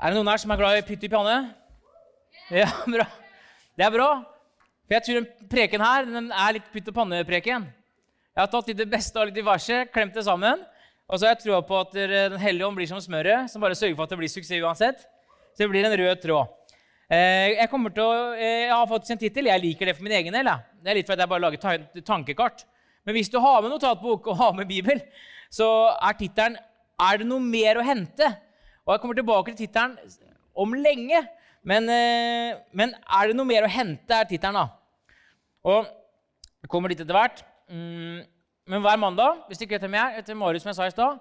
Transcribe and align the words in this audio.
Er 0.00 0.14
det 0.14 0.16
noen 0.16 0.30
her 0.32 0.40
som 0.40 0.52
er 0.54 0.56
glad 0.56 0.78
i 0.78 0.84
pytt 0.86 1.02
i 1.04 1.08
panne? 1.12 1.34
Ja, 2.48 2.70
bra. 2.94 3.04
Det 3.76 3.84
er 3.84 3.92
bra. 3.92 4.08
For 4.88 4.96
jeg 4.96 5.04
tror 5.04 5.18
den 5.18 5.50
preken 5.52 5.84
her 5.84 6.06
den 6.08 6.30
er 6.32 6.54
litt 6.56 6.70
pytt 6.72 6.88
og 6.88 6.96
panne-preken. 6.96 7.66
Jeg 7.68 8.40
har 8.40 8.48
tatt 8.48 8.70
litt 8.72 8.80
det 8.80 8.88
beste 8.88 9.20
av 9.20 9.28
litt 9.28 9.36
diverse, 9.36 9.82
klemt 9.92 10.16
det 10.16 10.24
sammen. 10.24 10.64
Og 11.04 11.20
så 11.20 11.28
har 11.28 11.34
jeg 11.34 11.42
trua 11.42 11.60
på 11.68 11.76
at 11.82 11.92
Den 11.92 12.38
hellige 12.40 12.64
ånd 12.64 12.80
blir 12.80 12.88
som 12.88 13.02
smøret, 13.02 13.52
som 13.52 13.60
bare 13.60 13.76
sørger 13.76 13.98
for 13.98 14.08
at 14.08 14.14
det 14.14 14.20
blir 14.22 14.32
suksess 14.32 14.64
uansett. 14.64 15.04
Så 15.52 15.66
det 15.66 15.70
blir 15.74 15.84
en 15.84 15.98
rød 16.00 16.24
tråd. 16.24 16.56
Eh, 17.10 17.58
jeg, 17.58 17.68
å, 17.68 18.10
eh, 18.38 18.58
jeg 18.70 18.72
har 18.72 18.88
fått 18.88 19.12
en 19.12 19.20
tittel. 19.20 19.52
Jeg 19.52 19.66
liker 19.68 19.90
det 19.90 19.98
for 19.98 20.08
min 20.08 20.16
egen 20.16 20.40
del. 20.40 20.48
Det 20.80 20.94
er 20.94 21.02
litt 21.02 21.10
fordi 21.10 21.26
jeg 21.26 21.34
bare 21.36 21.44
lager 21.44 21.88
tankekart. 22.00 22.64
Men 23.04 23.18
hvis 23.18 23.28
du 23.28 23.36
har 23.42 23.60
med 23.60 23.74
notatbok 23.74 24.32
og 24.32 24.40
har 24.40 24.56
med 24.56 24.70
Bibel, 24.70 25.04
så 25.52 25.90
er 25.92 26.16
tittelen 26.16 26.56
'Er 26.96 27.18
det 27.18 27.26
noe 27.26 27.40
mer 27.40 27.76
å 27.76 27.84
hente?' 27.84 28.36
Og 28.90 28.96
Jeg 28.96 29.02
kommer 29.04 29.14
tilbake 29.14 29.52
til 29.54 29.68
tittelen 29.68 29.92
om 30.58 30.72
lenge. 30.74 31.20
Men, 31.62 31.88
eh, 31.88 32.58
men, 32.72 32.94
'Er 33.06 33.28
det 33.28 33.36
noe 33.36 33.46
mer 33.46 33.62
å 33.62 33.70
hente?' 33.70 34.10
er 34.10 34.24
tittelen. 34.24 34.54
da. 34.54 34.68
Og 35.62 35.86
det 36.60 36.68
kommer 36.68 36.88
litt 36.88 36.98
etter 36.98 37.14
hvert. 37.14 37.44
Mm, 37.70 38.26
men 38.66 38.82
hver 38.82 38.98
mandag 38.98 39.46
hvis 39.46 39.62
ikke 39.62 39.78
vet 39.78 39.82
hvem 39.82 39.94
jeg 39.94 40.14
er, 40.14 40.18
etter 40.18 40.34
Marius, 40.34 40.62
som 40.62 40.70
jeg 40.70 40.74
sa 40.74 40.86
i 40.86 40.90
stad, 40.90 41.20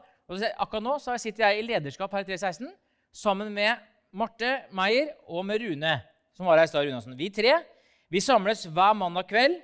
akkurat 0.57 0.83
nå 0.83 0.99
så 0.99 1.19
sitter 1.19 1.45
jeg 1.45 1.59
i 1.59 1.67
lederskap 1.67 2.11
her 2.11 2.19
i 2.19 2.23
316 2.23 2.73
sammen 3.13 3.53
med 3.53 3.77
Marte 4.11 4.63
Meyer 4.71 5.13
og 5.27 5.45
med 5.45 5.61
Rune, 5.61 6.01
som 6.33 6.47
var 6.47 6.57
her 6.57 6.63
i 6.63 6.67
stad. 6.67 6.87
Runasen. 6.87 7.15
Vi 7.15 7.29
tre 7.29 7.61
vi 8.09 8.19
samles 8.19 8.65
hver 8.65 8.93
mandag 8.93 9.27
kveld 9.29 9.61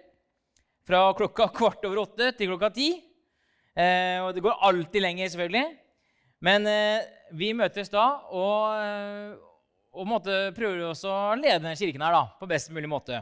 fra 0.85 1.13
klokka 1.17 1.47
kvart 1.47 1.85
over 1.85 2.03
åtte 2.03 2.37
til 2.37 2.47
klokka 2.51 2.69
ti. 2.69 3.01
Eh, 3.75 4.21
og 4.21 4.35
det 4.35 4.43
går 4.43 4.61
alltid 4.61 5.01
lenger, 5.01 5.27
selvfølgelig. 5.27 5.77
Men 6.41 6.67
eh, 6.67 7.01
vi 7.33 7.53
møtes 7.57 7.89
da 7.89 8.05
og, 8.29 8.75
eh, 8.81 9.35
og 9.95 10.27
prøver 10.55 10.83
også 10.89 11.09
å 11.09 11.35
lede 11.39 11.61
denne 11.61 11.77
kirken 11.79 12.03
her 12.03 12.13
da, 12.13 12.23
på 12.39 12.49
best 12.49 12.71
mulig 12.75 12.89
måte. 12.91 13.21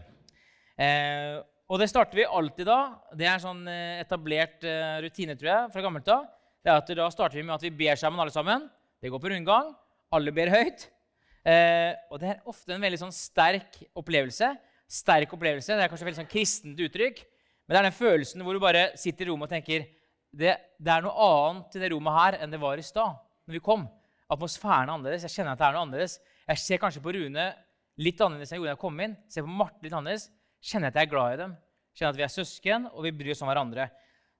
Eh, 0.78 1.38
og 1.70 1.80
det 1.80 1.90
starter 1.90 2.18
vi 2.18 2.26
alltid 2.26 2.68
da. 2.68 2.80
Det 3.16 3.28
er 3.30 3.42
sånn 3.42 3.62
eh, 3.70 4.02
etablert 4.02 4.66
eh, 4.68 4.98
rutine 5.06 5.38
tror 5.38 5.52
jeg, 5.52 5.72
fra 5.74 5.86
gammelt 5.86 6.10
av. 6.12 6.26
Det 6.64 6.72
er 6.72 6.80
at 6.80 6.92
Da 6.98 7.10
starter 7.14 7.40
vi 7.40 7.46
med 7.46 7.56
at 7.56 7.66
vi 7.66 7.74
ber 7.76 8.00
sammen, 8.00 8.20
alle 8.20 8.34
sammen. 8.34 8.68
Det 9.02 9.12
går 9.12 9.22
på 9.22 9.32
rundgang. 9.34 9.74
Alle 10.14 10.34
ber 10.36 10.52
høyt. 10.54 10.90
og 11.44 12.20
det 12.22 12.28
er 12.30 12.46
ofte 12.48 12.72
en 12.72 12.84
veldig 12.84 13.02
sånn 13.02 13.12
sterk 13.12 13.82
opplevelse. 14.00 14.54
Sterk 14.88 15.34
opplevelse, 15.36 15.76
Det 15.76 15.84
er 15.84 15.90
kanskje 15.92 16.06
veldig 16.08 16.22
sånn 16.22 16.32
kristent 16.32 16.80
uttrykk. 16.80 17.20
Men 17.66 17.76
det 17.76 17.80
er 17.80 17.88
den 17.90 17.98
følelsen 17.98 18.44
hvor 18.46 18.56
du 18.56 18.62
bare 18.64 18.92
sitter 19.00 19.26
i 19.26 19.32
rommet 19.32 19.50
og 19.50 19.56
tenker 19.56 19.86
det, 20.34 20.56
det 20.80 20.92
er 20.94 21.04
noe 21.06 21.28
annet 21.28 21.76
i 21.76 21.82
det 21.82 21.92
rommet 21.94 22.16
her 22.18 22.38
enn 22.42 22.54
det 22.54 22.62
var 22.62 22.80
i 22.80 22.86
stad. 22.86 23.18
Når 23.48 23.58
vi 23.58 23.64
kom. 23.64 23.86
Atmosfæren 24.32 24.90
er 24.90 24.94
annerledes. 24.96 25.26
Jeg 25.28 25.36
kjenner 25.38 25.54
at 25.54 25.62
det 25.62 25.68
er 25.68 25.76
noe 25.76 25.86
annerledes. 25.88 26.18
Jeg 26.48 26.62
ser 26.64 26.82
kanskje 26.82 27.04
på 27.04 27.14
Rune 27.16 27.50
litt 28.02 28.22
annerledes 28.24 28.52
enn 28.52 28.58
jeg 28.58 28.64
gjorde 28.64 28.72
da 28.72 28.78
jeg 28.78 28.84
kom 28.84 29.04
inn. 29.04 29.16
Ser 29.30 29.46
på 29.46 29.58
Marte 29.62 29.86
litt 29.86 29.94
annerledes. 29.94 30.30
Kjenner 30.64 30.90
at 30.92 31.00
jeg 31.00 31.08
er 31.08 31.12
glad 31.12 31.36
i 31.36 31.40
dem. 31.44 31.56
Kjenner 31.94 32.16
at 32.16 32.20
vi 32.20 32.26
er 32.26 32.34
søsken, 32.34 32.88
og 32.90 33.06
vi 33.06 33.14
bryr 33.14 33.34
oss 33.36 33.44
om 33.46 33.52
hverandre. 33.52 33.90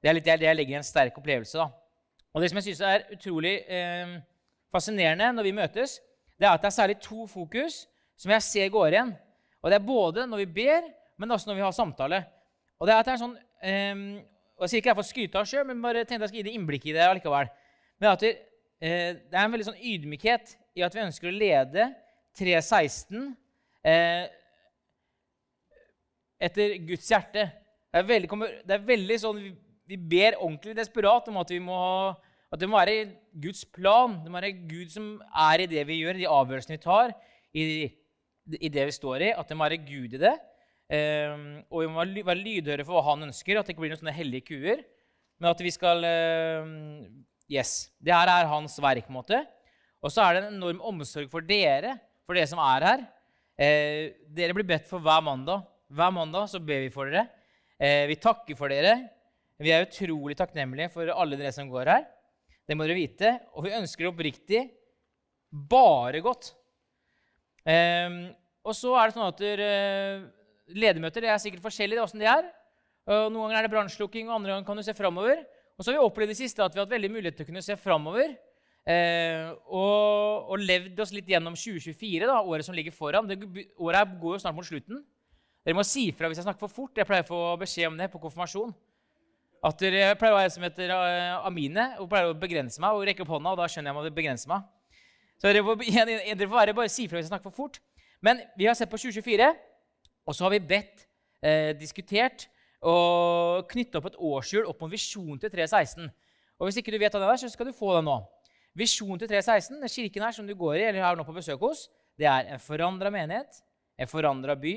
Det 0.02 0.10
er 0.10 0.18
litt 0.18 0.28
det 0.28 0.48
jeg 0.48 0.58
legger 0.58 0.76
i 0.76 0.80
en 0.80 0.88
sterk 0.88 1.18
opplevelse. 1.20 1.60
da. 1.60 1.70
Og 2.34 2.42
Det 2.42 2.50
som 2.50 2.60
jeg 2.60 2.68
syns 2.72 2.82
er 2.88 3.06
utrolig 3.14 3.54
eh, 3.70 4.18
fascinerende 4.74 5.30
når 5.38 5.48
vi 5.48 5.56
møtes, 5.60 6.00
det 6.40 6.48
er 6.48 6.56
at 6.56 6.64
det 6.64 6.72
er 6.72 6.76
særlig 6.76 6.98
to 7.04 7.28
fokus 7.30 7.84
som 8.18 8.34
jeg 8.34 8.46
ser 8.46 8.72
går 8.74 8.96
igjen. 8.96 9.14
Og 9.62 9.70
Det 9.70 9.78
er 9.78 9.86
både 9.86 10.26
når 10.28 10.44
vi 10.44 10.54
ber, 10.64 10.88
men 11.22 11.32
også 11.32 11.52
når 11.52 11.60
vi 11.60 11.66
har 11.66 11.76
samtale. 11.76 12.24
Og 12.80 12.88
det 12.88 12.96
er 12.96 13.04
at 13.04 13.08
det 13.08 13.14
er 13.14 13.22
sånn, 13.22 13.38
eh, 13.62 14.24
og 14.58 14.66
Jeg 14.66 14.70
sier 14.70 14.82
ikke 14.82 14.92
det 14.92 14.98
for 14.98 15.04
å 15.04 15.12
skryte 15.12 15.40
av 15.40 15.48
sjøl, 15.50 15.66
men 15.68 15.82
bare 15.82 16.06
tenkte 16.06 16.24
jeg 16.24 16.32
skal 16.32 16.40
gi 16.40 16.48
deg 16.48 16.58
innblikk 16.58 16.86
i 16.88 16.94
det 16.96 17.06
allikevel. 17.06 17.50
Men 18.00 18.10
at 18.14 18.22
det, 18.24 18.34
det 18.82 19.36
er 19.38 19.44
en 19.46 19.54
veldig 19.54 19.68
sånn 19.70 19.80
ydmykhet 19.80 20.56
i 20.78 20.84
at 20.86 20.96
vi 20.96 21.04
ønsker 21.04 21.30
å 21.30 21.36
lede 21.36 21.88
316 22.38 23.20
uh, 23.22 23.34
eh, 23.90 24.26
etter 26.44 26.78
Guds 26.88 27.10
hjerte. 27.12 27.48
Det 27.94 28.02
er 28.02 28.08
veldig, 28.10 28.40
det 28.66 28.76
er 28.76 28.88
veldig 28.88 29.18
sånn, 29.22 29.42
vi, 29.42 29.52
vi, 29.94 29.98
ber 29.98 30.40
ordentlig 30.40 30.74
desperat 30.78 31.30
om 31.30 31.38
at, 31.44 31.52
vi 31.54 31.60
må, 31.64 31.78
at 32.50 32.62
det 32.62 32.70
må 32.70 32.80
være 32.80 33.12
Guds 33.44 33.64
plan. 33.70 34.18
Det 34.24 34.32
må 34.32 34.40
være 34.40 34.56
Gud 34.66 34.90
som 34.92 35.12
er 35.46 35.64
i 35.64 35.70
det 35.70 35.86
vi 35.88 36.00
gjør, 36.02 36.18
de 36.18 36.32
avgjørelsene 36.40 36.80
vi 36.80 36.84
tar, 36.84 37.14
i, 37.54 37.68
i 38.58 38.74
det 38.74 38.88
vi 38.90 38.98
står 38.98 39.28
i. 39.30 39.36
At 39.38 39.52
det 39.52 39.60
må 39.60 39.68
være 39.68 39.84
Gud 39.86 40.18
i 40.18 40.24
det. 40.26 40.34
Um, 40.94 41.46
og 41.72 41.86
vi 41.86 41.92
må 41.94 42.04
være 42.28 42.42
lydhøre 42.42 42.84
for 42.86 42.98
hva 42.98 43.14
han 43.14 43.30
ønsker, 43.30 43.56
at 43.56 43.70
det 43.70 43.76
ikke 43.76 43.86
blir 43.86 43.94
noen 43.94 44.02
sånne 44.02 44.18
hellige 44.18 44.50
kuer. 44.50 44.84
Men 45.40 45.54
at 45.54 45.62
vi 45.64 45.72
skal 45.74 46.04
Yes. 47.54 47.92
Det 48.02 48.14
her 48.14 48.30
er 48.32 48.50
hans 48.50 48.80
verk. 48.82 49.10
måte. 49.14 49.44
Og 50.04 50.12
så 50.12 50.24
er 50.24 50.36
det 50.36 50.44
en 50.48 50.58
enorm 50.58 50.82
omsorg 50.84 51.30
for 51.32 51.46
dere, 51.46 51.96
for 52.26 52.36
dere 52.36 52.50
som 52.50 52.60
er 52.60 52.88
her. 52.88 53.04
Eh, 53.56 54.14
dere 54.34 54.56
blir 54.58 54.68
bedt 54.68 54.90
for 54.90 55.04
hver 55.04 55.22
mandag. 55.24 55.64
Hver 55.94 56.12
mandag 56.16 56.50
så 56.50 56.60
ber 56.60 56.82
vi 56.84 56.92
for 56.94 57.12
dere. 57.12 57.28
Eh, 57.80 58.08
vi 58.10 58.18
takker 58.20 58.58
for 58.58 58.74
dere. 58.74 58.96
Vi 59.62 59.72
er 59.72 59.86
utrolig 59.86 60.36
takknemlige 60.40 60.90
for 60.92 61.08
alle 61.14 61.38
dere 61.38 61.54
som 61.56 61.70
går 61.70 61.92
her. 61.94 62.08
Det 62.68 62.76
må 62.76 62.88
dere 62.88 62.98
vite. 62.98 63.36
Og 63.54 63.68
vi 63.68 63.78
ønsker 63.78 64.10
oppriktig 64.10 64.66
bare 65.54 66.24
godt. 66.26 66.52
Eh, 67.64 68.34
og 68.64 68.76
så 68.76 68.98
er 68.98 69.08
det 69.08 69.16
sånn 69.16 69.30
at 69.30 69.40
dere 69.44 69.72
ledermøter 70.74 71.24
det 71.24 71.32
er 71.32 71.42
sikkert 71.44 71.68
forskjellig. 71.68 72.00
er 72.02 72.20
de 72.20 72.32
er. 72.34 72.52
Noen 73.06 73.52
ganger 73.52 73.60
er 73.60 73.68
det 73.68 73.74
brannslukking, 73.74 74.30
og 74.30 74.38
andre 74.40 74.54
ganger 74.54 74.66
kan 74.66 74.80
du 74.80 74.84
se 74.84 74.96
framover. 74.96 75.44
Og 75.78 75.84
så 75.84 75.92
har 75.92 75.98
vi 75.98 76.06
opplevd 76.06 76.34
det 76.34 76.40
siste 76.40 76.64
at 76.64 76.74
vi 76.74 76.80
har 76.80 76.86
hatt 76.86 76.94
veldig 76.94 77.12
mulighet 77.14 77.40
til 77.40 77.48
å 77.48 77.50
kunne 77.50 77.64
se 77.66 77.78
framover. 77.80 78.36
Eh, 78.84 79.48
og, 79.72 80.52
og, 80.52 80.60
levd 80.60 80.98
oss 81.00 81.14
litt 81.16 81.30
gjennom 81.32 81.56
2024, 81.56 82.28
da, 82.28 82.42
året 82.44 82.68
som 82.68 82.76
ligger 82.76 82.96
foran. 82.96 83.30
Det, 83.30 83.40
året 83.80 84.18
går 84.22 84.38
jo 84.38 84.44
snart 84.44 84.58
mot 84.58 84.68
slutten. 84.68 85.02
Dere 85.64 85.78
må 85.78 85.86
si 85.88 86.10
fra 86.12 86.28
hvis 86.28 86.42
jeg 86.42 86.48
snakker 86.48 86.66
for 86.66 86.76
fort. 86.82 86.98
Jeg 87.00 87.08
pleier 87.08 87.24
å 87.24 87.30
få 87.30 87.42
beskjed 87.62 87.94
om 87.94 88.00
det 88.00 88.10
på 88.12 88.22
konfirmasjon. 88.22 88.74
At 89.64 89.80
dere 89.80 90.18
pleier 90.20 90.36
å 90.36 90.40
være 90.42 90.52
som 90.52 90.66
heter 90.66 90.92
uh, 90.92 91.48
Amine. 91.48 91.94
Hun 91.96 92.10
pleier 92.12 92.34
å 92.34 92.36
begrense 92.36 92.82
meg 92.84 92.98
og 92.98 93.06
rekke 93.08 93.24
opp 93.24 93.32
hånda. 93.32 93.54
og 93.54 93.62
da 93.62 93.70
skjønner 93.72 93.94
jeg 93.96 94.12
at 94.12 94.18
begrenser 94.18 94.52
meg. 94.52 94.66
Så 95.40 95.48
dere 95.48 95.64
får, 95.64 95.86
dere 96.28 96.50
får 96.50 96.58
være, 96.58 96.76
bare 96.76 96.92
si 96.92 97.08
fra 97.08 97.18
hvis 97.18 97.30
jeg 97.30 97.32
snakker 97.32 97.48
for 97.48 97.64
fort. 97.64 97.80
Men 98.24 98.44
vi 98.60 98.68
har 98.68 98.76
sett 98.76 98.92
på 98.92 99.00
2024. 99.00 99.48
Og 100.28 100.36
så 100.36 100.46
har 100.46 100.52
vi 100.52 100.60
bedt, 100.68 101.08
eh, 101.44 101.72
diskutert 101.80 102.50
og 102.84 103.68
knytte 103.72 104.00
opp 104.00 104.10
et 104.10 104.20
årshjul 104.20 104.68
opp 104.68 104.82
mot 104.84 104.92
Visjon 104.92 105.40
til 105.40 105.52
316. 105.52 106.10
Og 106.60 106.68
Hvis 106.68 106.80
ikke 106.80 106.94
du 106.94 107.00
vet 107.00 107.14
hva 107.16 107.22
det 107.22 107.30
er, 107.32 107.42
så 107.44 107.52
skal 107.52 107.70
du 107.70 107.76
få 107.76 107.96
det 107.98 108.04
nå. 108.08 108.18
Visjon 108.78 109.20
til 109.22 109.30
316, 109.30 109.80
den 109.80 109.92
kirken 109.92 110.26
her 110.26 110.36
som 110.36 110.48
du 110.48 110.56
går 110.58 110.80
i, 110.80 110.86
eller 110.90 111.06
er 111.06 111.18
nå 111.18 111.26
på 111.28 111.36
besøk 111.36 111.62
hos, 111.62 111.88
det 112.20 112.28
er 112.30 112.50
en 112.54 112.62
forandra 112.62 113.12
menighet, 113.14 113.62
en 113.98 114.10
forandra 114.10 114.56
by, 114.60 114.74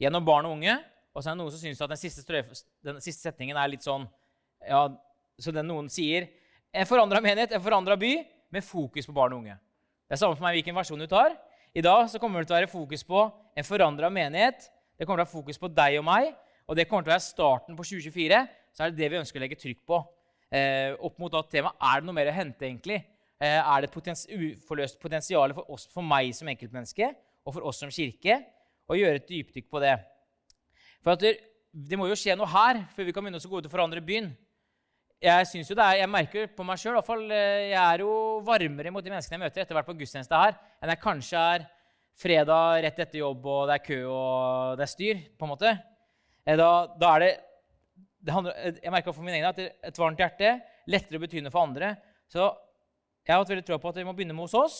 gjennom 0.00 0.24
barn 0.26 0.48
og 0.48 0.56
unge. 0.56 0.76
Og 1.14 1.22
så 1.22 1.30
er 1.30 1.34
det 1.34 1.42
noen 1.42 1.54
som 1.54 1.62
syns 1.62 1.82
at 1.84 1.90
den 1.92 2.00
siste, 2.00 2.24
strøf, 2.24 2.50
den 2.82 3.02
siste, 3.02 3.28
setningen 3.28 3.58
er 3.58 3.70
litt 3.70 3.84
sånn 3.86 4.08
ja, 4.66 4.88
Så 5.38 5.52
den 5.54 5.68
noen 5.70 5.90
sier 5.92 6.26
en 6.74 6.88
forandra 6.90 7.20
menighet, 7.22 7.52
en 7.54 7.62
forandra 7.62 7.98
by, 7.98 8.16
med 8.54 8.62
fokus 8.66 9.06
på 9.06 9.14
barn 9.14 9.34
og 9.34 9.42
unge. 9.42 9.54
Det 10.06 10.14
er 10.14 10.20
samme 10.20 10.38
for 10.38 10.46
meg 10.46 10.58
hvilken 10.58 10.76
versjon 10.76 11.00
du 11.02 11.08
tar. 11.10 11.34
I 11.74 11.82
dag 11.82 12.06
så 12.10 12.20
kommer 12.22 12.42
det 12.42 12.50
til 12.50 12.54
å 12.54 12.60
være 12.60 12.70
fokus 12.70 13.02
på 13.06 13.22
en 13.58 13.66
forandra 13.66 14.10
menighet. 14.14 14.68
Det 14.94 15.06
kommer 15.06 15.22
til 15.22 15.24
å 15.24 15.26
være 15.26 15.34
fokus 15.34 15.58
på 15.58 15.70
deg 15.74 15.98
og 15.98 16.06
meg, 16.06 16.30
og 16.64 16.76
det 16.78 16.86
kommer 16.88 17.04
til 17.04 17.12
å 17.12 17.16
være 17.16 17.26
starten 17.26 17.76
på 17.76 17.84
2024. 17.86 18.42
Så 18.74 18.84
er 18.84 18.92
det 18.92 19.02
det 19.02 19.10
vi 19.12 19.20
ønsker 19.20 19.40
å 19.40 19.44
legge 19.44 19.58
trykk 19.60 19.82
på. 19.86 19.98
Eh, 20.54 20.94
opp 21.04 21.18
mot 21.20 21.34
at 21.36 21.50
temaet 21.52 21.76
er 21.82 22.00
det 22.00 22.08
noe 22.08 22.16
mer 22.16 22.30
å 22.30 22.36
hente, 22.36 22.64
egentlig. 22.66 23.00
Eh, 23.42 23.58
er 23.58 23.82
det 23.82 23.90
et 23.90 23.94
potens 23.94 24.24
uforløst 24.30 25.00
potensial 25.02 25.54
for, 25.56 25.86
for 25.92 26.06
meg 26.06 26.30
som 26.36 26.48
enkeltmenneske 26.50 27.10
og 27.44 27.56
for 27.56 27.66
oss 27.68 27.82
som 27.82 27.92
kirke 27.92 28.38
å 28.88 28.96
gjøre 28.96 29.20
et 29.20 29.28
dypdykk 29.28 29.68
på 29.72 29.82
det? 29.82 29.96
For 31.04 31.20
det, 31.20 31.34
det, 31.68 31.98
må 32.00 32.08
jo 32.08 32.16
skje 32.16 32.36
noe 32.38 32.48
her 32.48 32.84
før 32.94 33.08
vi 33.08 33.14
kan 33.14 33.26
begynne 33.26 33.42
å 33.42 33.52
gå 33.52 33.60
ut 33.60 33.68
og 33.68 33.72
forandre 33.74 34.04
byen. 34.04 34.30
Jeg 35.24 35.48
synes 35.50 35.70
jo 35.70 35.76
det 35.76 35.84
er, 35.84 36.02
jeg 36.02 36.12
merker 36.12 36.50
på 36.52 36.64
meg 36.66 36.80
sjøl 36.80 36.98
eh, 37.00 37.70
jeg 37.72 37.80
er 37.80 38.04
jo 38.04 38.12
varmere 38.44 38.92
mot 38.92 39.04
de 39.04 39.12
menneskene 39.12 39.38
jeg 39.38 39.44
møter 39.44 39.64
etter 39.64 39.76
hvert 39.76 39.88
på 39.88 39.96
gudstjeneste 39.98 40.40
her, 40.40 40.56
enn 40.80 40.92
jeg 40.92 41.02
kanskje 41.02 41.48
er 41.54 41.66
fredag 42.20 42.84
rett 42.84 43.02
etter 43.02 43.20
jobb, 43.20 43.46
og 43.46 43.66
det 43.68 43.78
er 43.78 43.84
kø 43.84 43.98
og 44.06 44.78
det 44.78 44.86
er 44.86 44.92
styr. 44.94 45.26
på 45.38 45.46
en 45.46 45.52
måte. 45.56 45.74
Eh, 46.44 46.56
da, 46.60 46.70
da 47.00 47.14
er 47.16 47.24
det, 47.24 47.32
det 48.24 48.34
handler, 48.34 48.58
eh, 48.60 48.80
Jeg 48.82 48.92
merker 48.92 49.16
for 49.16 49.24
min 49.24 49.34
egen 49.36 49.48
at 49.48 49.60
et 49.64 50.00
varmt 50.00 50.20
hjerte 50.20 50.58
lettere 50.90 51.20
å 51.20 51.24
bety 51.24 51.40
noe 51.40 51.52
for 51.54 51.64
andre. 51.64 51.94
Så 52.28 52.44
jeg 53.24 53.32
har 53.32 53.40
hatt 53.40 53.52
veldig 53.52 53.66
tro 53.66 53.78
på 53.80 53.90
at 53.90 54.00
vi 54.00 54.04
må 54.04 54.12
begynne 54.16 54.36
med 54.36 54.44
hos 54.44 54.56
oss, 54.58 54.78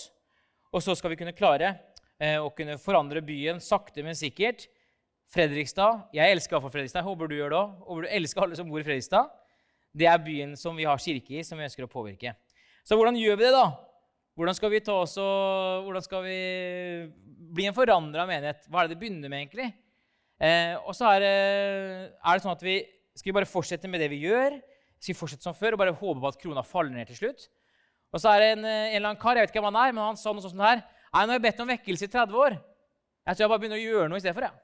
og 0.75 0.83
så 0.85 0.97
skal 0.99 1.15
vi 1.15 1.19
kunne 1.21 1.37
klare 1.37 1.71
eh, 2.21 2.37
å 2.37 2.51
kunne 2.53 2.77
forandre 2.81 3.25
byen 3.25 3.63
sakte, 3.63 4.05
men 4.05 4.17
sikkert. 4.19 4.67
Fredrikstad. 5.35 6.11
Jeg 6.15 6.35
elsker 6.35 6.55
iallfall 6.55 6.71
Fredrikstad. 6.75 7.01
Jeg 7.01 7.09
håper 7.09 7.31
du 7.31 7.39
gjør 7.39 7.55
det 7.55 7.59
òg. 7.59 8.03
Du 8.05 8.11
elsker 8.13 8.45
alle 8.45 8.59
som 8.59 8.69
bor 8.69 8.83
i 8.83 8.85
Fredrikstad. 8.87 9.33
Det 9.95 10.07
er 10.11 10.21
byen 10.21 10.53
som 10.59 10.77
vi 10.77 10.85
har 10.87 11.01
kirke 11.01 11.39
i, 11.39 11.45
som 11.47 11.59
vi 11.59 11.65
ønsker 11.65 11.87
å 11.87 11.91
påvirke. 11.91 12.35
Så 12.85 12.99
hvordan 12.99 13.17
gjør 13.17 13.39
vi 13.41 13.47
det, 13.47 13.55
da? 13.55 13.65
Hvordan 14.35 14.57
skal 14.59 14.73
vi 14.75 14.83
ta 14.85 14.99
oss 14.99 15.15
og, 15.23 15.87
hvordan 15.87 16.05
skal 16.05 16.25
vi 16.27 16.39
bli 17.55 17.69
en 17.71 17.77
forandra 17.77 18.27
menighet? 18.29 18.67
Hva 18.69 18.83
er 18.83 18.89
det 18.89 18.97
det 18.97 19.01
begynner 19.01 19.31
med, 19.31 19.45
egentlig? 19.47 19.69
Eh, 20.45 20.75
og 20.85 20.93
så 20.97 21.09
er 21.15 21.25
det, 21.25 21.35
er 22.21 22.37
det, 22.37 22.45
sånn 22.45 22.53
at 22.53 22.65
vi 22.65 22.79
skal 23.15 23.31
vi 23.31 23.37
bare 23.39 23.49
fortsette 23.49 23.89
med 23.89 24.03
det 24.03 24.11
vi 24.13 24.25
gjør. 24.27 24.59
Skal 24.99 25.15
vi 25.15 25.19
fortsette 25.19 25.47
som 25.47 25.57
før 25.57 25.77
og 25.77 25.81
bare 25.85 25.95
håpe 25.97 26.21
på 26.21 26.31
at 26.31 26.41
krona 26.41 26.65
faller 26.67 26.93
ned 26.93 27.09
til 27.09 27.23
slutt? 27.23 27.47
Og 28.15 28.23
så 28.23 28.31
er 28.35 28.43
det 28.43 28.51
en, 28.55 28.67
en 28.69 28.97
eller 28.99 29.09
annen 29.11 29.21
kar, 29.21 29.39
jeg 29.39 29.47
vet 29.47 29.55
ikke 29.55 29.63
hvem 29.63 29.73
han 29.73 29.81
er, 29.81 29.95
men 29.97 30.05
han 30.05 30.21
sa 30.21 30.35
noe 30.35 30.45
sånt 30.45 30.63
her. 30.63 30.85
Nei, 31.15 31.25
nå 31.25 31.33
har 31.33 31.39
jeg 31.39 31.47
bedt 31.47 31.63
om 31.65 31.71
vekkelse 31.71 32.07
i 32.07 32.13
30 32.13 32.41
år. 32.45 32.57
Jeg 33.25 33.37
tror 33.37 33.45
jeg 33.45 33.53
bare 33.55 33.63
begynner 33.63 33.81
å 33.81 33.85
gjøre 33.85 34.09
noe 34.13 34.21
i 34.21 34.23
stedet 34.23 34.37
for. 34.37 34.47
Ja. 34.47 34.55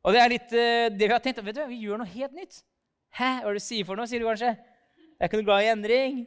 Og 0.00 0.16
det 0.16 0.20
er 0.22 0.32
litt 0.32 0.52
uh, 0.54 0.86
det 0.94 1.06
vi 1.06 1.12
har 1.12 1.22
tenkt. 1.24 1.42
Vet 1.44 1.58
du, 1.58 1.62
Vi 1.68 1.80
gjør 1.84 2.00
noe 2.00 2.08
helt 2.08 2.36
nytt. 2.36 2.60
Hæ? 3.16 3.30
Hva 3.42 3.50
er 3.50 3.56
det 3.56 3.60
du 3.60 3.66
sier 3.66 3.88
for 3.88 3.98
noe, 3.98 4.08
sier 4.08 4.22
du 4.22 4.28
kanskje? 4.28 4.54
Jeg 4.54 5.26
er 5.26 5.28
ikke 5.28 5.40
noe 5.40 5.48
glad 5.48 5.66
i 5.66 5.70
endring. 5.74 6.20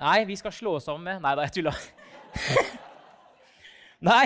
Nei, 0.00 0.18
vi 0.26 0.38
skal 0.40 0.54
slå 0.56 0.78
oss 0.78 0.86
sammen 0.88 1.04
med 1.04 1.20
Nei 1.22 1.34
da, 1.36 1.44
jeg 1.44 1.58
tulla. 1.58 1.74
Nei, 4.10 4.24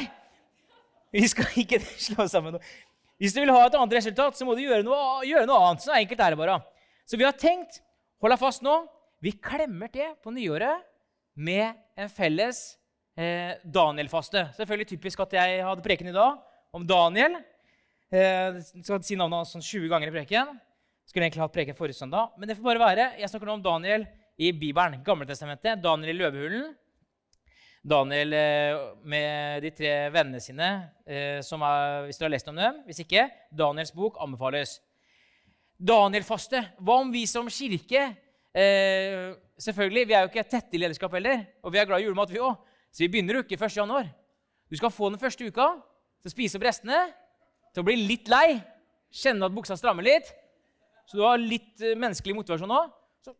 vi 1.14 1.28
skal 1.31 1.58
ikke 1.62 1.81
slå 2.08 2.26
sammen 2.31 2.56
noe. 2.56 2.75
Hvis 3.22 3.34
du 3.37 3.40
vil 3.40 3.52
ha 3.55 3.62
et 3.66 3.76
annet 3.78 3.99
resultat, 4.00 4.37
så 4.37 4.46
må 4.46 4.56
du 4.56 4.64
gjøre 4.64 4.82
noe, 4.87 5.22
gjøre 5.26 5.46
noe 5.46 5.69
annet. 5.69 5.84
Så 5.84 5.94
enkelt 5.94 6.20
er 6.20 6.34
det 6.34 6.40
bare. 6.40 6.58
Så 7.06 7.20
vi 7.20 7.26
har 7.26 7.37
tenkt, 7.38 7.78
hold 8.22 8.34
deg 8.34 8.40
fast 8.40 8.64
nå, 8.64 8.81
vi 9.25 9.32
klemmer 9.38 9.93
til 9.93 10.11
på 10.20 10.32
nyåret 10.34 10.82
med 11.34 11.78
en 11.96 12.11
felles 12.12 12.58
eh, 13.16 13.55
Daniel-faste. 13.62 14.49
Selvfølgelig 14.58 14.90
typisk 14.96 15.22
at 15.25 15.37
jeg 15.38 15.62
hadde 15.64 15.84
preken 15.84 16.11
i 16.11 16.16
dag 16.16 16.43
om 16.75 16.84
Daniel. 16.88 17.38
Eh, 18.10 18.58
skal 18.82 19.02
si 19.06 19.17
navnet 19.19 19.44
hans 19.44 19.55
sånn 19.55 19.64
20 19.64 19.88
ganger 19.93 20.10
i 20.10 20.17
preken. 20.19 20.52
Skulle 21.08 21.28
egentlig 21.28 21.44
hatt 21.44 21.55
preken 21.55 21.78
forrige 21.78 22.00
søndag, 22.00 22.34
men 22.40 22.50
det 22.50 22.58
får 22.58 22.67
bare 22.67 22.82
være. 22.82 23.08
Jeg 23.20 23.31
snakker 23.31 23.49
nå 23.49 23.58
om 23.58 23.64
Daniel 23.64 24.06
i 24.40 24.50
Bibelen. 24.56 25.02
Gamletestamentet. 25.06 25.82
Daniel 25.84 26.14
i 26.14 26.19
løvehulen. 26.19 26.72
Daniel 27.84 28.32
eh, 28.32 28.78
med 29.04 29.60
de 29.60 29.70
tre 29.76 29.92
vennene 30.08 30.40
sine, 30.40 30.69
eh, 31.04 31.36
er, 31.36 32.04
hvis 32.06 32.16
du 32.16 32.25
har 32.25 32.32
lest 32.32 32.48
om 32.48 32.56
dem. 32.56 32.81
Hvis 32.86 33.02
ikke, 33.04 33.26
Daniels 33.52 33.92
bok 33.92 34.16
anbefales. 34.25 34.78
Daniel-faste. 35.76 36.62
Hva 36.81 37.00
om 37.02 37.10
vi 37.12 37.26
som 37.28 37.50
kirke 37.50 38.06
eh, 38.54 39.34
Selvfølgelig, 39.54 40.06
Vi 40.08 40.14
er 40.16 40.25
jo 40.25 40.31
ikke 40.32 40.42
tette 40.50 40.75
i 40.75 40.81
lederskap 40.81 41.12
heller, 41.14 41.44
og 41.62 41.70
vi 41.70 41.78
er 41.78 41.86
glad 41.86 42.00
i 42.02 42.08
julemat, 42.08 42.32
vi 42.32 42.40
òg. 42.42 42.56
Så 42.90 43.04
vi 43.04 43.08
begynner 43.12 43.38
ikke 43.38 43.54
1. 43.54 43.76
januar. 43.76 44.08
Du 44.66 44.75
skal 44.76 44.90
få 44.90 45.10
den 45.12 45.20
første 45.20 45.46
uka 45.46 45.69
til 45.78 46.31
å 46.31 46.32
spise 46.32 46.58
opp 46.58 46.64
restene, 46.66 46.98
til 47.70 47.84
å 47.84 47.86
bli 47.86 47.94
litt 48.00 48.26
lei, 48.32 48.56
kjenne 49.14 49.46
at 49.46 49.54
buksa 49.54 49.76
strammer 49.78 50.02
litt, 50.02 50.32
så 51.06 51.20
du 51.20 51.22
har 51.22 51.38
litt 51.38 51.84
eh, 51.84 51.94
menneskelig 51.94 52.34
motivasjon 52.40 52.72
nå. 52.72 52.81
Så 53.22 53.36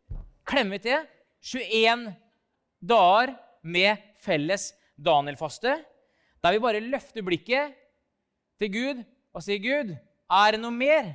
klemmer 0.46 0.76
vi 0.76 0.85
til 0.85 1.02
21 1.56 2.06
dager 2.85 3.35
med 3.65 4.01
felles 4.23 4.73
Daniel-faste, 4.95 5.79
der 6.45 6.55
vi 6.55 6.63
bare 6.63 6.85
løfter 6.85 7.25
blikket 7.25 7.75
til 8.61 8.73
Gud 8.73 9.05
og 9.35 9.43
sier, 9.43 9.59
'Gud, 9.59 9.97
er 10.31 10.51
det 10.53 10.61
noe 10.61 10.75
mer?' 10.75 11.15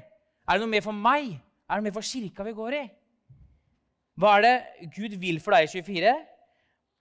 Er 0.50 0.58
det 0.58 0.66
noe 0.66 0.72
mer 0.72 0.82
for 0.82 0.98
meg? 0.98 1.36
Er 1.70 1.78
det 1.78 1.84
noe 1.84 1.88
mer 1.92 1.94
for 1.94 2.06
kirka 2.10 2.46
vi 2.48 2.56
går 2.58 2.76
i? 2.80 2.86
Hva 4.18 4.32
er 4.40 4.42
det 4.42 4.88
Gud 4.96 5.14
vil 5.22 5.38
for 5.44 5.54
deg 5.54 5.68
i 5.68 5.70
24? 5.70 6.14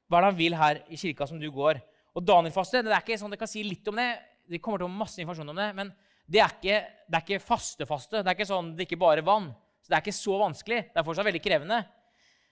Hva 0.04 0.18
er 0.18 0.20
det 0.20 0.28
han 0.28 0.36
vil 0.36 0.56
her 0.58 0.80
i 0.92 0.98
kirka 1.00 1.24
som 1.30 1.40
du 1.40 1.48
går? 1.54 1.80
Og 2.12 2.26
Daniel-faste 2.28 2.82
det 2.84 2.92
er 2.92 3.00
ikke 3.00 3.16
sånn, 3.16 3.32
det 3.32 3.40
kan 3.40 3.48
si 3.48 3.64
litt 3.64 3.88
om 3.88 3.96
det. 3.96 4.10
Det 4.48 4.60
kommer 4.60 4.82
til 4.82 4.88
å 4.88 4.92
masse 4.92 5.16
informasjon 5.22 5.54
om 5.54 5.56
det. 5.56 5.70
Men 5.78 5.94
det 6.28 6.42
er 6.44 6.52
ikke, 6.52 6.76
det 7.08 7.16
er 7.16 7.24
ikke 7.24 7.46
faste-faste. 7.46 8.20
Det 8.20 8.28
er 8.28 8.36
ikke 8.36 8.50
sånn 8.50 8.74
det 8.76 8.84
er 8.84 8.90
ikke 8.90 9.00
bare 9.00 9.24
vann. 9.24 9.48
Så 9.80 9.88
det 9.88 9.96
er 9.96 10.04
ikke 10.04 10.18
så 10.18 10.36
vanskelig. 10.44 10.82
Det 10.92 11.00
er 11.00 11.08
fortsatt 11.08 11.28
veldig 11.30 11.44
krevende. 11.48 11.80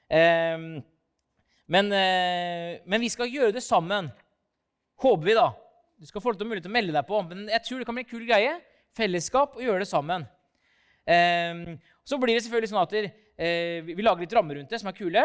Um, 0.08 0.66
men, 1.66 1.90
uh, 1.90 2.78
men, 2.86 3.02
vi 3.02 3.10
skal 3.10 3.30
gjøre 3.30 3.54
det 3.56 3.64
sammen. 3.64 4.10
Håper 5.02 5.26
vi, 5.26 5.36
da. 5.36 5.50
Du 5.98 6.06
skal 6.08 6.22
få 6.22 6.34
mulighet 6.38 6.66
til 6.66 6.72
å 6.72 6.76
melde 6.76 6.94
deg 6.94 7.08
på. 7.08 7.20
Men 7.26 7.46
jeg 7.50 7.64
tror 7.66 7.80
det 7.80 7.88
kan 7.88 7.96
bli 7.96 8.04
en 8.06 8.10
kul 8.10 8.26
greie. 8.28 8.56
Fellesskap 8.96 9.58
og 9.58 9.64
gjøre 9.64 9.82
det 9.82 9.90
sammen. 9.90 10.26
Um, 11.06 11.76
så 12.06 12.18
blir 12.18 12.34
det 12.34 12.44
selvfølgelig 12.46 12.70
sånn 12.72 12.82
at 12.82 12.94
uh, 12.96 13.88
vi 13.88 14.04
lager 14.04 14.24
litt 14.24 14.36
rammer 14.36 14.60
rundt 14.60 14.72
det 14.72 14.80
som 14.82 14.90
er 14.90 14.98
kule. 14.98 15.24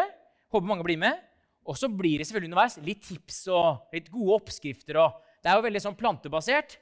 Håper 0.52 0.68
mange 0.68 0.86
blir 0.86 1.00
med. 1.00 1.22
Og 1.68 1.78
så 1.78 1.86
blir 1.86 2.18
det 2.18 2.26
selvfølgelig 2.26 2.50
underveis 2.50 2.78
litt 2.82 3.04
tips 3.06 3.44
og 3.54 3.94
litt 3.94 4.10
gode 4.10 4.40
oppskrifter. 4.40 4.98
Det 5.42 5.50
er 5.50 5.58
jo 5.58 5.66
veldig 5.68 5.84
sånn 5.86 5.98
plantebasert. 5.98 6.76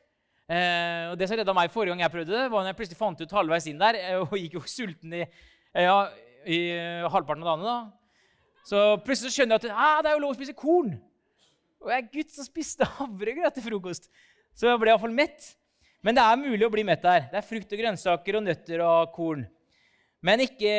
Uh, 0.50 1.12
og 1.12 1.20
Det 1.20 1.28
som 1.28 1.38
redda 1.38 1.54
meg 1.54 1.70
forrige 1.70 1.92
gang 1.92 2.06
jeg 2.06 2.16
prøvde 2.16 2.32
det, 2.32 2.48
var 2.48 2.64
når 2.64 2.72
jeg 2.72 2.80
plutselig 2.80 3.02
fant 3.04 3.20
ut 3.20 3.38
halvveis 3.38 3.68
inn 3.70 3.80
der 3.80 4.00
og 4.22 4.32
gikk 4.40 4.56
jo 4.56 4.64
sulten 4.66 5.20
i, 5.20 5.24
ja, 5.84 5.98
i 6.48 6.60
halvparten 7.12 7.44
av 7.44 7.52
dagene. 7.52 7.74
da. 7.74 7.99
Så 8.66 8.80
plutselig 9.04 9.32
skjønner 9.34 9.56
jeg 9.56 9.70
at 9.70 9.76
ah, 9.76 10.00
det 10.04 10.10
er 10.10 10.18
jo 10.18 10.24
lov 10.24 10.34
å 10.34 10.38
spise 10.38 10.56
korn. 10.56 10.92
Og 11.80 11.92
jeg 11.92 12.02
er 12.02 12.10
gutt 12.12 12.34
som 12.34 12.46
spiste 12.46 12.88
havregrøt 12.98 13.56
til 13.56 13.66
frokost. 13.66 14.10
Så 14.56 14.68
jeg 14.68 14.82
ble 14.82 14.92
iallfall 14.92 15.14
mett. 15.14 15.54
Men 16.04 16.16
det 16.16 16.24
er 16.24 16.40
mulig 16.40 16.64
å 16.64 16.72
bli 16.72 16.84
mett 16.86 17.02
der. 17.04 17.26
Det 17.32 17.40
er 17.40 17.46
frukt 17.46 17.72
og 17.72 17.80
grønnsaker 17.80 18.38
og 18.38 18.46
nøtter 18.46 18.84
og 18.84 19.10
korn. 19.16 19.46
Men 20.24 20.42
ikke, 20.44 20.72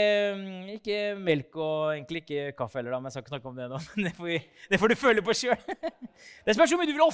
ikke 0.75 0.97
melk 1.17 1.55
og 1.57 1.95
egentlig 1.95 2.21
ikke 2.21 2.51
kaffe 2.57 2.77
heller. 2.77 2.93
da, 2.93 2.99
men 3.01 3.09
jeg 3.09 3.15
skal 3.15 3.23
ikke 3.23 3.33
snakke 3.33 3.49
om 3.49 3.57
Det 3.57 3.69
nå. 3.71 3.79
Det 4.05 4.13
får, 4.17 4.27
vi, 4.27 4.37
det 4.69 4.79
får 4.81 4.91
du 4.91 4.95
føle 5.01 5.25
på 5.25 5.37
sjøl. 5.37 5.65
Det 6.45 6.55
spørs 6.57 6.73
hvor 6.73 6.81
mye 6.81 6.89
du 6.89 6.93
vil 6.93 7.05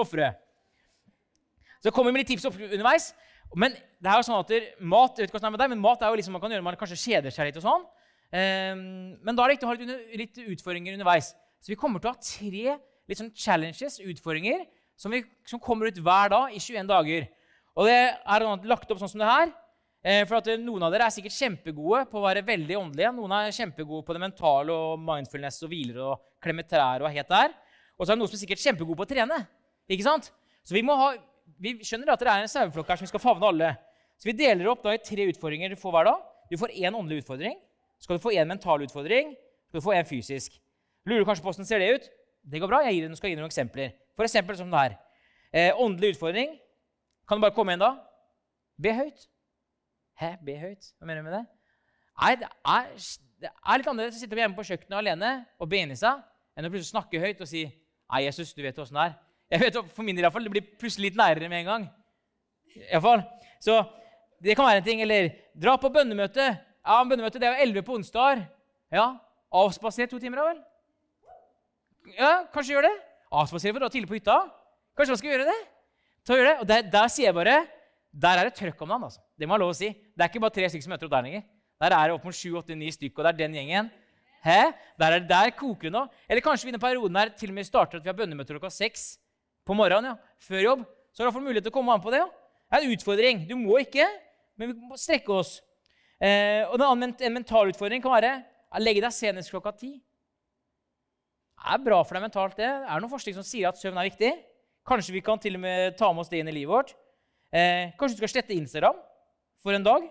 ofre. 0.00 0.30
Så 1.84 1.92
kommer 1.92 2.14
med 2.14 2.24
litt 2.24 2.32
tips 2.32 2.48
underveis. 2.48 3.10
Men 3.54 3.74
det 3.76 4.08
er 4.08 4.18
jo 4.18 4.24
sånn 4.26 4.40
at 4.40 4.52
mat 4.80 5.18
jeg 5.18 5.26
vet 5.26 5.28
ikke 5.28 5.36
hvordan 5.36 5.44
det 5.44 5.50
er 5.50 5.54
med 5.54 5.60
deg, 5.62 5.72
men 5.74 5.82
mat 5.84 6.00
er 6.02 6.10
jo 6.10 6.18
liksom 6.18 6.34
man 6.34 6.42
kan 6.42 6.54
gjøre 6.54 6.64
man 6.64 6.78
kanskje 6.80 6.96
kjeder 7.02 7.34
seg 7.34 7.50
litt. 7.50 7.58
og 7.60 7.66
sånn. 7.66 7.84
Ehm, 8.34 9.14
men 9.22 9.36
da 9.36 9.44
er 9.44 9.52
det 9.52 9.56
viktig 9.56 9.68
å 9.68 9.70
ha 9.70 9.98
litt, 10.18 10.40
utfordringer 10.56 10.96
underveis. 10.96 11.32
Så 11.62 11.70
vi 11.70 11.78
kommer 11.78 12.02
til 12.02 12.10
å 12.10 12.14
ha 12.14 12.20
tre 12.20 12.78
litt 13.08 13.20
sånn 13.20 13.32
challenges, 13.36 14.00
utfordringer, 14.02 14.64
som, 14.98 15.12
vi, 15.14 15.22
som, 15.48 15.60
kommer 15.62 15.90
ut 15.90 16.00
hver 16.02 16.32
dag 16.32 16.54
i 16.54 16.60
21 16.62 16.88
dager. 16.90 17.28
Og 17.74 17.88
det 17.88 17.98
er 18.14 18.46
lagt 18.68 18.90
opp 18.90 19.00
sånn 19.02 19.12
som 19.12 19.22
det 19.22 19.30
her. 19.30 19.52
Eh, 20.04 20.22
for 20.28 20.38
at 20.38 20.48
Noen 20.60 20.84
av 20.84 20.92
dere 20.92 21.06
er 21.08 21.14
sikkert 21.14 21.34
kjempegode 21.36 22.04
på 22.10 22.20
å 22.20 22.24
være 22.26 22.44
veldig 22.44 22.76
åndelige. 22.76 23.12
Noen 23.16 23.36
er 23.38 23.54
kjempegode 23.56 24.04
på 24.06 24.16
det 24.16 24.22
mentale 24.22 24.74
og 24.74 25.00
mindfulness 25.00 25.62
og 25.64 25.72
hviler 25.72 26.00
og 26.04 26.26
klemmer 26.44 26.66
trær 26.68 27.04
og 27.04 27.08
er 27.08 27.20
helt 27.20 27.32
der. 27.32 27.54
Og 27.96 28.04
så 28.04 28.12
er 28.12 28.16
det 28.16 28.20
noen 28.20 28.32
som 28.32 28.38
er 28.38 28.42
sikkert 28.42 28.64
kjempegode 28.64 28.98
på 28.98 29.06
å 29.06 29.10
trene. 29.14 29.40
Ikke 29.88 30.06
sant? 30.06 30.28
Så 30.66 30.76
vi, 30.76 30.82
må 30.84 30.96
ha, 30.98 31.12
vi 31.60 31.76
skjønner 31.86 32.12
at 32.12 32.20
det 32.20 32.30
er 32.30 32.44
en 32.44 32.52
saueflokk 32.52 32.90
her 32.90 33.00
som 33.00 33.06
vi 33.06 33.12
skal 33.12 33.22
favne 33.22 33.48
alle. 33.48 33.70
Så 34.20 34.28
vi 34.28 34.36
deler 34.36 34.68
opp 34.70 34.84
da 34.84 34.94
i 34.94 35.02
tre 35.02 35.26
utfordringer 35.30 35.72
du 35.72 35.78
får 35.80 35.94
hver 35.94 36.10
dag. 36.10 36.26
Du 36.50 36.58
får 36.60 36.74
én 36.76 36.94
åndelig 36.94 37.24
utfordring. 37.24 37.56
Skal 38.04 38.18
du 38.18 38.22
få 38.22 38.34
én 38.36 38.48
mental 38.48 38.84
utfordring. 38.84 39.32
Skal 39.68 39.80
du 39.80 39.84
få 39.84 39.94
én 39.96 40.04
fysisk. 40.04 40.60
Lurer 41.08 41.24
du 41.24 41.28
kanskje 41.28 41.44
på 41.44 41.50
hvordan 41.52 41.68
ser 41.68 41.80
det 41.80 41.94
ut? 41.94 42.08
Det 42.44 42.60
går 42.60 42.68
bra. 42.68 42.82
Jeg 42.84 42.98
gir, 42.98 43.14
skal 43.16 43.30
gi 43.30 43.36
deg 43.36 43.40
noen 43.40 43.52
eksempler. 43.52 43.94
For 44.16 44.26
eksempel 44.26 44.58
som 44.58 44.72
det 44.72 44.82
her. 44.82 44.96
Eh, 45.54 45.80
åndelig 45.80 46.14
utfordring. 46.14 46.58
Kan 47.28 47.40
du 47.40 47.46
bare 47.46 47.54
komme 47.56 47.72
igjen 47.72 47.84
da? 47.84 47.94
Be 48.76 48.92
høyt. 48.92 49.24
Hæ, 50.20 50.34
be 50.44 50.58
høyt? 50.60 50.90
Hva 50.98 51.08
mener 51.08 51.22
du 51.22 51.30
med 51.30 51.36
det? 51.38 51.44
Nei, 52.20 52.34
det 52.42 52.50
er, 52.50 52.90
det 53.42 53.50
er 53.50 53.80
litt 53.80 53.88
annerledes 53.90 54.18
å 54.18 54.22
sitte 54.22 54.38
hjemme 54.38 54.58
på 54.58 54.66
kjøkkenet 54.68 54.98
alene 55.00 55.30
og 55.58 55.70
be 55.70 55.80
inni 55.82 55.96
seg 55.98 56.20
enn 56.54 56.68
å 56.68 56.70
plutselig 56.70 56.92
snakke 56.92 57.22
høyt 57.22 57.40
og 57.42 57.50
si 57.50 57.64
Nei, 57.64 58.20
Jesus, 58.26 58.52
du 58.54 58.60
vet 58.62 58.76
åssen 58.78 58.98
det 58.98 59.06
er. 59.08 59.14
Jeg 59.54 59.62
vet, 59.64 59.76
For 59.96 60.06
min 60.06 60.14
del 60.14 60.26
iallfall. 60.26 60.44
Det 60.44 60.52
blir 60.52 60.66
plutselig 60.78 61.08
litt 61.08 61.16
nærere 61.18 61.48
med 61.48 61.62
en 61.62 61.70
gang. 61.70 61.86
I 62.76 62.84
hvert 62.92 63.02
fall. 63.02 63.22
Så 63.64 63.78
det 64.44 64.54
kan 64.58 64.68
være 64.68 64.82
en 64.82 64.86
ting. 64.86 65.00
Eller 65.02 65.30
dra 65.56 65.74
på 65.80 65.90
bønnemøte. 65.90 66.50
Ja, 66.84 67.00
bønnemøte 67.08 67.40
det 67.40 67.48
er 67.48 67.54
jo 67.56 67.66
11 67.70 67.82
på 67.86 67.94
onsdag. 67.98 68.44
Ja, 68.92 69.06
Avspasere 69.54 70.10
to 70.10 70.18
timer, 70.18 70.40
da 70.40 70.44
vel? 70.50 70.58
Ja, 72.18 72.30
kanskje 72.52 72.74
gjør 72.74 72.88
det. 72.88 72.94
Avspasere 73.32 73.72
for 73.72 73.80
å 73.80 73.84
dra 73.86 73.90
tidlig 73.94 74.10
på 74.10 74.16
hytta. 74.18 74.34
Kanskje 74.98 75.14
man 75.14 75.20
skal 75.20 75.30
gjøre 75.30 75.46
det? 75.48 75.56
Ta 76.26 76.34
og 76.34 76.40
gjør 76.40 76.48
det. 76.50 76.54
Og 76.60 76.68
der, 76.68 76.86
der, 76.90 77.10
sier 77.12 77.28
jeg 77.28 77.36
bare 77.36 77.56
Der 78.14 78.38
er 78.40 78.48
det 78.48 78.54
trøkk 78.58 78.82
om 78.82 78.90
dagen. 78.92 79.04
altså. 79.08 79.20
Det 79.38 79.46
må 79.48 79.56
jeg 79.56 79.62
lov 79.64 79.72
å 79.72 79.76
si. 79.78 79.88
Det 79.90 80.22
er 80.22 80.30
ikke 80.30 80.42
bare 80.44 80.54
tre 80.54 80.68
stykker 80.70 80.86
som 80.86 80.92
møter 80.94 81.08
opp 81.08 81.14
der 81.14 81.24
lenger. 81.26 81.44
Der 81.82 81.94
er 81.96 82.06
det 82.10 82.14
opp 82.14 82.26
mot 82.28 82.36
sju, 82.36 82.50
åtte, 82.60 82.76
ni 82.78 82.90
stykker, 82.94 83.18
og 83.18 83.26
det 83.26 83.32
er 83.32 83.38
den 83.40 83.56
gjengen. 83.58 83.90
Hæ? 84.44 84.58
Der, 85.00 85.16
er, 85.16 85.24
der 85.26 85.50
koker 85.56 85.88
det 85.88 85.94
nå. 85.96 86.04
Eller 86.28 86.44
kanskje 86.44 86.68
vi 86.68 86.70
i 86.70 86.74
denne 86.74 86.82
perioden 86.84 87.18
her 87.18 87.32
til 87.34 87.50
og 87.50 87.56
med 87.56 87.66
starter 87.66 87.98
at 87.98 88.04
vi 88.04 88.12
har 88.12 88.18
bønnemøter 88.18 88.54
klokka 88.58 88.70
seks 88.70 89.16
på 89.66 89.74
morgenen. 89.74 90.12
ja, 90.12 90.34
Før 90.38 90.62
jobb. 90.66 90.84
Så 91.10 91.22
har 91.22 91.26
du 91.26 91.30
iallfall 91.30 91.46
mulighet 91.48 91.66
til 91.66 91.74
å 91.74 91.78
komme 91.78 91.94
an 91.94 92.02
på 92.04 92.12
det. 92.14 92.22
ja. 92.22 92.28
Det 92.70 92.78
er 92.78 92.86
en 92.86 92.94
utfordring. 92.98 93.42
Du 93.48 93.54
må 93.58 93.78
ikke, 93.82 94.06
men 94.58 94.70
vi 94.70 94.88
må 94.92 94.98
strekke 94.98 95.30
oss. 95.32 95.56
Eh, 96.24 96.64
og 96.72 96.80
en, 96.80 97.12
en 97.12 97.34
mental 97.34 97.68
utfordring 97.68 98.02
kan 98.02 98.14
være 98.14 98.32
å 98.72 98.80
legge 98.80 99.02
deg 99.04 99.12
senest 99.12 99.52
klokka 99.52 99.74
ti. 99.76 99.92
Det 101.54 101.74
er 101.74 101.84
bra 101.84 102.00
for 102.04 102.16
deg 102.16 102.24
mentalt. 102.24 102.56
det. 102.56 102.68
Det 102.68 102.90
er 102.92 103.02
noen 103.02 103.12
forskning 103.12 103.36
som 103.36 103.46
sier 103.46 103.68
at 103.68 103.80
søvn 103.80 103.98
er 104.00 104.08
viktig. 104.08 104.32
Kanskje 104.88 105.14
vi 105.16 105.24
kan 105.24 105.40
til 105.40 105.56
og 105.58 105.64
med 105.64 105.96
ta 106.00 106.10
med 106.12 106.24
oss 106.24 106.32
det 106.32 106.40
inn 106.40 106.50
i 106.52 106.56
livet 106.56 106.72
vårt. 106.72 106.92
Eh, 107.52 107.92
kanskje 107.98 108.16
du 108.16 108.22
skal 108.22 108.32
slette 108.34 108.56
Instagram 108.56 108.98
for 109.62 109.76
en 109.76 109.84
dag. 109.84 110.04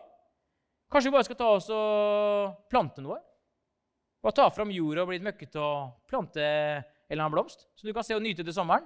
Kanskje 0.93 1.09
vi 1.09 1.15
bare 1.17 1.27
skal 1.27 1.39
ta 1.39 1.51
oss 1.57 1.69
og 1.73 2.57
plante 2.69 3.01
noe. 3.01 3.19
Bare 4.23 4.37
ta 4.37 4.47
fram 4.53 4.71
jorda 4.71 5.03
og 5.03 5.09
bli 5.09 5.17
litt 5.17 5.25
møkkete 5.25 5.61
og 5.61 6.09
plante 6.09 6.41
en 6.41 6.85
eller 7.09 7.25
annen 7.25 7.33
blomst, 7.33 7.67
så 7.75 7.85
du 7.85 7.91
kan 7.93 8.05
se 8.05 8.15
og 8.15 8.21
nyte 8.23 8.45
til 8.45 8.55
sommeren. 8.55 8.85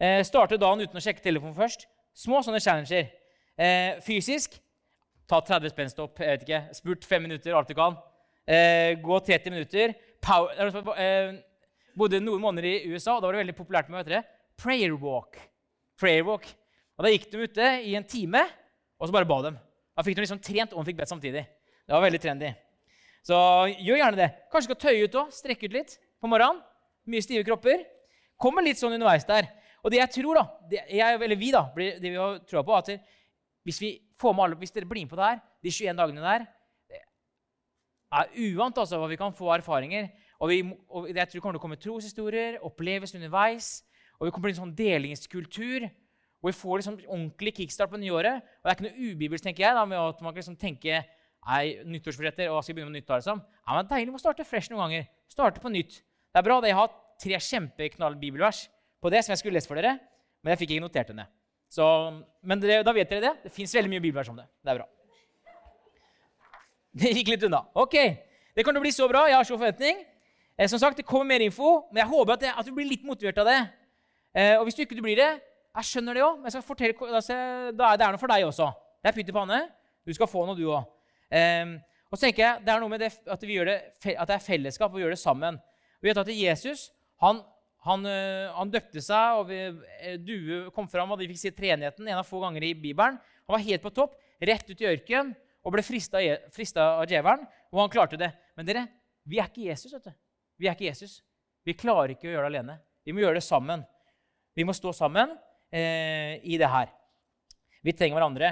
Eh, 0.00 0.20
starte 0.24 0.60
dagen 0.60 0.84
uten 0.84 1.00
å 1.00 1.02
sjekke 1.02 1.24
telefonen 1.24 1.56
først. 1.56 1.88
Små 2.16 2.40
sånne 2.44 2.60
challenger. 2.62 3.10
Eh, 3.58 3.98
fysisk 4.04 4.60
ta 5.32 5.40
30 5.40 5.72
spenstopp. 5.72 6.18
jeg 6.20 6.28
vet 6.28 6.44
ikke, 6.44 6.60
Spurt 6.76 7.06
fem 7.08 7.22
minutter, 7.24 7.54
alt 7.56 7.70
du 7.70 7.74
kan. 7.74 7.96
Eh, 8.44 8.98
gå 9.00 9.20
30 9.24 9.54
minutter. 9.54 9.94
Power, 10.20 10.52
eh, 10.98 11.38
bodde 11.96 12.20
noen 12.20 12.40
måneder 12.42 12.68
i 12.68 12.92
USA, 12.92 13.16
og 13.16 13.22
da 13.22 13.28
var 13.28 13.38
det 13.38 13.46
veldig 13.46 13.56
populært 13.56 13.88
med 13.88 14.06
dere, 14.06 14.24
prayer 14.60 14.92
walk. 14.92 15.38
Prayer 15.98 16.24
walk. 16.26 16.46
Og 16.98 17.04
Da 17.04 17.10
gikk 17.10 17.30
de 17.30 17.46
ute 17.46 17.68
i 17.88 17.94
en 17.96 18.04
time, 18.04 18.42
og 19.00 19.08
så 19.08 19.12
bare 19.12 19.26
ba 19.26 19.40
dem. 19.42 19.58
Da 19.96 20.02
fikk 20.02 20.16
de 20.16 20.22
liksom 20.22 20.40
trent 20.40 20.72
og 20.72 20.84
fikk 20.84 20.98
bedt 21.00 21.08
samtidig. 21.08 21.46
Det 21.86 21.94
var 21.96 22.04
veldig 22.04 22.20
trendy. 22.20 22.52
Så 23.24 23.36
gjør 23.78 23.98
gjerne 24.00 24.18
det. 24.18 24.30
Kanskje 24.50 24.68
skal 24.70 24.80
tøye 24.82 25.06
ut 25.06 25.16
òg. 25.18 25.32
Strekke 25.32 25.66
ut 25.66 25.72
litt 25.72 25.98
på 26.20 26.28
morgenen. 26.30 26.62
Mye 27.06 27.22
stive 27.22 27.44
kropper. 27.46 27.84
Kommer 28.38 28.62
litt 28.62 28.78
sånn 28.80 28.94
underveis 28.94 29.26
der. 29.26 29.48
Og 29.82 29.90
det 29.90 29.98
jeg 29.98 30.14
tror, 30.14 30.38
da, 30.38 30.44
det 30.70 30.84
jeg, 30.90 31.18
eller 31.18 31.38
vi, 31.38 31.50
da, 31.54 31.64
det 31.74 32.02
vi 32.02 32.18
har 32.18 32.38
troa 32.46 32.62
på, 32.66 32.76
at 32.78 32.92
hvis 33.66 33.80
vi 33.82 33.92
får 34.22 34.34
med 34.38 34.46
alle, 34.46 34.58
hvis 34.62 34.74
dere 34.74 34.88
blir 34.88 35.04
med 35.04 35.12
på 35.12 35.18
det 35.18 35.30
her, 35.30 35.40
de 35.62 35.74
21 35.74 35.98
dagene 35.98 36.24
der 36.24 36.50
det 38.12 38.20
er 38.20 38.52
uvant 38.52 38.76
altså, 38.76 38.98
hva 39.00 39.08
vi 39.08 39.16
kan 39.16 39.32
få 39.32 39.48
erfaringer. 39.54 40.10
Og, 40.42 40.50
vi, 40.50 40.58
og 40.92 41.08
jeg 41.08 41.28
tror 41.30 41.38
det 41.38 41.42
kommer 41.42 41.56
til 41.56 41.60
å 41.60 41.64
komme 41.64 41.80
troshistorier, 41.80 42.58
oppleves 42.66 43.14
underveis. 43.16 43.70
Og 44.18 44.26
vi 44.28 44.34
kommer 44.34 44.50
til 44.50 44.58
en 44.58 44.66
sånn 44.66 44.76
delingskultur 44.76 45.88
hvor 46.42 46.50
vi 46.50 46.58
får 46.58 46.80
liksom 46.80 46.98
ordentlig 47.06 47.52
kickstart 47.56 47.92
på 47.92 48.00
nyåret. 48.02 48.42
Og 48.60 48.66
det 48.66 48.72
er 48.72 48.76
ikke 48.76 48.88
noe 48.88 49.08
ubibelsk, 49.12 49.46
tenker 49.46 49.64
jeg, 49.64 49.76
da, 49.78 49.84
med 49.88 50.00
at 50.02 50.20
man 50.20 50.34
kan 50.34 50.42
liksom 50.42 50.60
tenke 50.60 51.02
Nei, 51.42 51.80
nyttårsforretter, 51.90 52.52
og 52.54 52.60
skal 52.62 52.76
begynne 52.76 52.92
med 52.92 53.00
nytt. 53.00 53.08
Liksom. 53.10 53.40
Ja, 53.42 53.72
men 53.74 53.88
Deilig 53.90 54.12
å 54.14 54.20
starte 54.22 54.44
fresh 54.46 54.70
noen 54.70 54.84
ganger. 54.84 55.08
Starte 55.26 55.58
på 55.58 55.72
nytt. 55.74 55.96
Det 56.30 56.38
er 56.38 56.44
bra. 56.46 56.60
Jeg 56.62 56.76
har 56.78 56.92
tre 57.18 57.40
kjempeknall 57.48 58.14
bibelvers 58.20 58.60
på 59.02 59.10
det 59.10 59.24
som 59.26 59.34
jeg 59.34 59.40
skulle 59.40 59.58
lest 59.58 59.66
for 59.66 59.80
dere, 59.80 59.96
men 60.38 60.54
jeg 60.54 60.60
fikk 60.60 60.76
ikke 60.76 60.84
notert 60.84 61.10
det 61.10 61.16
ned. 61.18 61.32
Så, 61.72 61.84
men 62.44 62.60
det, 62.60 62.82
da 62.84 62.92
vet 62.92 63.08
dere 63.08 63.24
det. 63.24 63.32
Det 63.46 63.52
fins 63.54 63.72
veldig 63.72 63.90
mye 63.94 64.02
bibelvers 64.04 64.28
om 64.28 64.36
det. 64.36 64.44
Det 64.60 64.72
er 64.72 64.80
bra. 64.82 64.88
Det 66.92 67.12
gikk 67.16 67.30
litt 67.32 67.46
unna. 67.48 67.62
Ok, 67.80 67.96
Det 68.52 68.64
kan 68.66 68.76
jo 68.76 68.82
bli 68.84 68.90
så 68.92 69.06
bra. 69.08 69.22
Jeg 69.30 69.38
har 69.38 69.46
så 69.48 69.56
forventning. 69.56 70.02
Eh, 70.58 70.68
som 70.68 70.78
sagt, 70.78 70.96
Det 70.96 71.06
kommer 71.08 71.24
mer 71.24 71.40
info, 71.40 71.88
men 71.90 72.02
jeg 72.02 72.08
håper 72.10 72.32
at, 72.32 72.40
det, 72.40 72.50
at 72.58 72.66
du 72.66 72.74
blir 72.76 72.84
litt 72.90 73.04
motivert 73.04 73.38
av 73.38 73.48
det. 73.48 73.60
Eh, 74.36 74.58
og 74.58 74.66
hvis 74.66 74.74
du 74.74 74.82
ikke 74.82 75.00
blir 75.00 75.16
det, 75.16 75.30
jeg 75.72 75.88
skjønner 75.88 76.14
det 76.14 76.22
òg, 76.22 76.36
men 76.36 76.44
jeg 76.44 76.52
skal 76.52 76.66
fortelle, 76.66 77.22
da 77.72 77.88
er 77.88 77.96
det 77.96 78.10
noe 78.12 78.20
for 78.20 78.28
deg 78.28 78.44
også. 78.44 78.68
Det 79.00 79.08
er 79.08 79.16
pytt 79.16 79.32
i 79.32 79.32
panne. 79.32 79.62
Du 80.04 80.12
skal 80.12 80.28
få 80.28 80.44
noe, 80.44 80.56
du 80.58 80.66
òg. 80.68 80.84
Eh, 81.32 81.72
og 82.12 82.18
så 82.18 82.26
tenker 82.26 82.44
jeg, 82.44 82.66
Det 82.66 82.74
er 82.74 82.80
noe 82.84 82.92
med 82.92 83.00
det, 83.00 83.12
at, 83.24 83.40
det, 83.40 83.80
at 84.12 84.28
det 84.28 84.36
er 84.36 84.44
fellesskap, 84.44 84.92
og 84.92 85.00
vi 85.00 85.06
gjør 85.06 85.16
det 85.16 85.22
sammen. 85.22 85.56
Vi 86.02 86.10
vet 86.10 86.20
at 86.20 86.28
Jesus 86.28 86.90
han, 87.22 87.40
han, 87.82 88.06
øh, 88.06 88.50
han 88.54 88.70
døpte 88.70 89.02
seg, 89.02 89.40
og 89.40 89.48
vi, 89.48 89.58
øh, 89.66 90.18
due 90.22 90.58
kom 90.74 90.86
fram, 90.90 91.10
og 91.10 91.18
de 91.18 91.26
fikk 91.30 91.40
si 91.40 91.50
treenigheten 91.54 92.06
en 92.06 92.20
av 92.20 92.26
få 92.28 92.38
ganger 92.44 92.68
i 92.68 92.74
Bibelen. 92.78 93.18
Han 93.18 93.56
var 93.56 93.64
helt 93.64 93.82
på 93.82 93.90
topp, 93.94 94.14
rett 94.38 94.70
ut 94.70 94.84
i 94.84 94.88
ørkenen, 94.92 95.34
og 95.62 95.74
ble 95.74 95.82
frista 95.82 96.20
av 96.22 97.04
djevelen. 97.10 97.44
Og 97.72 97.80
han 97.80 97.90
klarte 97.90 98.18
det. 98.18 98.30
Men 98.58 98.66
dere, 98.66 98.86
vi 99.26 99.38
er 99.38 99.50
ikke 99.50 99.68
Jesus. 99.68 99.92
vet 99.94 100.10
du. 100.10 100.12
Vi 100.58 100.68
er 100.68 100.74
ikke 100.74 100.88
Jesus. 100.90 101.20
Vi 101.66 101.74
klarer 101.78 102.14
ikke 102.14 102.28
å 102.28 102.32
gjøre 102.32 102.48
det 102.48 102.52
alene. 102.52 102.78
Vi 103.06 103.14
må 103.14 103.22
gjøre 103.22 103.38
det 103.38 103.46
sammen. 103.46 103.84
Vi 104.54 104.66
må 104.66 104.74
stå 104.76 104.92
sammen 104.94 105.36
eh, 105.70 106.38
i 106.42 106.58
det 106.58 106.70
her. 106.70 106.90
Vi 107.82 107.94
trenger 107.94 108.18
hverandre. 108.18 108.50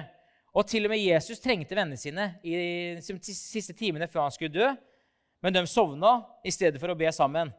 Og 0.54 0.66
til 0.66 0.87
og 0.87 0.94
med 0.94 1.02
Jesus 1.02 1.42
trengte 1.42 1.76
vennene 1.76 1.99
sine 1.99 2.32
i 2.42 2.54
de 2.99 3.18
siste 3.34 3.75
timene 3.78 4.08
før 4.10 4.25
han 4.25 4.34
skulle 4.34 4.54
dø. 4.54 4.70
Men 5.42 5.54
de 5.54 5.62
sovna 5.70 6.16
i 6.46 6.52
stedet 6.54 6.80
for 6.82 6.90
å 6.90 6.99
be 6.99 7.10
sammen. 7.14 7.52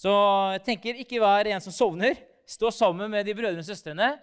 Så 0.00 0.12
jeg 0.54 0.62
tenker, 0.64 1.00
ikke 1.02 1.20
vær 1.20 1.50
en 1.50 1.60
som 1.60 1.74
sovner. 1.74 2.16
Stå 2.48 2.72
sammen 2.72 3.10
med 3.12 3.26
de 3.28 3.34
brødrene 3.36 3.62
og 3.62 3.68
søstrene 3.68 4.14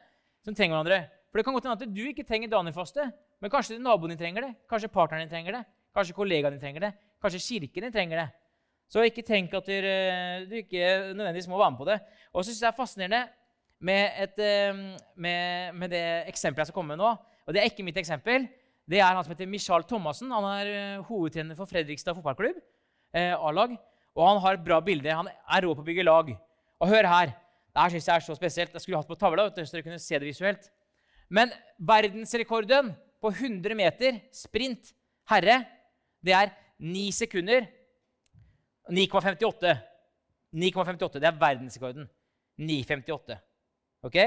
som 0.43 0.55
trenger 0.55 0.73
hverandre. 0.73 1.03
For 1.29 1.39
det 1.39 1.45
kan 1.45 1.55
godt 1.55 1.67
hende 1.67 1.85
at 1.85 1.95
du 1.95 2.03
ikke 2.09 2.25
trenger 2.27 2.49
Daniel-faste, 2.51 3.05
men 3.43 3.51
kanskje 3.53 3.77
naboen 3.79 4.11
din 4.13 4.19
trenger 4.19 4.47
det. 4.47 4.51
Kanskje 4.69 4.89
partneren 4.91 5.27
din 5.27 5.31
trenger 5.31 5.59
det. 5.59 5.63
Kanskje 5.95 6.15
kollegaen 6.17 6.55
din 6.55 6.61
trenger 6.63 6.87
det. 6.87 6.91
Kanskje 7.21 7.43
kirken 7.45 7.85
din 7.85 7.93
trenger 7.93 8.23
det. 8.23 8.27
Så 8.89 9.03
ikke 9.03 9.23
tenk 9.27 9.53
at 9.53 9.67
du, 9.67 9.89
du 10.47 10.55
ikke 10.61 10.83
nødvendigvis 11.13 11.49
må 11.51 11.59
være 11.59 11.73
med 11.75 11.81
på 11.81 11.87
det. 11.89 11.97
Og 12.33 12.41
så 12.41 12.49
syns 12.49 12.61
jeg 12.61 12.65
det 12.65 12.71
er 12.71 12.77
fascinerende 12.77 13.21
med, 13.79 14.21
et, 14.23 14.39
eh, 14.39 14.79
med, 15.15 15.73
med 15.77 15.91
det 15.93 16.05
eksempelet 16.31 16.65
jeg 16.65 16.71
skal 16.71 16.79
komme 16.79 16.95
med 16.95 17.03
nå. 17.03 17.11
Og 17.45 17.53
det 17.53 17.61
er 17.61 17.69
ikke 17.69 17.85
mitt 17.85 17.99
eksempel. 17.99 18.47
Det 18.87 19.01
er 19.01 19.11
han 19.11 19.23
som 19.23 19.35
heter 19.35 19.49
Michael 19.51 19.83
Thomassen. 19.83 20.31
Han 20.31 20.47
er 20.47 20.71
uh, 20.71 21.05
hovedtrener 21.09 21.55
for 21.59 21.67
Fredrikstad 21.69 22.15
fotballklubb. 22.15 22.57
Uh, 23.11 23.35
A-lag. 23.35 23.75
Og 24.17 24.23
han 24.25 24.41
har 24.41 24.57
et 24.57 24.65
bra 24.65 24.79
bilde. 24.81 25.13
Han 25.13 25.29
er 25.29 25.63
rå 25.63 25.75
på 25.77 25.83
å 25.83 25.87
bygge 25.87 26.05
lag. 26.07 26.31
Og 26.81 26.89
hør 26.89 27.07
her. 27.11 27.33
Det 27.69 27.83
her 27.83 27.93
synes 27.93 28.07
jeg 28.09 28.15
er 28.15 28.25
så 28.25 28.35
spesielt. 28.37 28.73
Jeg 28.73 28.81
skulle 28.83 28.97
hatt 28.97 29.09
på 29.09 29.17
tavla, 29.19 29.45
så 29.53 29.77
dere 29.77 29.85
kunne 29.85 30.01
se 30.01 30.17
det 30.17 30.25
visuelt. 30.25 30.71
Men 31.29 31.51
verdensrekorden 31.77 32.93
på 33.21 33.31
100 33.33 33.77
meter 33.77 34.21
sprint 34.33 34.93
herre, 35.29 35.59
det 36.23 36.33
er 36.33 36.53
9 36.81 37.11
sekunder 37.13 37.67
9,58. 38.89 39.75
9,58. 40.57 41.19
Det 41.19 41.29
er 41.29 41.39
verdensrekorden. 41.39 42.09
9,58. 42.57 43.37
Ok? 44.07 44.17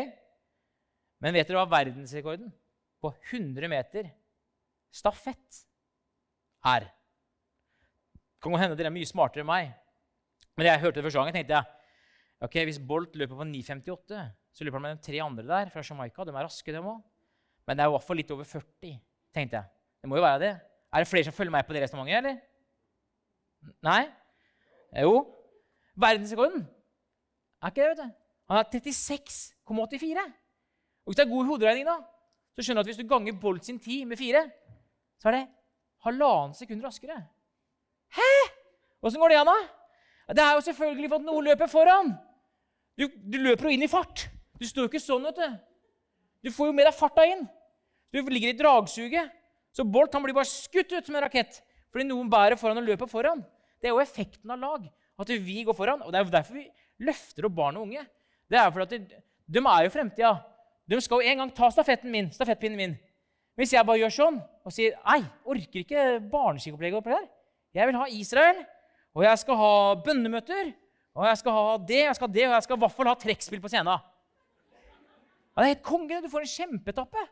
Men 1.20 1.35
vet 1.35 1.49
dere 1.49 1.62
hva 1.62 1.70
verdensrekorden 1.75 2.52
på 3.00 3.12
100 3.32 3.70
meter 3.73 4.11
stafett 4.92 5.64
er. 6.66 6.90
Det 8.40 8.49
kan 8.49 8.56
hende 8.56 8.76
dere 8.78 8.88
er 8.88 8.94
mye 8.94 9.09
smartere 9.09 9.44
enn 9.44 9.50
meg. 9.50 9.75
Men 10.56 10.64
da 10.64 10.73
jeg 10.73 10.80
hørte 10.87 10.97
det 10.97 11.04
første 11.04 11.20
gangen, 11.20 11.37
tenkte 11.37 11.59
jeg 11.59 12.47
ok, 12.47 12.54
hvis 12.70 12.78
Bolt 12.88 13.18
løper 13.20 13.37
på 13.37 13.44
9,58, 13.44 14.23
så 14.56 14.64
løper 14.64 14.80
han 14.80 14.87
med 14.87 14.97
de 14.97 15.04
tre 15.04 15.18
andre 15.20 15.44
der 15.44 15.73
fra 15.75 15.82
Jamaica. 15.85 16.25
De 16.25 16.32
er 16.32 16.47
raske, 16.47 16.73
dem 16.73 16.88
òg. 16.88 17.02
Men 17.68 17.76
det 17.76 17.85
er 17.85 17.90
i 17.90 17.92
hvert 17.92 18.06
fall 18.06 18.16
litt 18.16 18.32
over 18.32 18.49
40, 18.49 18.94
tenkte 19.37 19.61
jeg. 19.61 19.68
Det 20.00 20.09
må 20.09 20.16
jo 20.16 20.25
være 20.25 20.40
det. 20.40 20.54
Er 20.90 21.04
det 21.04 21.11
flere 21.11 21.28
som 21.28 21.37
følger 21.37 21.52
meg 21.52 21.66
på 21.68 21.76
det 21.76 21.85
resonnementet, 21.85 22.16
eller? 22.25 22.40
Nei? 23.85 24.00
Jo. 25.04 25.12
Verdensrekorden 26.00 26.64
er 26.64 27.75
ikke 27.75 27.82
det, 27.82 27.90
vet 27.92 28.00
du. 28.00 28.16
Han 28.50 28.62
er 28.62 28.70
36,84. 28.73 30.25
Og 31.04 31.12
hvis 31.12 31.20
det 31.20 31.26
er 31.26 31.35
god 31.35 31.50
hoderegning, 31.52 31.87
da, 31.87 31.99
så 32.56 32.64
skjønner 32.64 32.80
du 32.82 32.88
at 32.88 32.90
hvis 32.94 33.02
du 33.04 33.11
ganger 33.11 33.37
Bolt 33.38 33.68
sin 33.68 33.78
tid 33.78 34.09
med 34.09 34.18
fire, 34.18 34.47
så 35.20 35.28
er 35.28 35.37
det 35.37 35.44
halvannen 36.06 36.56
sekund 36.56 36.82
raskere. 36.88 37.20
Hæ?! 38.17 38.33
Åssen 39.00 39.23
går 39.23 39.33
det 39.33 39.40
an, 39.40 39.50
da? 39.50 40.35
Det 40.37 40.43
er 40.45 40.52
jo 40.55 40.67
selvfølgelig 40.67 41.09
for 41.11 41.23
at 41.23 41.26
noen 41.26 41.47
løper 41.49 41.71
foran. 41.71 42.12
Du, 42.99 43.07
du 43.09 43.38
løper 43.40 43.69
jo 43.69 43.75
inn 43.75 43.87
i 43.87 43.90
fart. 43.90 44.29
Du 44.61 44.67
står 44.69 44.85
jo 44.87 44.90
ikke 44.90 45.02
sånn, 45.02 45.25
vet 45.31 45.40
du. 45.40 45.57
Du 46.47 46.52
får 46.55 46.71
jo 46.71 46.76
med 46.76 46.87
deg 46.87 46.97
farta 46.97 47.25
inn. 47.26 47.47
Du 48.12 48.21
ligger 48.29 48.52
i 48.52 48.59
dragsuget. 48.59 49.33
Så 49.75 49.87
Bolt 49.87 50.14
han 50.14 50.25
blir 50.25 50.37
bare 50.37 50.50
skutt 50.50 50.93
ut 50.93 51.07
som 51.07 51.17
en 51.17 51.25
rakett 51.25 51.61
fordi 51.90 52.07
noen 52.07 52.29
bærer 52.31 52.59
foran 52.59 52.79
og 52.79 52.87
løper 52.87 53.09
foran. 53.11 53.40
Det 53.83 53.88
er 53.88 53.95
jo 53.95 54.02
effekten 54.02 54.52
av 54.55 54.61
lag. 54.62 54.85
At 55.19 55.31
vi 55.31 55.64
går 55.67 55.75
foran. 55.75 56.05
Og 56.05 56.12
det 56.12 56.21
er 56.21 56.26
jo 56.26 56.35
derfor 56.35 56.59
vi 56.59 56.69
løfter 57.02 57.49
opp 57.49 57.57
barn 57.57 57.81
og 57.81 57.88
unge. 57.88 58.05
Det 58.50 58.59
er 58.59 58.71
fordi 58.71 58.87
at 58.87 58.93
de, 58.95 59.21
de 59.50 59.62
er 59.62 59.87
jo 59.87 59.93
fremtida. 59.95 60.31
De 60.90 61.00
skal 61.02 61.23
jo 61.23 61.33
en 61.33 61.43
gang 61.43 61.52
ta 61.55 61.71
stafetten 61.71 62.12
min, 62.12 62.31
stafettpinnen 62.35 62.79
min. 62.79 62.95
Hvis 63.59 63.75
jeg 63.75 63.87
bare 63.87 64.00
gjør 64.05 64.14
sånn 64.14 64.38
og 64.38 64.75
sier 64.75 64.95
nei, 65.02 65.21
orker 65.43 65.83
ikke 65.83 66.05
barneskikkopplegget 66.31 67.00
oppi 67.00 67.14
her. 67.14 67.26
Jeg 67.74 67.86
vil 67.86 67.98
ha 68.00 68.06
Israel, 68.10 68.62
og 69.14 69.24
jeg 69.24 69.42
skal 69.42 69.58
ha 69.58 69.72
bønnemøter, 70.04 70.72
og 71.14 71.26
jeg 71.26 71.38
skal 71.40 71.54
ha 71.56 71.76
det, 71.88 72.02
jeg 72.06 72.16
skal 72.16 72.28
ha 72.28 72.34
det, 72.34 72.46
og 72.48 72.54
jeg 72.54 72.66
skal 72.66 72.78
i 72.78 72.82
hvert 72.84 72.96
fall 72.96 73.10
ha 73.10 73.14
trekkspill 73.18 73.62
på 73.62 73.70
scenen. 73.70 74.08
Ja, 75.50 75.62
det 75.62 75.66
er 75.66 75.74
helt 75.74 75.86
konge. 75.86 76.20
Du 76.22 76.28
får 76.32 76.46
en 76.46 76.52
kjempetappe. 76.54 77.24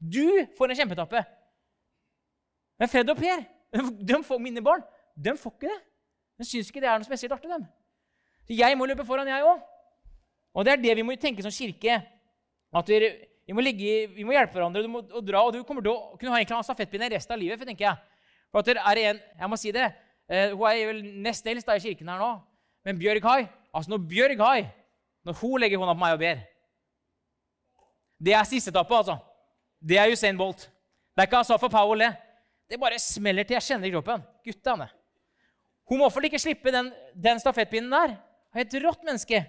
Du 0.00 0.26
får 0.58 0.72
en 0.72 0.80
kjempetappe. 0.80 1.22
Men 2.80 2.90
Fred 2.90 3.12
og 3.12 3.18
Per, 3.20 3.44
de 4.10 4.22
får 4.26 4.42
mine 4.42 4.62
barn, 4.64 4.82
de 5.14 5.36
får 5.38 5.54
ikke 5.54 5.70
det. 5.70 5.80
De 6.40 6.46
syns 6.48 6.70
ikke 6.72 6.82
det 6.82 6.88
er 6.88 7.00
noe 7.00 7.06
spesielt 7.06 7.34
artig. 7.36 7.50
dem. 7.50 7.66
Så 8.48 8.56
jeg 8.56 8.78
må 8.78 8.86
løpe 8.88 9.04
foran, 9.04 9.28
jeg 9.28 9.44
òg. 9.44 9.60
Og 10.56 10.64
det 10.64 10.72
er 10.72 10.82
det 10.82 10.96
vi 10.98 11.04
må 11.06 11.14
tenke 11.20 11.44
som 11.44 11.52
kirke. 11.52 12.00
At 12.72 12.88
vi, 12.88 12.98
vi, 13.46 13.52
må, 13.54 13.60
ligge, 13.60 14.06
vi 14.14 14.24
må, 14.24 14.32
hjelpe 14.32 14.56
hverandre 14.56 14.82
du 14.82 14.88
må, 14.90 15.02
og 15.04 15.26
dra, 15.26 15.44
og 15.44 15.52
du 15.54 15.62
kommer 15.66 15.84
til 15.84 15.92
å 15.92 16.16
kunne 16.18 16.32
ha 16.32 16.40
en 16.40 16.66
stafettpinne 16.66 17.10
resten 17.12 17.36
av 17.36 17.42
livet. 17.42 17.60
For, 17.60 17.68
tenker 17.68 17.86
jeg. 17.86 18.09
For 18.50 18.60
at 18.60 18.66
det 18.66 18.76
er 18.76 19.00
en, 19.10 19.20
jeg 19.38 19.50
må 19.50 19.56
si 19.56 19.72
det, 19.74 19.86
uh, 20.30 20.50
Hun 20.56 20.66
er 20.68 20.86
vel 20.90 21.02
nest 21.22 21.46
eldst 21.46 21.68
i 21.68 21.78
kirken 21.78 22.08
her 22.08 22.18
nå. 22.18 22.30
Men 22.84 22.98
Bjørg 22.98 23.22
Hai 23.22 23.48
altså 23.74 23.90
Når 23.90 24.06
Bjørg 24.10 24.40
Hai 24.40 24.68
når 25.24 25.36
hun 25.36 25.60
legger 25.60 25.80
hånda 25.80 25.92
på 25.92 26.00
meg 26.00 26.14
og 26.16 26.22
ber 26.22 26.38
Det 28.20 28.32
er 28.36 28.46
siste 28.48 28.72
etappe, 28.72 28.96
altså. 28.96 29.16
Det 29.80 29.96
er 29.98 30.12
Usain 30.12 30.36
Bolt. 30.36 30.66
Det 31.16 31.22
er 31.22 31.28
ikke 31.28 31.40
Asafa 31.40 31.68
Powell, 31.68 32.02
det. 32.04 32.10
Det 32.68 32.80
bare 32.80 32.98
smeller 32.98 33.44
til. 33.44 33.56
Jeg 33.56 33.62
kjenner 33.62 33.88
i 33.88 33.92
kroppen. 33.94 34.24
Guttene. 34.44 34.88
Hun 35.88 35.98
må 35.98 36.04
iallfall 36.04 36.28
ikke 36.28 36.38
slippe 36.38 36.72
den, 36.72 36.90
den 37.16 37.40
stafettpinnen 37.40 37.92
der. 37.92 38.12
Et 38.60 38.76
rått 38.84 39.06
menneske. 39.06 39.40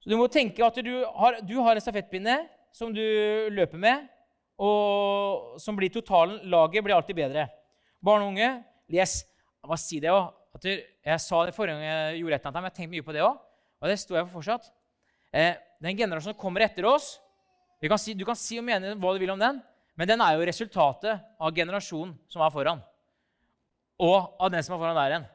Så 0.00 0.10
Du 0.10 0.16
må 0.16 0.26
tenke 0.32 0.64
at 0.64 0.80
du 0.80 0.94
har, 1.04 1.40
du 1.44 1.60
har 1.60 1.76
en 1.76 1.84
stafettpinne 1.84 2.38
som 2.72 2.94
du 2.94 3.04
løper 3.52 3.78
med, 3.78 4.08
og 4.58 5.60
som 5.60 5.76
blir 5.76 5.92
totalen. 5.92 6.40
Laget 6.50 6.84
blir 6.84 6.96
alltid 6.96 7.16
bedre. 7.18 7.46
Barn 8.04 8.24
og 8.24 8.32
unge, 8.34 8.50
les. 8.92 9.18
Jeg 9.62 9.70
må 9.70 9.78
si 9.80 10.00
det 10.00 10.12
også. 10.12 10.32
Jeg 11.04 11.20
sa 11.20 11.42
det 11.44 11.52
forrige 11.52 11.76
gang 11.76 11.84
jeg 11.84 12.20
gjorde 12.22 12.36
et 12.38 12.40
eller 12.40 12.50
annet, 12.50 12.62
men 12.62 12.70
jeg 12.70 12.76
tenkte 12.76 12.94
mye 12.94 13.04
på 13.04 13.14
det 13.16 13.24
òg. 13.26 13.38
Og 13.82 13.90
det 13.90 13.98
står 14.00 14.18
jeg 14.18 14.26
for 14.28 14.38
fortsatt. 14.38 14.70
Eh, 15.36 15.56
den 15.84 15.98
generasjonen 15.98 16.32
som 16.32 16.40
kommer 16.40 16.64
etter 16.64 16.86
oss 16.88 17.16
kan 17.84 17.98
si, 18.00 18.14
Du 18.14 18.24
kan 18.24 18.38
si 18.38 18.56
og 18.58 18.64
mene 18.64 18.94
hva 18.96 19.12
du 19.12 19.20
vil 19.20 19.30
om 19.30 19.38
den, 19.38 19.60
men 19.96 20.08
den 20.08 20.20
er 20.20 20.34
jo 20.34 20.46
resultatet 20.48 21.20
av 21.38 21.52
generasjonen 21.54 22.14
som 22.28 22.42
er 22.42 22.50
foran. 22.50 22.80
Og 24.00 24.36
av 24.40 24.50
den 24.50 24.64
som 24.64 24.74
er 24.74 24.80
foran 24.80 24.96
der 24.96 25.12
igjen. 25.12 25.26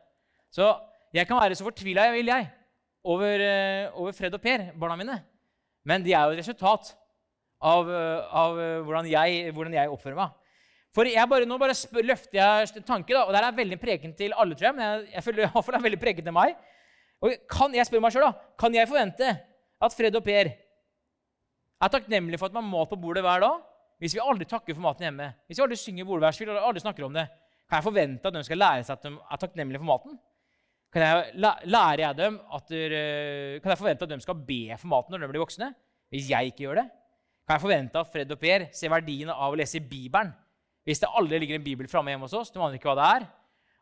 Så 0.51 0.65
jeg 1.13 1.27
kan 1.27 1.39
være 1.39 1.55
så 1.55 1.67
fortvila 1.67 2.07
jeg 2.09 2.17
vil, 2.17 2.33
jeg 2.33 2.49
over, 3.03 3.45
eh, 3.45 3.91
over, 3.93 4.11
Fred 4.11 4.33
og 4.33 4.41
Per, 4.41 4.71
barna 4.77 4.97
mine. 4.97 5.23
Men 5.83 6.03
de 6.03 6.13
er 6.13 6.25
jo 6.25 6.35
et 6.35 6.41
resultat 6.41 6.93
av, 7.61 7.89
eh, 7.89 8.35
av 8.41 8.59
eh, 8.59 8.79
hvordan, 8.85 9.09
jeg, 9.09 9.51
hvordan, 9.53 9.75
jeg, 9.77 9.91
oppfører 9.93 10.17
meg. 10.17 10.37
For 10.91 11.07
bare, 11.31 11.47
Nå 11.47 11.57
bare 11.61 11.75
spør, 11.77 12.03
løfter 12.03 12.39
jeg 12.39 12.71
en 12.81 12.87
tanke, 12.87 13.13
da, 13.13 13.23
og 13.23 13.31
det 13.31 13.41
er 13.41 13.57
veldig 13.61 13.79
preken 13.79 14.15
til 14.17 14.33
alle, 14.35 14.57
tror 14.57 14.71
jeg. 14.71 14.77
Men 14.77 14.85
jeg, 14.87 15.11
jeg 15.15 15.25
føler 15.27 15.43
i 15.45 15.51
hvert 15.53 15.67
fall 15.67 15.77
er 15.77 15.85
veldig 15.85 16.01
preken 16.01 16.27
til 16.27 16.35
meg. 16.35 16.55
Og 17.21 17.35
kan 17.51 17.77
jeg 17.77 17.87
spør 17.87 18.01
meg 18.03 18.15
selv 18.15 18.27
da, 18.27 18.31
kan 18.59 18.75
jeg 18.75 18.89
forvente 18.89 19.29
at 19.81 19.95
Fred 19.97 20.17
og 20.17 20.25
Per 20.25 20.49
er 21.81 21.93
takknemlige 21.93 22.41
for 22.41 22.49
at 22.49 22.55
man 22.55 22.65
har 22.65 22.73
mat 22.73 22.89
på 22.89 22.97
bordet 23.01 23.23
hver 23.25 23.43
dag? 23.43 23.61
Hvis 24.01 24.15
vi 24.17 24.23
aldri 24.23 24.47
takker 24.49 24.73
for 24.73 24.81
maten 24.81 25.05
hjemme, 25.05 25.27
hvis 25.45 25.59
vi 25.59 25.63
aldri 25.63 25.77
synger 25.77 26.07
bordvers, 26.09 26.39
vi 26.41 26.47
aldri 26.49 26.81
snakker 26.81 27.05
om 27.05 27.13
det, 27.13 27.27
kan 27.69 27.77
jeg 27.77 27.85
forvente 27.85 28.27
at 28.27 28.35
de 28.35 28.41
skal 28.43 28.59
lære 28.59 28.85
seg 28.87 28.97
at 28.97 29.05
de 29.05 29.11
er 29.13 29.41
takknemlige 29.43 29.81
for 29.83 29.89
maten? 29.91 30.17
Kan 30.91 31.05
jeg, 31.05 31.51
lærer 31.69 32.01
jeg 32.03 32.17
dem 32.17 32.39
at 32.51 32.73
kan 32.73 33.69
jeg 33.71 33.79
forvente 33.79 34.07
at 34.07 34.11
de 34.11 34.25
skal 34.25 34.41
be 34.49 34.63
for 34.73 34.91
maten 34.91 35.13
når 35.13 35.23
de 35.23 35.29
blir 35.31 35.43
voksne? 35.45 35.69
Hvis 36.11 36.27
jeg 36.33 36.51
ikke 36.51 36.65
gjør 36.65 36.81
det? 36.81 36.87
Kan 37.47 37.57
jeg 37.57 37.63
forvente 37.63 38.01
at 38.01 38.11
Fred 38.13 38.31
og 38.31 38.39
Per 38.41 38.67
ser 38.75 38.93
verdien 38.93 39.31
av 39.33 39.51
å 39.51 39.57
lese 39.59 39.81
Bibelen? 39.83 40.31
Hvis 40.87 41.01
det 41.01 41.09
aldri 41.13 41.39
ligger 41.41 41.59
en 41.59 41.65
bibel 41.65 41.89
framme 41.89 42.13
hjemme 42.13 42.25
hos 42.25 42.37
oss, 42.37 42.49
de 42.53 42.61
aner 42.61 42.79
ikke 42.79 42.89
hva 42.89 42.97
det 42.97 43.09
er. 43.19 43.25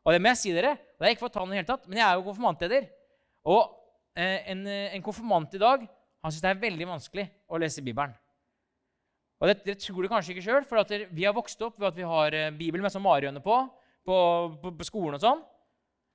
Og 0.03 0.15
det 0.15 0.21
må 0.23 0.31
jeg 0.33 0.39
si 0.41 0.55
dere, 0.55 0.73
og 0.75 1.03
det 1.03 1.07
er 1.07 1.15
ikke 1.15 1.23
for 1.25 1.31
å 1.31 1.35
ta 1.35 1.43
noe 1.45 1.59
helt 1.59 1.69
tatt, 1.69 1.85
men 1.87 1.99
jeg 1.99 2.07
er 2.07 2.17
jo 2.17 2.25
konfirmantleder. 2.25 2.87
Og 3.51 3.61
eh, 4.19 4.49
en, 4.51 4.65
en 4.67 5.05
konfirmant 5.05 5.55
i 5.55 5.61
dag 5.61 5.85
han 6.19 6.33
syns 6.33 6.43
det 6.43 6.51
er 6.51 6.63
veldig 6.63 6.87
vanskelig 6.89 7.25
å 7.47 7.59
lese 7.61 7.83
Bibelen. 7.83 8.11
Og 9.39 9.47
det, 9.47 9.61
det 9.63 9.77
tror 9.79 10.03
du 10.03 10.09
kanskje 10.11 10.33
ikke 10.33 10.43
sjøl, 10.43 10.65
for 10.67 10.81
at 10.81 10.91
vi 11.15 11.23
har 11.23 11.35
vokst 11.35 11.61
opp 11.63 11.77
ved 11.79 11.87
at 11.93 11.99
vi 11.99 12.07
har 12.07 12.35
eh, 12.35 12.49
Bibelen 12.55 12.83
med 12.83 12.91
sånn 12.91 13.05
marihøne 13.05 13.43
på, 13.43 13.61
på, 14.03 14.17
på, 14.59 14.73
på, 14.75 14.87
skolen 14.87 15.15
og 15.15 15.23
sånn. 15.23 15.43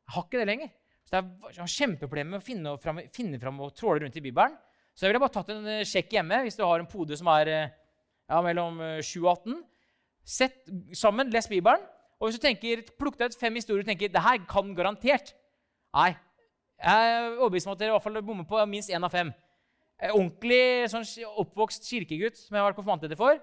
Jeg 0.05 0.17
har 0.17 0.27
ikke 0.27 0.43
det 0.43 0.49
lenger. 0.51 0.73
Så 1.05 1.17
det 1.17 1.55
er 1.63 1.73
kjempeproblemer 1.79 2.35
med 2.35 2.43
å 2.43 2.45
finne 2.45 2.75
fram, 2.81 3.01
finne 3.13 3.41
fram 3.41 3.63
og 3.65 3.73
tråle 3.77 4.05
rundt 4.05 4.21
i 4.21 4.25
Bibelen. 4.25 4.59
Så 4.95 5.05
jeg 5.05 5.13
ville 5.13 5.23
bare 5.23 5.35
tatt 5.35 5.51
en 5.55 5.67
eh, 5.71 5.87
sjekk 5.89 6.15
hjemme 6.17 6.43
hvis 6.47 6.59
du 6.59 6.65
har 6.65 6.81
en 6.81 6.91
pode 6.91 7.19
som 7.19 7.31
er 7.35 7.51
eh, 7.51 7.73
ja, 8.31 8.41
mellom 8.45 8.79
7 9.03 9.17
og 9.25 9.31
18. 9.35 9.63
Sett 10.25 10.71
sammen, 10.97 11.29
les 11.35 11.51
Bibelen. 11.51 11.83
Og 12.21 12.29
hvis 12.29 12.39
du 12.39 12.45
tenker, 12.47 12.85
plukk 12.97 13.19
deg 13.21 13.33
ut 13.33 13.41
fem 13.41 13.57
historier 13.59 13.83
og 13.83 13.89
tenker 13.89 14.13
det 14.13 14.23
her 14.25 14.39
kan 14.49 14.71
garantert 14.77 15.35
Nei. 15.95 16.11
Jeg 16.83 17.11
er 17.15 17.37
overbevist 17.39 17.69
om 17.69 17.75
at 17.75 17.79
dere 17.79 17.93
i 17.93 17.95
hvert 17.95 18.03
fall 18.03 18.23
bommer 18.27 18.47
på 18.49 18.59
minst 18.67 18.91
én 18.91 19.07
av 19.07 19.13
fem. 19.15 19.29
Eh, 20.03 20.11
ordentlig 20.11 20.91
sånn 20.91 21.07
oppvokst 21.45 21.87
kirkegutt 21.87 22.41
som 22.41 22.57
jeg 22.57 22.61
har 22.61 22.67
vært 22.67 22.81
konfirmantleder 22.81 23.19
for. 23.19 23.39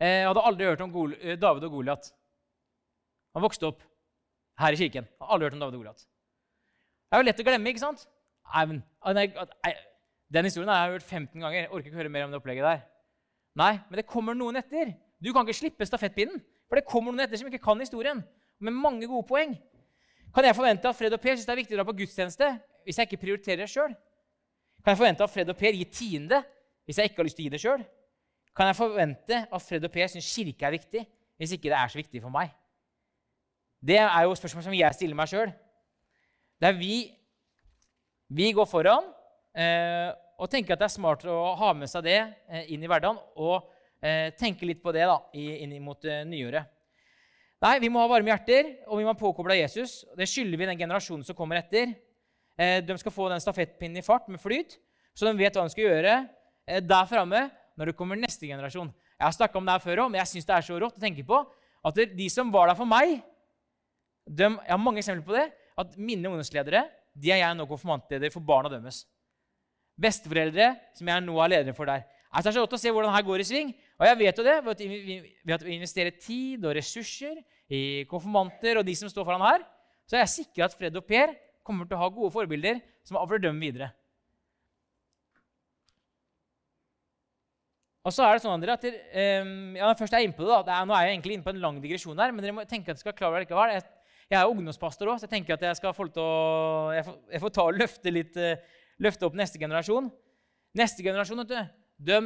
Jeg 0.00 0.18
eh, 0.20 0.26
hadde 0.28 0.44
aldri 0.50 0.68
hørt 0.68 0.84
om 0.84 0.92
eh, 1.16 1.38
David 1.40 1.64
og 1.68 1.78
Goliat. 1.78 2.10
Han 3.36 3.44
vokste 3.46 3.70
opp 3.70 3.82
her 4.60 4.76
i 4.76 4.80
kirken. 4.82 5.08
Jeg 5.08 5.22
hadde 5.22 5.32
aldri 5.36 5.48
hørt 5.48 5.56
om 5.56 5.64
David 5.64 5.78
og 5.78 5.84
Goliat. 5.84 6.04
Det 6.04 7.16
er 7.16 7.24
jo 7.24 7.28
lett 7.30 7.42
å 7.42 7.46
glemme, 7.48 7.72
ikke 7.72 7.82
sant? 7.82 8.04
Nei, 8.50 8.66
men, 8.68 8.82
nei, 9.16 9.72
den 10.30 10.46
historien 10.46 10.70
har 10.70 10.84
jeg 10.84 10.92
hørt 10.92 11.02
15 11.02 11.40
ganger. 11.40 11.58
Jeg 11.58 11.70
orker 11.70 11.90
ikke 11.90 11.98
høre 11.98 12.12
mer 12.12 12.24
om 12.24 12.30
det 12.30 12.38
opplegget 12.38 12.66
der. 12.66 12.82
Nei, 13.58 13.72
men 13.90 13.98
det 13.98 14.06
kommer 14.06 14.36
noen 14.36 14.60
etter. 14.60 14.92
Du 15.18 15.32
kan 15.34 15.46
ikke 15.46 15.58
slippe 15.58 15.86
stafettpinnen, 15.86 16.38
for 16.70 16.78
det 16.78 16.86
kommer 16.86 17.10
noen 17.10 17.24
etter 17.24 17.40
som 17.40 17.50
ikke 17.50 17.62
kan 17.64 17.82
historien. 17.82 18.22
Med 18.62 18.76
mange 18.76 19.08
gode 19.10 19.26
poeng. 19.26 19.56
Kan 20.34 20.46
jeg 20.46 20.54
forvente 20.54 20.88
at 20.88 20.96
Fred 20.96 21.16
og 21.16 21.20
Per 21.20 21.34
syns 21.34 21.48
det 21.48 21.54
er 21.54 21.58
viktig 21.58 21.74
å 21.74 21.80
dra 21.80 21.88
på 21.88 21.96
gudstjeneste 21.98 22.50
hvis 22.86 23.00
jeg 23.00 23.08
ikke 23.08 23.24
prioriterer 23.24 23.64
det 23.64 23.70
sjøl? 23.72 23.96
Kan 24.84 24.94
jeg 24.94 25.00
forvente 25.00 25.26
at 25.26 25.32
Fred 25.32 25.50
og 25.50 25.58
Per 25.58 25.74
gir 25.74 25.90
tiende 25.90 26.38
hvis 26.86 27.00
jeg 27.00 27.10
ikke 27.10 27.20
har 27.20 27.26
lyst 27.26 27.40
til 27.40 27.44
å 27.44 27.48
gi 27.48 27.54
det 27.56 27.62
sjøl? 27.64 27.82
Kan 28.54 28.70
jeg 28.70 28.78
forvente 28.78 29.40
at 29.50 29.64
Fred 29.66 29.86
og 29.88 29.92
Per 29.94 30.12
syns 30.12 30.30
kirke 30.30 30.68
er 30.68 30.76
viktig 30.76 31.02
hvis 31.40 31.56
ikke 31.56 31.72
det 31.72 31.78
er 31.80 31.90
så 31.90 31.98
viktig 31.98 32.22
for 32.22 32.32
meg? 32.34 32.54
Det 33.82 33.98
er 33.98 34.22
jo 34.28 34.36
spørsmål 34.38 34.68
som 34.68 34.76
jeg 34.76 34.94
stiller 34.94 35.18
meg 35.18 35.32
sjøl. 35.32 35.50
Der 36.62 36.76
vi, 36.76 37.08
vi 38.28 38.52
går 38.54 38.68
foran 38.70 39.08
og 40.40 40.48
tenker 40.48 40.74
at 40.74 40.80
det 40.80 40.88
er 40.88 40.94
smart 40.94 41.24
å 41.28 41.52
ha 41.60 41.70
med 41.76 41.90
seg 41.90 42.06
det 42.06 42.18
eh, 42.20 42.70
inn 42.72 42.82
i 42.82 42.88
hverdagen 42.88 43.18
og 43.36 43.68
eh, 44.00 44.32
tenke 44.38 44.64
litt 44.68 44.80
på 44.82 44.92
det 44.96 45.04
da, 45.08 45.18
inn 45.36 45.74
mot 45.84 46.04
eh, 46.08 46.22
nyåret. 46.28 46.70
Nei, 47.60 47.74
Vi 47.82 47.90
må 47.92 48.00
ha 48.00 48.08
varme 48.08 48.32
hjerter, 48.32 48.70
og 48.88 48.96
vi 48.96 49.04
må 49.04 49.12
ha 49.12 49.20
påkobla 49.20 49.58
Jesus. 49.58 50.00
Det 50.16 50.28
skylder 50.30 50.56
vi 50.56 50.68
den 50.70 50.80
generasjonen 50.80 51.26
som 51.26 51.36
kommer 51.36 51.60
etter. 51.60 51.92
Eh, 52.56 52.78
de 52.80 52.96
skal 53.02 53.12
få 53.12 53.28
den 53.32 53.42
stafettpinnen 53.44 54.00
i 54.00 54.06
fart 54.06 54.30
med 54.32 54.40
flyt, 54.40 54.78
så 55.12 55.28
de 55.28 55.36
vet 55.36 55.56
hva 55.56 55.66
de 55.66 55.74
skal 55.74 55.90
gjøre 55.90 56.14
eh, 56.16 56.80
der 56.80 57.10
framme 57.10 57.44
når 57.76 57.92
det 57.92 57.98
kommer 57.98 58.16
neste 58.16 58.48
generasjon. 58.48 58.88
Jeg 59.20 59.26
har 59.26 59.36
snakka 59.36 59.60
om 59.60 59.68
det 59.68 59.76
her 59.76 59.84
før 59.84 60.04
òg, 60.06 60.12
men 60.12 60.22
jeg 60.22 60.32
syns 60.32 60.48
det 60.48 60.56
er 60.56 60.64
så 60.70 60.80
rått 60.80 60.96
å 60.96 61.04
tenke 61.04 61.26
på 61.28 61.42
at 61.84 62.00
de 62.16 62.32
som 62.32 62.48
var 62.52 62.68
der 62.70 62.76
for 62.76 62.88
meg 62.88 63.20
de, 64.28 64.46
Jeg 64.46 64.72
har 64.72 64.80
mange 64.80 65.00
eksempler 65.00 65.26
på 65.26 65.36
det. 65.36 65.46
At 65.80 65.94
mine 65.96 66.28
ungdomsledere 66.28 66.82
de 67.16 67.32
er 67.32 67.40
jeg 67.40 67.56
nå 67.56 67.64
konfirmantleder 67.68 68.32
for 68.32 68.44
barna 68.44 68.68
deres. 68.72 69.04
Besteforeldre 70.00 70.72
som 70.96 71.10
jeg 71.12 71.24
nå 71.26 71.36
er 71.44 71.52
lederen 71.54 71.76
for 71.76 71.90
der. 71.90 72.06
Altså, 72.30 72.46
det 72.46 72.52
er 72.52 72.58
så 72.58 72.64
godt 72.64 72.76
å 72.78 72.80
se 72.80 72.92
hvordan 72.94 73.12
her 73.12 73.26
går 73.26 73.42
i 73.42 73.46
sving. 73.48 73.70
Og 73.98 74.06
jeg 74.06 74.18
vet 74.20 74.40
jo 74.40 74.46
det 74.46 74.56
ved 74.64 74.82
at 75.56 75.64
vi 75.66 75.76
investerer 75.76 76.16
tid 76.16 76.64
og 76.64 76.76
ressurser 76.78 77.40
i 77.70 77.82
konfirmanter 78.10 78.80
og 78.80 78.86
de 78.86 78.94
som 78.98 79.10
står 79.10 79.26
foran 79.26 79.44
her, 79.44 79.64
så 80.06 80.16
er 80.16 80.24
jeg 80.24 80.34
sikker 80.40 80.66
at 80.66 80.76
Fred 80.78 80.96
og 80.98 81.06
Per 81.06 81.34
kommer 81.66 81.86
til 81.86 81.98
å 81.98 82.02
ha 82.04 82.10
gode 82.12 82.32
forbilder 82.34 82.80
som 83.06 83.18
avler 83.20 83.42
dem 83.42 83.58
videre. 83.62 83.90
Og 88.00 88.14
så 88.16 88.24
er 88.24 88.36
det 88.36 88.42
sånn 88.42 88.54
André, 88.56 88.72
at 88.72 88.84
dere, 88.84 89.24
um, 89.44 89.74
ja, 89.76 89.90
først 89.98 90.14
er 90.16 90.22
jeg 90.22 90.30
inne 90.30 90.36
på 90.36 90.46
det, 90.46 90.54
da. 90.64 90.78
er, 90.78 90.86
Nå 90.88 90.94
er 90.96 91.06
jeg 91.06 91.16
egentlig 91.18 91.36
inne 91.36 91.44
på 91.44 91.52
en 91.52 91.60
lang 91.60 91.80
digresjon 91.82 92.22
her, 92.22 92.32
men 92.32 92.44
dere 92.44 92.56
må 92.56 92.64
tenke 92.68 92.88
at 92.88 92.96
dere 92.96 93.04
skal 93.04 93.16
klare 93.18 93.36
det 93.36 93.44
likevel. 93.44 93.74
Jeg, 93.76 93.84
jeg 94.30 94.38
er 94.38 94.52
ungdomspastor 94.54 95.10
òg, 95.10 95.18
så 95.20 95.28
jeg 95.28 95.34
tenker 95.34 95.58
at 95.58 95.66
jeg 95.68 95.76
skal 95.76 95.92
få 95.94 96.06
til 96.08 96.24
å 96.24 96.94
jeg 96.96 97.04
får, 97.04 97.18
jeg 97.34 97.42
får 97.42 97.52
ta 97.58 97.66
og 97.68 97.76
løfte, 97.76 98.14
litt, 98.14 98.40
uh, 98.40 98.79
løfte 99.00 99.26
opp 99.26 99.38
neste 99.38 99.60
generasjon. 99.60 100.10
Neste 100.76 101.04
generasjon 101.04 101.42
vet 101.42 101.50
du, 101.50 101.58
de, 102.10 102.20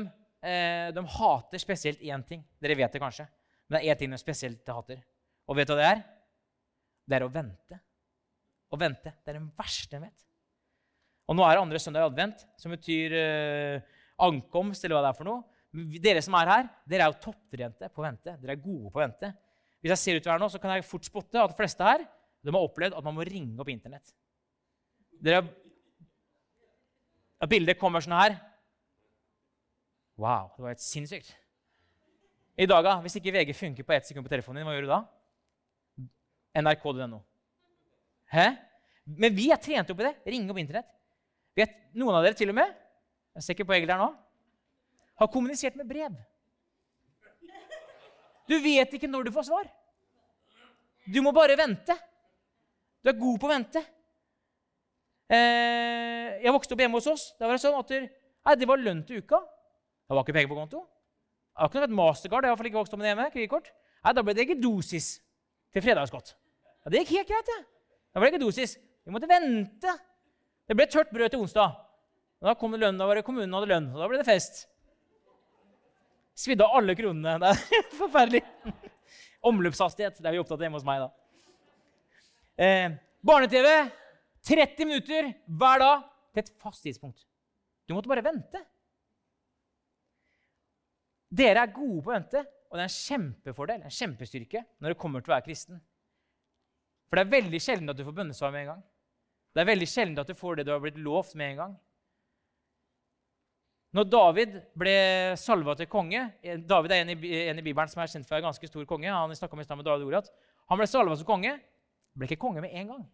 uh, 0.44 0.88
de 0.96 1.06
hater 1.16 1.62
spesielt 1.62 2.02
én 2.04 2.24
ting. 2.26 2.44
Dere 2.62 2.76
vet 2.78 2.94
det 2.94 3.02
kanskje. 3.02 3.26
Men 3.68 3.78
det 3.78 3.84
er 3.84 3.94
én 3.94 4.02
ting 4.02 4.12
de 4.14 4.20
spesielt 4.20 4.74
hater. 4.74 5.00
Og 5.48 5.58
vet 5.58 5.68
du 5.68 5.74
hva 5.74 5.80
det 5.80 5.88
er? 5.92 6.04
Det 7.04 7.18
er 7.18 7.26
å 7.26 7.32
vente 7.32 7.80
Å 8.72 8.78
vente. 8.80 9.12
Det 9.22 9.30
er 9.30 9.38
den 9.38 9.50
verste 9.54 9.94
jeg 9.96 10.02
vet. 10.02 10.24
Og 11.30 11.36
nå 11.36 11.44
er 11.46 11.56
det 11.56 11.62
andre 11.62 11.80
søndag 11.80 12.02
i 12.02 12.08
advent, 12.10 12.40
som 12.60 12.72
betyr 12.74 13.14
eh, 13.16 14.00
ankomst, 14.24 14.84
eller 14.84 14.98
hva 14.98 15.04
det 15.04 15.12
er 15.12 15.18
for 15.18 15.28
noe. 15.28 15.44
Dere 16.02 16.22
som 16.24 16.36
er 16.38 16.50
her, 16.50 16.66
dere 16.90 17.06
er 17.06 17.12
jo 17.12 17.22
topptrente 17.30 17.88
på 17.90 18.02
å 18.02 18.06
vente. 18.06 18.34
Dere 18.42 18.56
er 18.56 18.60
gode 18.60 18.90
på 18.92 19.00
å 19.00 19.04
vente. 19.04 19.30
Hvis 19.80 19.94
jeg 19.94 20.02
ser 20.02 20.18
utover 20.20 20.34
her 20.34 20.42
nå, 20.42 20.50
så 20.52 20.60
kan 20.62 20.74
jeg 20.74 20.86
fort 20.88 21.06
spotte 21.06 21.40
at 21.40 21.52
de 21.52 21.58
fleste 21.58 21.86
her 21.86 22.04
de 22.44 22.52
har 22.52 22.66
opplevd 22.66 22.96
at 22.98 23.06
man 23.06 23.16
må 23.16 23.24
ringe 23.26 23.56
opp 23.62 23.70
Internett. 23.72 24.12
Dere 25.24 25.42
At 27.42 27.50
bildet 27.50 27.80
kommer 27.80 28.04
sånn 28.04 28.16
her. 28.16 28.36
Wow, 30.20 30.52
det 30.54 30.62
var 30.62 30.74
helt 30.74 30.84
sinnssykt. 30.84 31.32
I 32.54 32.66
dag, 32.70 32.86
Hvis 33.02 33.16
ikke 33.18 33.32
VG 33.34 33.54
funker 33.56 33.82
på 33.86 33.92
ett 33.92 34.06
sekund 34.06 34.26
på 34.26 34.30
telefonen 34.30 34.62
din, 34.62 34.68
hva 34.68 34.76
gjør 34.76 34.86
du 34.86 34.92
da? 34.92 35.00
nrk.no. 36.62 37.18
Hæ? 38.30 38.46
Men 39.04 39.34
vi 39.34 39.50
er 39.50 39.58
trent 39.60 39.90
opp 39.90 40.00
i 40.00 40.06
det. 40.06 40.14
Ringe 40.26 40.50
opp 40.52 40.60
Internett. 40.62 40.86
Vet, 41.58 41.74
noen 41.98 42.14
av 42.14 42.22
dere 42.24 42.38
til 42.38 42.50
og 42.50 42.56
med 42.58 42.70
jeg 43.34 43.42
ser 43.42 43.56
ikke 43.56 43.66
på 43.66 43.74
Egil 43.74 43.90
der 43.90 43.98
nå, 43.98 44.12
har 45.18 45.30
kommunisert 45.30 45.74
med 45.74 45.88
brev. 45.90 46.14
Du 48.46 48.54
vet 48.62 48.92
ikke 48.94 49.10
når 49.10 49.26
du 49.26 49.32
får 49.34 49.48
svar. 49.48 49.66
Du 51.04 51.18
må 51.24 51.32
bare 51.34 51.56
vente. 51.58 51.96
Du 53.02 53.10
er 53.10 53.18
god 53.18 53.40
på 53.40 53.48
å 53.48 53.50
vente. 53.50 53.82
Eh, 55.34 56.40
jeg 56.44 56.52
vokste 56.54 56.76
opp 56.76 56.82
hjemme 56.84 57.00
hos 57.00 57.08
oss. 57.10 57.24
Da 57.38 57.48
var 57.48 57.56
det 57.56 57.64
sånn 57.64 57.78
at 57.78 57.92
nei, 57.94 58.56
det 58.60 58.68
var 58.68 58.82
lønn 58.82 59.02
til 59.08 59.22
uka. 59.22 59.40
Det 60.04 60.16
var 60.16 60.26
ikke 60.26 60.36
penger 60.36 60.50
på 60.52 60.58
konto. 60.58 60.82
Det 60.84 61.62
var 61.62 61.70
ikke 61.70 61.84
noe 61.84 61.98
mastercard. 62.00 62.46
Jeg 62.46 62.54
har 62.54 62.68
ikke 62.70 62.80
vokst 62.80 62.96
opp 62.96 63.00
med 63.00 63.10
hjemme. 63.10 63.28
Kredittkort. 63.32 63.70
Nei, 64.04 64.12
Da 64.12 64.24
ble 64.24 64.34
det 64.36 64.44
ikke 64.44 64.60
dosis 64.60 65.14
til 65.72 65.84
fredagsgodt. 65.84 66.34
Ja, 66.84 66.92
det 66.92 67.02
gikk 67.04 67.14
helt 67.18 67.30
greit, 67.30 67.48
det. 67.48 67.60
Da 68.12 68.20
ble 68.20 68.28
det 68.28 68.34
ikke 68.34 68.44
dosis. 68.44 68.76
Vi 69.04 69.14
måtte 69.14 69.30
vente. 69.30 69.96
Det 70.68 70.76
ble 70.76 70.86
tørt 70.92 71.12
brød 71.12 71.32
til 71.32 71.44
onsdag. 71.44 71.80
Og 72.42 72.50
da 72.50 72.54
kom 72.60 72.74
det 72.74 72.82
lønn, 72.82 72.98
da 73.00 73.08
var 73.08 73.16
det 73.16 73.24
kommunen 73.24 73.56
hadde 73.56 73.70
lønn, 73.70 73.90
og 73.94 74.02
da 74.02 74.08
ble 74.10 74.20
det 74.20 74.28
fest. 74.28 74.66
Svidde 76.36 76.66
av 76.66 76.76
alle 76.80 76.96
kronene. 76.98 77.38
Det 77.40 77.78
er 77.78 77.90
forferdelig. 77.96 78.42
Omløpshastighet. 79.44 80.18
Det 80.18 80.28
er 80.28 80.34
vi 80.34 80.40
opptatt 80.42 80.58
av 80.58 80.64
hjemme 80.66 80.80
hos 80.80 80.86
meg, 80.86 81.04
da. 81.04 81.08
Eh, 82.64 82.96
Barne-TV 83.24 83.68
30 84.44 84.88
minutter 84.88 85.30
hver 85.46 85.80
dag 85.80 86.04
til 86.34 86.42
et 86.44 86.52
fast 86.60 86.84
tidspunkt. 86.84 87.24
Du 87.88 87.94
måtte 87.96 88.10
bare 88.10 88.24
vente. 88.24 88.60
Dere 91.34 91.64
er 91.64 91.72
gode 91.74 92.02
på 92.04 92.12
å 92.12 92.14
vente, 92.14 92.44
og 92.70 92.76
det 92.76 92.84
er 92.84 92.90
en 92.90 92.94
kjempefordel, 92.94 93.82
en 93.82 93.94
kjempestyrke, 93.94 94.62
når 94.78 94.94
det 94.94 95.00
kommer 95.00 95.24
til 95.24 95.32
å 95.32 95.36
være 95.36 95.46
kristen. 95.48 95.80
For 97.08 97.18
det 97.18 97.24
er 97.24 97.34
veldig 97.34 97.60
sjelden 97.62 97.90
at 97.90 97.98
du 97.98 98.04
får 98.06 98.16
bønnesvar 98.20 98.52
med 98.54 98.64
en 98.64 98.70
gang. 98.74 98.84
Det 99.54 99.62
er 99.62 99.70
veldig 99.70 99.88
sjelden 99.88 100.20
at 100.22 100.30
du 100.30 100.36
får 100.36 100.58
det 100.58 100.66
du 100.66 100.72
har 100.74 100.82
blitt 100.82 101.00
lovt 101.00 101.36
med 101.38 101.52
en 101.52 101.60
gang. 101.62 101.74
Når 103.94 104.08
David 104.10 104.54
ble 104.74 104.94
salva 105.38 105.76
til 105.78 105.86
konge 105.86 106.24
David 106.66 106.90
er 106.96 107.04
en 107.04 107.12
i, 107.14 107.28
en 107.46 107.60
i 107.60 107.62
Bibelen 107.62 107.90
som 107.92 108.00
er 108.02 108.10
kjent 108.10 108.26
for 108.26 108.40
en 108.40 108.48
ganske 108.48 108.66
stor 108.66 108.88
konge. 108.90 109.06
Han 109.06 109.30
om 109.30 109.60
i 109.62 109.66
med 109.76 109.86
David 109.86 110.08
Goliat. 110.08 110.30
Han 110.72 110.80
ble 110.80 110.88
salva 110.90 111.14
som 111.14 111.28
konge. 111.28 111.52
Ble 112.18 112.26
ikke 112.26 112.42
konge 112.42 112.64
med 112.64 112.74
en 112.74 112.90
gang. 112.90 113.04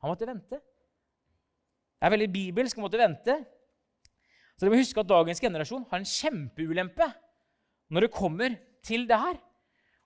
Han 0.00 0.12
måtte 0.12 0.28
vente. 0.28 0.60
Det 2.00 2.08
er 2.08 2.14
veldig 2.14 2.30
bibelsk 2.32 2.78
å 2.78 2.84
måtte 2.86 3.00
vente. 3.00 3.36
Så 4.56 4.64
dere 4.64 4.72
må 4.72 4.80
huske 4.80 5.02
at 5.02 5.08
dagens 5.08 5.40
generasjon 5.42 5.86
har 5.90 6.00
en 6.00 6.08
kjempeulempe 6.08 7.08
når 7.92 8.06
det 8.06 8.14
kommer 8.14 8.56
til 8.86 9.06
det 9.08 9.18
her. 9.20 9.36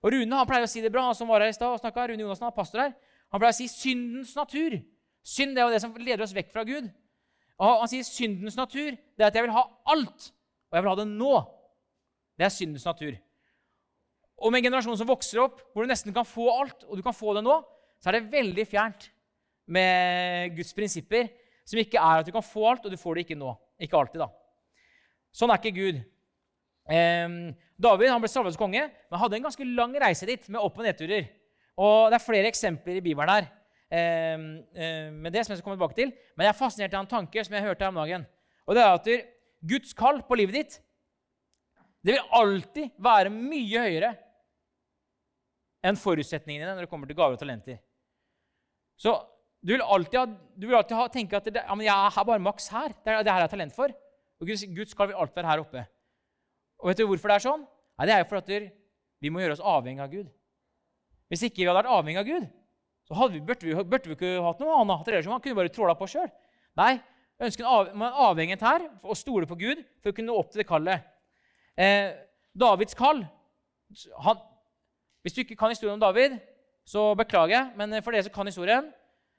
Og 0.03 0.13
Rune 0.13 0.37
han 0.39 0.47
pleier 0.47 0.67
å 0.67 0.69
si 0.69 0.83
det 0.83 0.91
bra, 0.93 1.07
han 1.07 1.17
som 1.17 1.29
var 1.31 1.43
her 1.43 1.53
i 1.53 1.55
stad 1.55 1.71
og 1.71 1.81
snakka. 1.81 2.09
Rune 2.11 2.23
Jonassen, 2.25 2.51
pastor 2.55 2.83
her. 2.83 2.93
Han 3.33 3.41
pleier 3.41 3.55
å 3.55 3.57
si 3.57 3.69
syndens 3.71 4.35
natur 4.37 4.77
Synd 5.25 5.55
det 5.57 5.61
er 5.63 5.65
jo 5.65 5.73
det 5.73 5.81
som 5.81 5.93
leder 5.97 6.21
oss 6.21 6.35
vekk 6.37 6.51
fra 6.53 6.61
Gud. 6.67 6.85
Og 7.57 7.79
Han 7.81 7.89
sier 7.89 8.05
syndens 8.05 8.57
natur 8.59 8.93
det 8.93 9.23
er 9.23 9.31
at 9.31 9.37
jeg 9.37 9.47
vil 9.47 9.55
ha 9.55 9.63
alt, 9.89 10.27
og 10.69 10.77
jeg 10.77 10.83
vil 10.83 10.91
ha 10.91 10.97
det 10.99 11.05
nå. 11.09 11.31
Det 12.37 12.45
er 12.45 12.53
syndens 12.53 12.85
natur. 12.85 13.15
Og 14.35 14.51
med 14.51 14.59
en 14.59 14.67
generasjon 14.67 14.99
som 14.99 15.09
vokser 15.09 15.41
opp, 15.41 15.63
hvor 15.73 15.81
du 15.81 15.89
nesten 15.89 16.13
kan 16.13 16.27
få 16.27 16.45
alt, 16.51 16.83
og 16.85 16.99
du 16.99 17.01
kan 17.01 17.15
få 17.15 17.33
det 17.37 17.45
nå, 17.45 17.55
så 18.03 18.11
er 18.11 18.19
det 18.19 18.33
veldig 18.35 18.65
fjernt 18.69 19.07
med 19.65 20.55
Guds 20.57 20.73
prinsipper, 20.77 21.29
som 21.65 21.81
ikke 21.81 22.01
er 22.01 22.21
at 22.21 22.27
du 22.27 22.33
kan 22.33 22.45
få 22.45 22.67
alt, 22.69 22.85
og 22.85 22.93
du 22.93 22.99
får 23.01 23.17
det 23.17 23.25
ikke 23.25 23.39
nå. 23.39 23.53
Ikke 23.81 23.97
alltid, 23.97 24.21
da. 24.21 24.29
Sånn 25.35 25.51
er 25.51 25.59
ikke 25.59 25.75
Gud. 25.75 26.01
Eh, 26.85 27.37
David 27.81 28.13
han 28.13 28.21
ble 28.23 28.31
salvet 28.31 28.55
som 28.55 28.65
konge, 28.65 28.85
men 28.85 29.21
hadde 29.21 29.39
en 29.39 29.47
ganske 29.47 29.67
lang 29.67 29.95
reise 30.05 30.29
dit 30.29 30.47
med 30.49 30.61
opp- 30.61 30.77
og 30.79 30.87
nedturer. 30.87 31.27
Og 31.75 32.11
Det 32.11 32.19
er 32.19 32.23
flere 32.23 32.51
eksempler 32.51 33.01
i 33.01 33.03
Bibelen 33.03 33.33
her 33.33 33.49
eh, 33.91 34.37
eh, 34.79 35.09
med 35.11 35.33
det 35.33 35.43
som 35.43 35.51
jeg 35.51 35.59
skal 35.59 35.65
komme 35.65 35.79
tilbake 35.79 35.97
til. 35.97 36.13
Men 36.37 36.47
jeg 36.47 36.53
er 36.53 36.61
fascinert 36.61 36.93
av 36.93 37.03
en 37.03 37.13
tanke 37.17 37.43
som 37.43 37.57
jeg 37.57 37.65
hørte 37.65 37.83
her 37.83 37.91
om 37.91 37.99
dagen. 37.99 38.25
Og 38.65 38.77
det 38.77 38.83
er 38.85 38.93
at 38.95 39.09
Guds 39.65 39.93
kall 39.97 40.21
på 40.23 40.37
livet 40.39 40.61
ditt 40.61 40.81
det 42.05 42.13
vil 42.13 42.33
alltid 42.37 42.91
være 43.01 43.31
mye 43.33 43.81
høyere 43.81 44.11
enn 45.85 45.97
forutsetningene 45.97 46.75
når 46.75 46.85
det 46.85 46.89
kommer 46.91 47.09
til 47.09 47.17
gaver 47.17 47.33
og 47.33 47.41
talenter. 47.41 47.79
Så 48.93 49.15
du 49.65 49.73
vil 49.73 49.81
alltid, 49.81 50.19
ha, 50.19 50.25
du 50.29 50.67
vil 50.67 50.77
alltid 50.77 50.97
ha, 50.99 51.05
tenke 51.09 51.37
at 51.39 51.47
det, 51.49 51.61
ja, 51.65 51.75
jeg 51.81 52.21
er 52.21 52.25
bare 52.27 52.43
maks 52.43 52.67
her. 52.69 52.93
Det 53.01 53.13
er 53.13 53.23
det 53.25 53.33
her 53.33 53.41
jeg 53.41 53.47
har 53.47 53.53
talent 53.55 53.73
for. 53.73 53.93
Og 54.37 54.49
Guds, 54.49 54.63
Guds 54.69 54.93
kall 54.93 55.09
vil 55.09 55.17
alltid 55.17 55.39
være 55.39 55.49
her 55.49 55.63
oppe. 55.63 55.85
Og 56.83 56.91
vet 56.91 56.99
du 56.99 57.07
hvorfor 57.09 57.31
det 57.31 57.37
er 57.39 57.45
sånn? 57.47 57.63
Nei, 57.97 58.05
det 58.05 58.13
er 58.13 58.21
jo 58.21 58.27
fordi 58.29 58.59
vi 59.23 59.31
må 59.33 59.41
gjøre 59.41 59.55
oss 59.55 59.63
avhengig 59.65 60.03
av 60.03 60.11
Gud. 60.11 60.27
Hvis 61.31 61.47
ikke 61.47 61.63
vi 61.63 61.65
hadde 61.65 61.79
vært 61.79 61.93
avhengig 61.95 62.21
av 62.21 62.27
Gud, 62.27 62.45
så 63.09 63.17
hadde 63.17 63.37
vi, 63.37 63.41
burde, 63.47 63.65
vi, 63.65 63.73
burde 63.89 64.11
vi 64.11 64.17
ikke 64.17 64.33
hatt 64.45 64.61
noe 64.61 64.75
annet 64.83 65.09
relasjon. 65.09 65.33
Han 65.33 65.41
kunne 65.41 65.57
bare 65.57 65.73
tråla 65.73 65.95
på 65.97 66.09
sjøl. 66.13 66.29
Nei, 66.77 66.91
ønsker 67.41 67.69
av, 67.69 67.89
man 67.97 68.19
avhengig 68.27 68.59
her 68.61 68.85
å 69.01 69.17
stole 69.17 69.49
på 69.49 69.57
Gud 69.59 69.81
for 70.03 70.11
å 70.11 70.17
kunne 70.17 70.29
nå 70.29 70.35
opp 70.37 70.51
til 70.51 70.61
det 70.61 70.67
kallet. 70.69 71.07
Eh, 71.77 72.11
Davids 72.55 72.95
kall 72.95 73.25
han, 74.23 74.37
Hvis 75.25 75.33
du 75.35 75.41
ikke 75.41 75.57
kan 75.57 75.73
historien 75.73 75.97
om 75.97 76.01
David, 76.01 76.37
så 76.85 77.13
beklager 77.17 77.55
jeg, 77.55 77.73
men 77.79 77.97
for 78.05 78.13
dere 78.13 78.27
som 78.27 78.33
kan 78.33 78.47
historien 78.49 78.91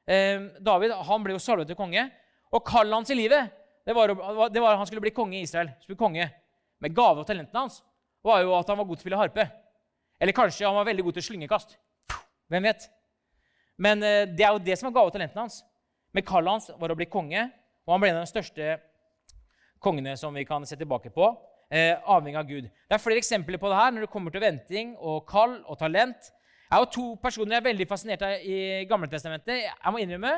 eh, 0.09 0.47
David 0.63 0.95
han 1.09 1.25
ble 1.25 1.37
jo 1.37 1.43
salvet 1.43 1.71
til 1.71 1.79
konge, 1.79 2.09
og 2.55 2.65
kallet 2.67 2.95
hans 2.95 3.13
i 3.13 3.19
livet 3.19 3.53
det 3.87 3.95
var, 3.95 4.11
det 4.51 4.61
var, 4.61 4.73
at 4.73 4.81
han 4.81 4.87
skulle 4.89 5.05
bli 5.05 5.15
konge 5.15 5.37
i 5.39 5.45
Israel. 5.47 5.71
skulle 5.83 5.99
konge. 5.99 6.27
Men 6.83 6.95
gave 6.95 7.23
og 7.23 7.27
talentene 7.27 7.61
hans 7.61 7.83
var 8.27 8.41
jo 8.43 8.57
at 8.57 8.67
han 8.67 8.79
var 8.81 8.85
god 8.89 8.99
til 8.99 9.05
å 9.05 9.07
spille 9.07 9.21
harpe. 9.21 9.45
Eller 10.19 10.35
kanskje 10.35 10.67
han 10.67 10.75
var 10.75 10.89
veldig 10.89 11.05
god 11.07 11.15
til 11.15 11.27
slyngekast. 11.29 11.77
Hvem 12.51 12.67
vet? 12.67 12.89
Men 13.79 14.03
eh, 14.03 14.25
det 14.27 14.43
er 14.43 14.57
jo 14.57 14.65
det 14.67 14.75
som 14.79 14.89
var 14.89 14.97
gave 14.97 15.13
og 15.13 15.15
talentene 15.15 15.45
hans. 15.45 15.61
Men 16.11 16.27
kallet 16.27 16.57
hans 16.57 16.67
var 16.81 16.91
å 16.91 16.99
bli 16.99 17.07
konge, 17.07 17.45
og 17.87 17.95
han 17.95 18.03
ble 18.03 18.11
en 18.11 18.19
av 18.19 18.27
de 18.27 18.33
største 18.33 18.79
kongene 19.79 20.17
som 20.19 20.35
vi 20.35 20.43
kan 20.49 20.67
se 20.67 20.79
tilbake 20.81 21.13
på. 21.15 21.31
Eh, 21.71 21.95
avhengig 22.03 22.41
av 22.41 22.51
Gud. 22.51 22.67
Det 22.67 22.97
er 22.97 23.03
flere 23.03 23.23
eksempler 23.23 23.61
på 23.63 23.71
det 23.71 23.79
her 23.79 23.95
når 23.95 24.07
det 24.07 24.11
kommer 24.11 24.35
til 24.35 24.43
venting 24.43 24.95
og 24.99 25.23
kall 25.31 25.61
og 25.63 25.79
talent. 25.79 26.33
Jeg 26.77 26.83
har 26.83 26.93
to 26.93 27.07
personer 27.23 27.57
jeg 27.57 27.63
er 27.63 27.69
veldig 27.71 27.89
fascinert 27.89 28.23
av 28.27 28.43
i 28.45 28.85
Gamletestamentet. 28.91 29.63
Jeg 29.65 29.93
må 29.95 30.03
innrømme 30.03 30.35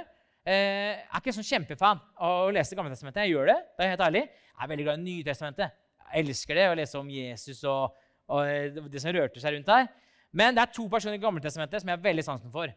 Eh, 0.48 0.96
jeg 0.96 1.12
er 1.12 1.20
ikke 1.20 1.35
sånn 1.37 1.44
kjempefan 1.46 1.98
av 2.24 2.46
å 2.46 2.53
lese 2.55 2.77
Gamletestamentet. 2.79 3.27
Jeg 3.27 3.35
gjør 3.35 3.51
det. 3.51 3.57
det 3.77 3.85
er 3.85 3.90
helt 3.92 4.05
ærlig. 4.07 4.22
Jeg 4.31 4.64
er 4.64 4.70
veldig 4.70 4.85
glad 4.87 5.01
i 5.01 5.05
Nytestamentet. 5.05 5.81
Jeg 6.09 6.24
elsker 6.24 6.57
det, 6.57 6.68
å 6.70 6.77
lese 6.79 6.96
om 7.01 7.09
Jesus 7.12 7.64
og, 7.68 7.96
og, 8.33 8.40
eh, 8.48 8.79
det 8.88 9.03
som 9.03 9.12
rørte 9.12 9.42
seg 9.42 9.57
rundt 9.57 9.68
der. 9.68 9.90
Men 10.33 10.57
det 10.57 10.62
er 10.62 10.72
to 10.72 10.87
personer 10.88 11.18
i 11.18 11.20
Gamletestamentet 11.20 11.83
som 11.83 11.90
jeg 11.90 11.98
har 11.98 12.07
veldig 12.07 12.24
sansen 12.24 12.55
for. 12.55 12.72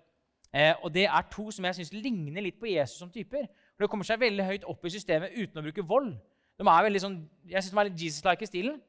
Eh, 0.51 0.73
og 0.83 0.91
det 0.91 1.05
er 1.07 1.29
to 1.31 1.47
som 1.55 1.67
jeg 1.69 1.77
syns 1.79 1.93
ligner 1.95 2.43
litt 2.43 2.59
på 2.59 2.67
Jesus 2.67 2.99
som 2.99 3.13
typer. 3.13 3.47
For 3.77 3.85
De 3.85 3.91
kommer 3.93 4.09
seg 4.09 4.19
veldig 4.19 4.49
høyt 4.49 4.67
opp 4.67 4.83
i 4.83 4.91
systemet 4.91 5.37
uten 5.37 5.61
å 5.61 5.65
bruke 5.69 5.87
vold. 5.87 6.11
De 6.59 6.67
er 6.67 6.87
veldig 6.89 7.03
sånn, 7.05 7.19
jeg 7.47 7.63
synes 7.63 7.71
de 7.71 7.79
er 7.79 7.87
litt 7.87 8.03
Jesus-like 8.03 8.43
i 8.43 8.51
stilen. 8.51 8.81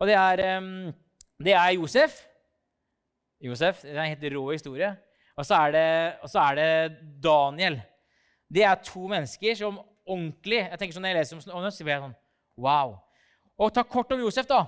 Og 0.00 0.08
det 0.08 0.16
er, 0.16 0.46
um, 0.56 0.94
det 1.44 1.52
er 1.52 1.76
Josef. 1.76 2.22
Josef, 3.44 3.82
Det 3.82 3.92
er 3.92 4.04
en 4.04 4.14
helt 4.14 4.30
rå 4.34 4.44
historie. 4.52 4.94
Og 5.36 5.46
så 5.46 5.58
det, 5.74 5.88
og 6.22 6.30
så 6.30 6.40
er 6.50 6.54
det 6.60 6.70
Daniel 7.22 7.82
det 8.54 8.64
er 8.66 8.82
to 8.84 9.06
mennesker 9.10 9.56
som 9.58 9.80
ordentlig 10.04 10.60
jeg 10.60 10.78
tenker 10.80 10.96
sånn 10.96 11.06
Når 11.06 11.14
jeg 11.14 11.20
leser 11.22 11.38
om 11.40 11.70
så 11.70 11.86
blir 11.86 11.96
jeg 11.96 12.04
sånn 12.04 12.20
Wow. 12.54 13.00
Og 13.58 13.72
ta 13.74 13.82
kort 13.82 14.12
om 14.14 14.20
Josef. 14.22 14.46
da. 14.46 14.60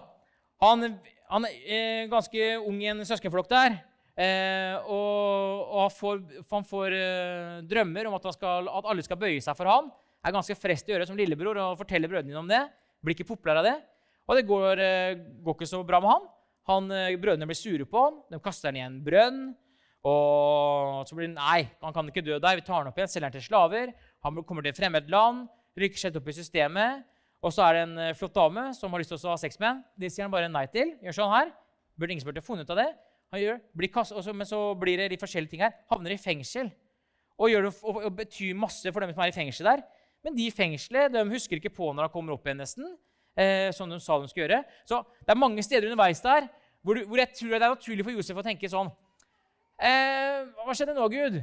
Han, 0.59 0.97
han 1.31 1.45
er 1.47 1.53
eh, 1.71 2.09
ganske 2.11 2.49
ung 2.59 2.81
i 2.83 2.89
en 2.91 3.05
søskenflokk 3.07 3.47
der. 3.53 3.77
Eh, 4.19 4.75
og, 4.91 5.61
og 5.71 5.93
får, 5.95 6.19
han 6.51 6.67
får 6.67 6.97
eh, 6.97 7.53
drømmer 7.71 8.09
om 8.11 8.17
at, 8.19 8.27
skal, 8.35 8.67
at, 8.67 8.89
alle 8.91 9.05
skal 9.07 9.21
bøye 9.23 9.39
seg 9.45 9.55
for 9.55 9.71
han. 9.71 9.93
Er 10.27 10.35
ganske 10.35 10.59
frest 10.59 10.91
i 10.91 10.97
øret 10.97 11.07
som 11.07 11.19
lillebror 11.19 11.61
og 11.63 11.79
forteller 11.79 12.11
brødrene 12.11 12.33
dine 12.33 12.43
om 12.43 12.51
det. 12.51 12.65
Blir 13.07 13.15
ikke 13.15 13.29
populær 13.29 13.63
av 13.63 13.69
det. 13.69 13.77
Og 14.27 14.35
det 14.35 14.47
går, 14.51 14.83
eh, 14.83 15.23
går 15.47 15.59
ikke 15.61 15.71
så 15.77 15.85
bra 15.87 16.03
med 16.03 16.11
han. 16.17 16.27
Han 16.71 16.91
eh, 16.91 17.15
brødrene 17.21 17.47
blir 17.49 17.59
sure 17.59 17.87
på 17.89 18.03
han. 18.03 18.21
De 18.33 18.41
kaster 18.43 18.71
han 18.71 18.79
i 18.79 18.85
en 18.85 18.99
brønn. 19.05 19.43
Og 20.07 21.03
så 21.09 21.17
blir 21.19 21.31
han 21.31 21.37
nei, 21.39 21.67
han 21.83 21.95
kan 21.95 22.09
ikke 22.11 22.25
dø 22.27 22.39
der. 22.43 22.59
Vi 22.59 22.65
tar 22.67 22.81
han 22.81 22.91
opp 22.91 22.99
igjen, 22.99 23.11
selger 23.11 23.29
han 23.29 23.37
til 23.37 23.45
slaver. 23.47 23.93
Han 24.27 24.43
kommer 24.47 24.67
til 24.67 24.75
et 24.75 24.79
fremmed 24.79 25.11
land, 25.11 25.47
rykker 25.79 26.03
seg 26.03 26.19
opp 26.19 26.31
i 26.31 26.37
systemet. 26.37 27.07
Og 27.45 27.53
så 27.55 27.67
er 27.67 27.77
det 27.77 27.83
en 27.87 27.99
eh, 28.03 28.15
flott 28.19 28.35
dame 28.35 28.69
som 28.75 28.95
har 28.95 29.03
lyst 29.03 29.13
til 29.15 29.21
å 29.21 29.35
ha 29.35 29.41
sex 29.41 29.59
med 29.63 29.69
ham. 29.71 29.83
Det 29.99 30.11
sier 30.13 30.27
han 30.27 30.35
bare 30.35 30.51
nei 30.51 30.65
til. 30.73 30.95
Gjør 31.05 31.21
sånn 31.21 31.35
her. 31.35 31.53
Burde 31.97 32.17
ingen 32.17 32.27
burde 32.29 32.45
funnet 32.45 32.67
ut 32.67 32.75
av 32.75 32.83
det. 32.83 32.89
Han 33.35 33.43
gjør, 33.43 33.61
blir 33.75 33.91
kast, 33.93 34.15
også, 34.15 34.35
Men 34.37 34.47
så 34.49 34.61
blir 34.79 35.01
det 35.01 35.11
de 35.13 35.21
forskjellige 35.21 35.55
ting 35.55 35.65
her. 35.67 35.75
Havner 35.91 36.15
i 36.15 36.21
fengsel. 36.21 36.71
Og, 37.37 37.53
det, 37.53 37.73
og, 37.83 38.03
og 38.09 38.13
betyr 38.17 38.57
masse 38.59 38.91
for 38.93 39.05
dem 39.05 39.13
som 39.13 39.23
er 39.23 39.33
i 39.33 39.37
fengsel 39.37 39.69
der. 39.69 39.83
Men 40.25 40.35
de 40.35 40.47
i 40.49 40.55
fengselet 40.55 41.13
de 41.15 41.23
husker 41.31 41.61
ikke 41.61 41.75
på 41.75 41.93
når 41.93 42.09
han 42.09 42.15
kommer 42.15 42.35
opp 42.35 42.47
igjen, 42.47 42.63
nesten. 42.63 42.95
Eh, 43.37 43.71
som 43.77 43.91
de 43.91 43.99
sa 44.01 44.17
de 44.19 44.31
skulle 44.31 44.47
gjøre. 44.47 44.63
Så 44.89 45.03
det 45.21 45.35
er 45.35 45.39
mange 45.39 45.63
steder 45.65 45.91
underveis 45.91 46.23
der 46.25 46.47
hvor, 46.81 46.97
hvor 47.05 47.21
jeg 47.21 47.35
tror 47.37 47.51
det 47.53 47.59
er 47.59 47.75
naturlig 47.75 48.05
for 48.07 48.15
Josef 48.15 48.39
å 48.41 48.47
tenke 48.47 48.71
sånn 48.71 48.89
Eh, 49.77 50.45
hva 50.65 50.73
skjedde 50.73 50.95
nå, 50.97 51.05
Gud? 51.13 51.35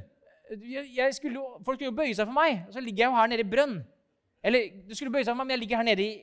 Jeg, 0.58 0.88
jeg 0.96 1.14
skulle, 1.14 1.42
folk 1.66 1.78
skulle 1.78 1.92
jo 1.92 1.98
bøye 1.98 2.16
seg 2.18 2.26
for 2.26 2.34
meg, 2.34 2.64
og 2.66 2.74
så 2.74 2.82
ligger 2.82 3.04
jeg 3.04 3.12
jo 3.12 3.18
her 3.20 3.30
nede 3.30 3.46
i 3.46 3.52
brønn. 3.52 3.76
Eller 4.44 4.72
du 4.88 4.96
skulle 4.98 5.14
bøye 5.14 5.22
seg 5.22 5.36
for 5.36 5.40
meg, 5.40 5.52
men 5.52 5.56
jeg 5.56 5.62
ligger 5.62 5.80
her 5.80 5.88
nede 5.88 6.08
i, 6.08 6.16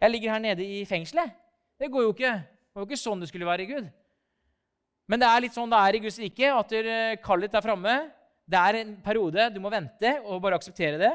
her 0.00 0.40
nede 0.42 0.64
i 0.64 0.80
fengselet. 0.88 1.34
Det 1.76 1.90
går 1.92 2.06
jo 2.06 2.14
ikke. 2.14 2.32
Det 2.40 2.78
var 2.78 2.86
jo 2.86 2.88
ikke 2.88 3.02
sånn 3.02 3.20
det 3.20 3.28
skulle 3.28 3.48
være 3.48 3.68
Gud. 3.68 3.90
Men 5.12 5.20
det 5.20 5.28
er 5.28 5.44
litt 5.44 5.56
sånn 5.56 5.70
det 5.70 5.82
er 5.84 5.98
i 5.98 6.02
Guds 6.06 6.18
rike, 6.22 6.50
at 6.56 6.74
kallet 7.26 7.50
ditt 7.50 7.60
er 7.60 7.64
framme. 7.68 7.96
Det 8.48 8.58
er 8.58 8.80
en 8.80 8.96
periode 9.04 9.50
du 9.52 9.60
må 9.62 9.70
vente 9.72 10.14
og 10.24 10.40
bare 10.42 10.56
akseptere 10.56 10.98
det. 11.00 11.12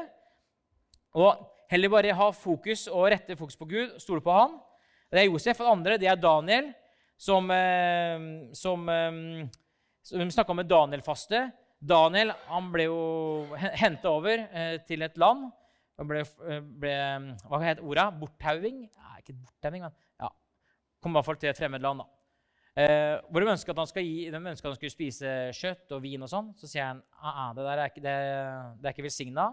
Og 1.18 1.42
heller 1.70 1.92
bare 1.92 2.16
ha 2.16 2.28
fokus 2.32 2.86
og 2.90 3.10
rette 3.12 3.36
fokus 3.38 3.58
på 3.58 3.68
Gud, 3.68 3.96
stole 4.02 4.24
på 4.24 4.34
Han. 4.34 4.58
Det 5.08 5.22
er 5.22 5.30
Josef. 5.30 5.60
Det 5.60 5.72
andre 5.72 5.98
det 6.00 6.08
er 6.10 6.20
Daniel, 6.20 6.72
som, 7.18 7.48
som, 8.56 8.90
som 10.04 10.20
eh, 10.20 10.34
snakka 10.34 10.52
om 10.52 10.62
et 10.62 10.70
Daniel-faste. 10.70 11.46
Daniel 11.78 12.32
han 12.48 12.68
ble 12.74 12.88
jo 12.88 13.00
henta 13.78 14.10
over 14.10 14.44
eh, 14.50 14.76
til 14.88 15.06
et 15.06 15.16
land. 15.20 15.48
Han 15.98 16.10
ble, 16.10 16.22
eh, 16.50 16.60
ble 16.60 16.94
Hva 17.46 17.62
het 17.62 17.82
ordet? 17.82 18.06
Borthauing? 18.20 18.84
Nei, 18.86 19.16
ikke 19.22 19.38
borthauing, 19.38 19.86
men 19.86 19.94
ja. 20.20 20.30
Kom 21.02 21.14
i 21.14 21.18
hvert 21.18 21.28
fall 21.30 21.40
til 21.40 21.52
et 21.52 21.58
fremmed 21.58 21.82
land. 21.82 22.02
da. 22.02 22.08
Eh, 22.78 23.16
hvor 23.30 23.42
de 23.42 23.50
ønsker 23.50 23.74
at 23.74 23.80
han, 23.80 24.04
gi, 24.04 24.28
de 24.30 24.38
ønsker 24.38 24.68
at 24.68 24.70
han 24.70 24.78
skulle 24.78 24.94
spise 24.94 25.32
kjøtt 25.58 25.96
og 25.96 26.02
vin 26.04 26.22
og 26.22 26.30
sånn. 26.30 26.52
Så 26.58 26.70
sier 26.70 26.90
han 26.90 27.02
ah, 27.18 27.48
ah, 27.48 27.50
det 27.56 27.66
der 27.66 27.82
er 27.82 27.90
ikke, 27.90 28.04
det, 28.04 28.18
det 28.82 28.92
ikke 28.94 29.06
velsigna. 29.08 29.48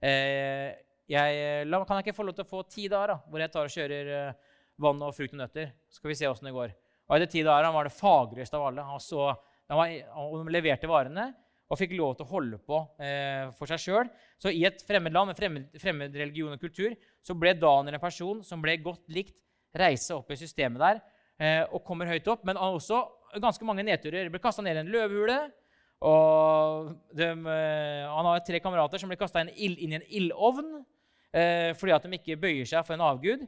Eh, 0.00 0.70
kan 1.08 1.98
jeg 1.98 2.06
ikke 2.06 2.16
få 2.16 2.26
lov 2.26 2.36
til 2.38 2.46
å 2.46 2.50
få 2.52 2.62
ti 2.70 2.88
dager 2.88 3.14
da, 3.14 3.18
hvor 3.28 3.42
jeg 3.42 3.52
tar 3.52 3.68
og 3.68 3.74
kjører 3.74 4.10
uh, 4.12 4.56
vann 4.82 5.02
og 5.02 5.14
frukt 5.16 5.34
og 5.34 5.42
nøtter? 5.42 5.72
Skal 5.92 6.12
vi 6.12 6.18
se 6.18 6.28
åssen 6.30 6.48
det 6.48 6.54
går. 6.56 6.74
Og 7.08 7.16
etter 7.16 7.30
ti 7.32 7.42
dager 7.44 7.68
han 7.68 7.74
var 7.74 7.88
det 7.88 7.96
fagreste 7.96 8.58
av 8.58 8.68
alle. 8.70 8.84
Han 8.86 9.02
så 9.02 9.30
han, 9.30 9.78
var, 9.78 9.92
han 10.14 10.52
leverte 10.52 10.90
varene 10.90 11.30
og 11.72 11.78
fikk 11.80 11.94
lov 11.96 12.18
til 12.18 12.26
å 12.26 12.32
holde 12.34 12.58
på 12.60 12.78
eh, 13.00 13.48
for 13.56 13.70
seg 13.70 13.80
sjøl. 13.80 14.10
Så 14.40 14.52
i 14.52 14.64
et 14.68 14.82
fremmed 14.84 15.14
land 15.14 15.32
med 15.32 15.38
fremmed, 15.38 15.70
fremmed, 15.80 16.16
religion 16.20 16.52
og 16.52 16.60
kultur 16.60 16.92
så 17.24 17.36
ble 17.38 17.54
Daniel 17.56 17.96
en 17.96 18.02
person 18.02 18.42
som 18.44 18.60
ble 18.64 18.76
godt 18.84 19.08
likt, 19.14 19.38
reise 19.72 20.12
opp 20.18 20.28
i 20.34 20.36
systemet 20.36 20.82
der 20.82 21.00
eh, 21.40 21.62
og 21.64 21.80
kommer 21.86 22.10
høyt 22.10 22.28
opp. 22.28 22.44
Men 22.44 22.60
også 22.60 23.00
ganske 23.40 23.64
mange 23.64 23.86
nedturer. 23.88 24.28
Ble 24.28 24.42
kasta 24.42 24.64
ned 24.64 24.76
i 24.76 24.82
en 24.82 24.92
løvehule. 24.92 25.38
Og 26.02 26.92
de, 27.16 27.30
eh, 27.30 28.02
han 28.10 28.28
har 28.28 28.44
tre 28.44 28.60
kamerater 28.60 29.00
som 29.00 29.08
ble 29.08 29.16
kasta 29.20 29.46
inn, 29.46 29.52
inn, 29.56 29.94
i 29.94 30.00
en 30.00 30.08
ildovn 30.10 30.82
eh, 31.32 31.72
fordi 31.78 31.96
at 31.96 32.06
de 32.06 32.20
ikke 32.20 32.38
bøyer 32.40 32.68
seg 32.68 32.86
for 32.86 32.96
en 32.96 33.06
avgud. 33.08 33.44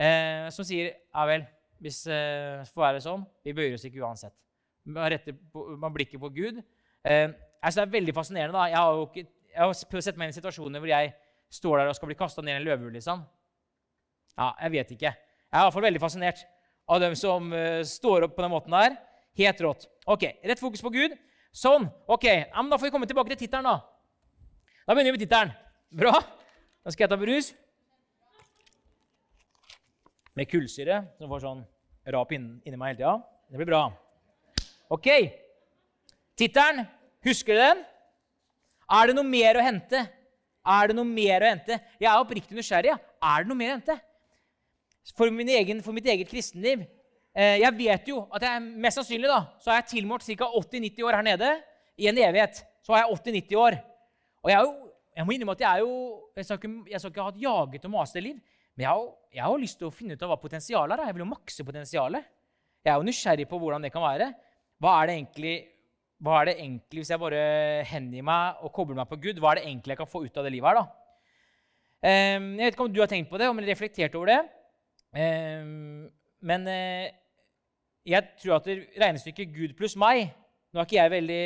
Eh, 0.00 0.50
som 0.54 0.66
sier 0.66 0.92
ja 0.92 1.24
vel, 1.28 1.46
hvis 1.80 2.04
eh, 2.10 2.66
får 2.74 2.86
være 2.86 3.02
sånn, 3.04 3.24
vi 3.44 3.56
bøyer 3.56 3.76
oss 3.76 3.88
ikke 3.88 4.02
uansett 4.04 4.36
man 4.84 5.10
retter 5.12 5.36
man 5.78 5.92
blikket 5.94 6.20
på 6.20 6.30
Gud. 6.34 6.60
Eh, 7.04 7.30
altså 7.62 7.80
Det 7.80 7.86
er 7.86 7.98
veldig 7.98 8.14
fascinerende. 8.14 8.58
da. 8.58 8.64
Jeg 8.66 8.76
har 8.76 8.92
jo 8.94 9.06
ikke, 9.06 9.26
jeg 9.54 9.60
har 9.60 9.74
prøvd 9.90 10.02
å 10.02 10.06
sette 10.06 10.18
meg 10.18 10.28
inn 10.28 10.34
i 10.34 10.38
situasjoner 10.38 10.80
hvor 10.80 10.88
jeg 10.88 11.12
står 11.50 11.78
der 11.78 11.90
og 11.90 11.96
skal 11.96 12.10
bli 12.10 12.18
kasta 12.18 12.42
ned 12.42 12.54
i 12.54 12.56
en 12.60 12.66
løvehull. 12.66 12.92
Liksom. 12.94 13.24
Ja, 14.38 14.52
jeg 14.62 14.72
vet 14.72 14.90
ikke. 14.96 15.12
Jeg 15.12 15.58
er 15.58 15.62
i 15.62 15.66
hvert 15.66 15.74
fall 15.74 15.88
veldig 15.88 16.00
fascinert 16.02 16.44
av 16.90 17.00
dem 17.02 17.14
som 17.18 17.52
uh, 17.52 17.82
står 17.86 18.26
opp 18.26 18.36
på 18.36 18.42
den 18.42 18.52
måten 18.52 18.74
der. 18.74 18.96
Helt 19.38 19.60
rått. 19.62 19.88
Ok, 20.06 20.26
Rett 20.44 20.62
fokus 20.62 20.82
på 20.82 20.92
Gud. 20.94 21.16
Sånn. 21.52 21.88
ok, 22.06 22.24
ja, 22.24 22.62
men 22.62 22.70
Da 22.70 22.78
får 22.78 22.86
vi 22.86 22.92
komme 22.94 23.08
tilbake 23.10 23.32
til 23.34 23.40
tittelen. 23.42 23.66
Da 23.66 23.80
Da 24.86 24.94
begynner 24.94 25.10
vi 25.10 25.18
med 25.18 25.24
tittelen. 25.26 25.52
Bra. 25.98 26.14
Da 26.80 26.92
skal 26.92 27.04
jeg 27.04 27.12
ta 27.12 27.18
brus. 27.20 27.50
Med 30.38 30.48
kullsyre, 30.48 31.02
som 31.18 31.28
får 31.28 31.42
sånn 31.44 31.64
rap 32.14 32.32
inni, 32.32 32.76
meg 32.76 32.94
hele 32.94 33.00
tida. 33.00 33.14
Det 33.50 33.60
blir 33.60 33.68
bra. 33.68 33.82
Ok. 34.90 35.08
Tittelen, 36.40 36.86
husker 37.26 37.56
du 37.56 37.60
den? 37.60 37.82
Er 38.90 39.10
det 39.10 39.16
noe 39.18 39.28
mer 39.28 39.58
å 39.58 39.64
hente? 39.64 40.06
Er 40.70 40.90
det 40.90 40.96
noe 40.96 41.08
mer 41.08 41.44
å 41.44 41.50
hente? 41.50 41.76
Jeg 42.00 42.08
er 42.08 42.22
oppriktig 42.22 42.56
nysgjerrig. 42.56 42.94
Er 42.96 43.44
det 43.44 43.50
noe 43.50 43.58
mer 43.58 43.74
å 43.74 43.76
hente? 43.76 43.96
For, 45.16 45.28
egen, 45.28 45.80
for 45.84 45.96
mitt 45.96 46.06
eget 46.12 46.28
kristenliv 46.28 46.82
eh, 47.34 47.56
Jeg 47.58 47.72
vet 47.78 48.10
jo 48.10 48.20
at 48.36 48.44
jeg 48.44 48.60
mest 48.84 49.00
sannsynlig 49.00 49.30
da, 49.30 49.38
så 49.58 49.72
har 49.72 49.80
jeg 49.80 49.88
tilmålt 49.94 50.26
ca. 50.28 50.48
80-90 50.60 51.06
år 51.08 51.18
her 51.18 51.26
nede. 51.26 51.50
I 52.00 52.08
en 52.10 52.20
evighet 52.20 52.62
så 52.86 52.94
har 52.94 53.04
jeg 53.04 53.18
80-90 53.18 53.60
år. 53.60 53.78
Og 54.40 54.52
jeg, 54.52 54.56
er 54.56 54.68
jo, 54.68 54.89
jeg 55.16 55.26
må 55.26 55.34
innrømme 55.34 55.56
at 55.56 55.64
jeg 55.64 55.70
er 55.70 55.82
jo 55.82 55.94
Jeg 56.36 56.46
skal 56.46 56.58
ikke, 56.60 56.90
jeg 56.90 57.00
skal 57.00 57.12
ikke 57.12 57.24
ha 57.26 57.32
et 57.32 57.42
jaget 57.42 57.86
og 57.88 57.92
masete 57.94 58.22
liv. 58.24 58.36
Men 58.76 58.84
jeg 58.84 58.90
har, 58.90 59.08
jeg 59.34 59.44
har 59.44 59.58
lyst 59.60 59.78
til 59.80 59.88
å 59.88 59.94
finne 59.94 60.14
ut 60.14 60.22
av 60.24 60.30
hva 60.30 60.38
potensialet 60.40 60.94
er. 60.94 61.10
Jeg 61.10 61.16
vil 61.16 61.24
jo 61.24 61.32
makse 61.32 61.66
potensialet. 61.66 62.30
Jeg 62.80 62.92
er 62.92 62.96
jo 62.96 63.08
nysgjerrig 63.08 63.46
på 63.50 63.58
hvordan 63.60 63.84
det 63.84 63.92
kan 63.92 64.04
være. 64.06 64.30
Hva 64.80 64.94
er 65.00 65.10
det 65.10 65.16
egentlig, 65.18 65.54
er 66.30 66.46
det 66.48 66.54
egentlig 66.54 67.02
hvis 67.02 67.10
jeg 67.12 67.20
bare 67.20 67.42
hengir 67.90 68.24
meg 68.24 68.62
og 68.64 68.72
kobler 68.72 68.96
meg 68.96 69.10
på 69.10 69.18
Gud, 69.20 69.42
hva 69.42 69.52
er 69.52 69.60
det 69.60 69.66
egentlig 69.66 69.92
jeg 69.92 70.00
kan 70.00 70.08
få 70.08 70.22
ut 70.24 70.40
av 70.40 70.46
det 70.46 70.54
livet 70.54 70.70
her? 70.70 70.80
da? 70.80 70.86
Um, 72.00 72.46
jeg 72.56 72.64
vet 72.64 72.76
ikke 72.78 72.86
om 72.86 72.94
du 72.94 73.02
har 73.02 73.10
tenkt 73.12 73.28
på 73.28 73.36
det, 73.36 73.50
om 73.50 73.58
du 73.58 73.66
har 73.66 73.74
reflektert 73.74 74.14
over 74.16 74.30
det. 74.32 74.38
Um, 75.12 76.06
men 76.48 76.64
uh, 76.64 77.10
jeg 78.08 78.28
tror 78.40 78.56
at 78.56 78.70
regnestykket 78.70 79.52
Gud 79.52 79.74
pluss 79.76 79.96
meg 79.98 80.30
Nå 80.70 80.78
er 80.78 80.86
ikke 80.86 80.96
jeg 81.00 81.10
veldig, 81.10 81.44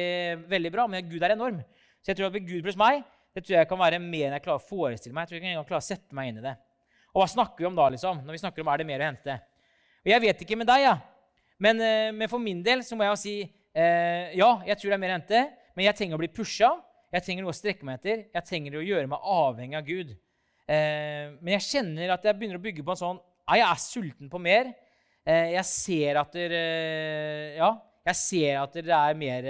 veldig, 0.53 0.70
bra, 0.74 0.83
men 0.87 1.07
Gud 1.09 1.22
er 1.24 1.33
enorm. 1.33 1.62
Så 2.05 2.12
jeg 2.12 2.18
tror 2.18 2.27
at 2.29 2.35
Gud 2.44 2.61
pluss 2.61 2.77
meg 2.77 2.98
det 3.35 3.42
tror 3.42 3.57
jeg 3.57 3.66
kan 3.66 3.81
være 3.81 3.99
mer 3.99 4.29
enn 4.29 4.37
jeg 4.37 4.44
klarer 4.44 4.62
å 4.62 4.68
forestille 4.68 5.14
meg. 5.14 5.25
Jeg 5.25 5.33
tror 5.33 5.40
ikke 5.40 5.51
jeg 5.51 5.59
kan 5.59 5.66
klare 5.73 5.83
å 5.83 5.88
sette 5.88 6.14
meg 6.14 6.31
inn 6.31 6.38
i 6.38 6.44
det. 6.44 6.55
Og 7.14 7.20
hva 7.23 7.27
snakker 7.31 7.62
vi 7.64 7.66
om 7.66 7.75
da, 7.79 7.88
liksom? 7.90 8.20
Når 8.23 8.37
vi 8.37 8.40
snakker 8.42 8.62
om 8.62 8.70
er 8.70 8.81
det 8.81 8.87
mer 8.87 9.03
å 9.03 9.09
hente? 9.09 9.37
Og 10.05 10.11
Jeg 10.12 10.23
vet 10.23 10.44
ikke 10.44 10.59
med 10.61 10.68
deg, 10.68 10.85
ja. 10.85 10.94
men, 11.62 11.83
uh, 11.83 12.11
men 12.14 12.31
for 12.31 12.42
min 12.42 12.61
del 12.62 12.85
så 12.87 12.99
må 12.99 13.07
jeg 13.07 13.14
jo 13.14 13.20
si 13.23 13.35
eh, 13.42 14.35
ja, 14.38 14.51
jeg 14.68 14.77
tror 14.79 14.92
det 14.92 14.97
er 14.97 15.03
mer 15.03 15.14
å 15.14 15.16
hente, 15.16 15.40
men 15.75 15.87
jeg 15.88 15.99
trenger 15.99 16.18
å 16.18 16.23
bli 16.23 16.31
pusha. 16.31 16.70
Jeg 17.14 17.27
trenger 17.27 17.47
noe 17.47 17.55
å 17.55 17.57
strekke 17.57 17.87
meg 17.87 17.99
etter. 17.99 18.23
Jeg 18.35 18.47
trenger 18.47 18.79
å 18.79 18.85
gjøre 18.85 19.11
meg 19.11 19.27
avhengig 19.35 19.79
av 19.79 19.88
Gud. 19.88 20.12
Eh, 20.70 21.35
men 21.40 21.57
jeg 21.57 21.66
kjenner 21.66 22.14
at 22.14 22.27
jeg 22.27 22.38
begynner 22.38 22.61
å 22.61 22.62
bygge 22.62 22.87
på 22.87 22.94
en 22.94 23.01
sånn 23.01 23.18
ja, 23.18 23.59
jeg 23.59 23.66
er 23.66 23.83
sulten 23.83 24.31
på 24.33 24.38
mer. 24.40 24.70
jeg 25.25 25.64
ser 25.68 26.16
at 26.20 26.37
det, 26.37 26.61
ja, 27.59 27.68
jeg 28.09 28.16
ser 28.20 28.61
at 28.62 28.77
det 28.77 28.94
er 28.97 29.18
mer 29.20 29.49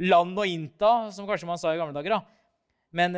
land 0.00 0.36
å 0.36 0.44
innta, 0.48 0.90
som 1.12 1.28
kanskje 1.28 1.48
man 1.48 1.60
sa 1.60 1.72
i 1.72 1.80
gamle 1.80 1.96
dager. 1.96 2.18
da. 2.18 2.39
Men 2.90 3.14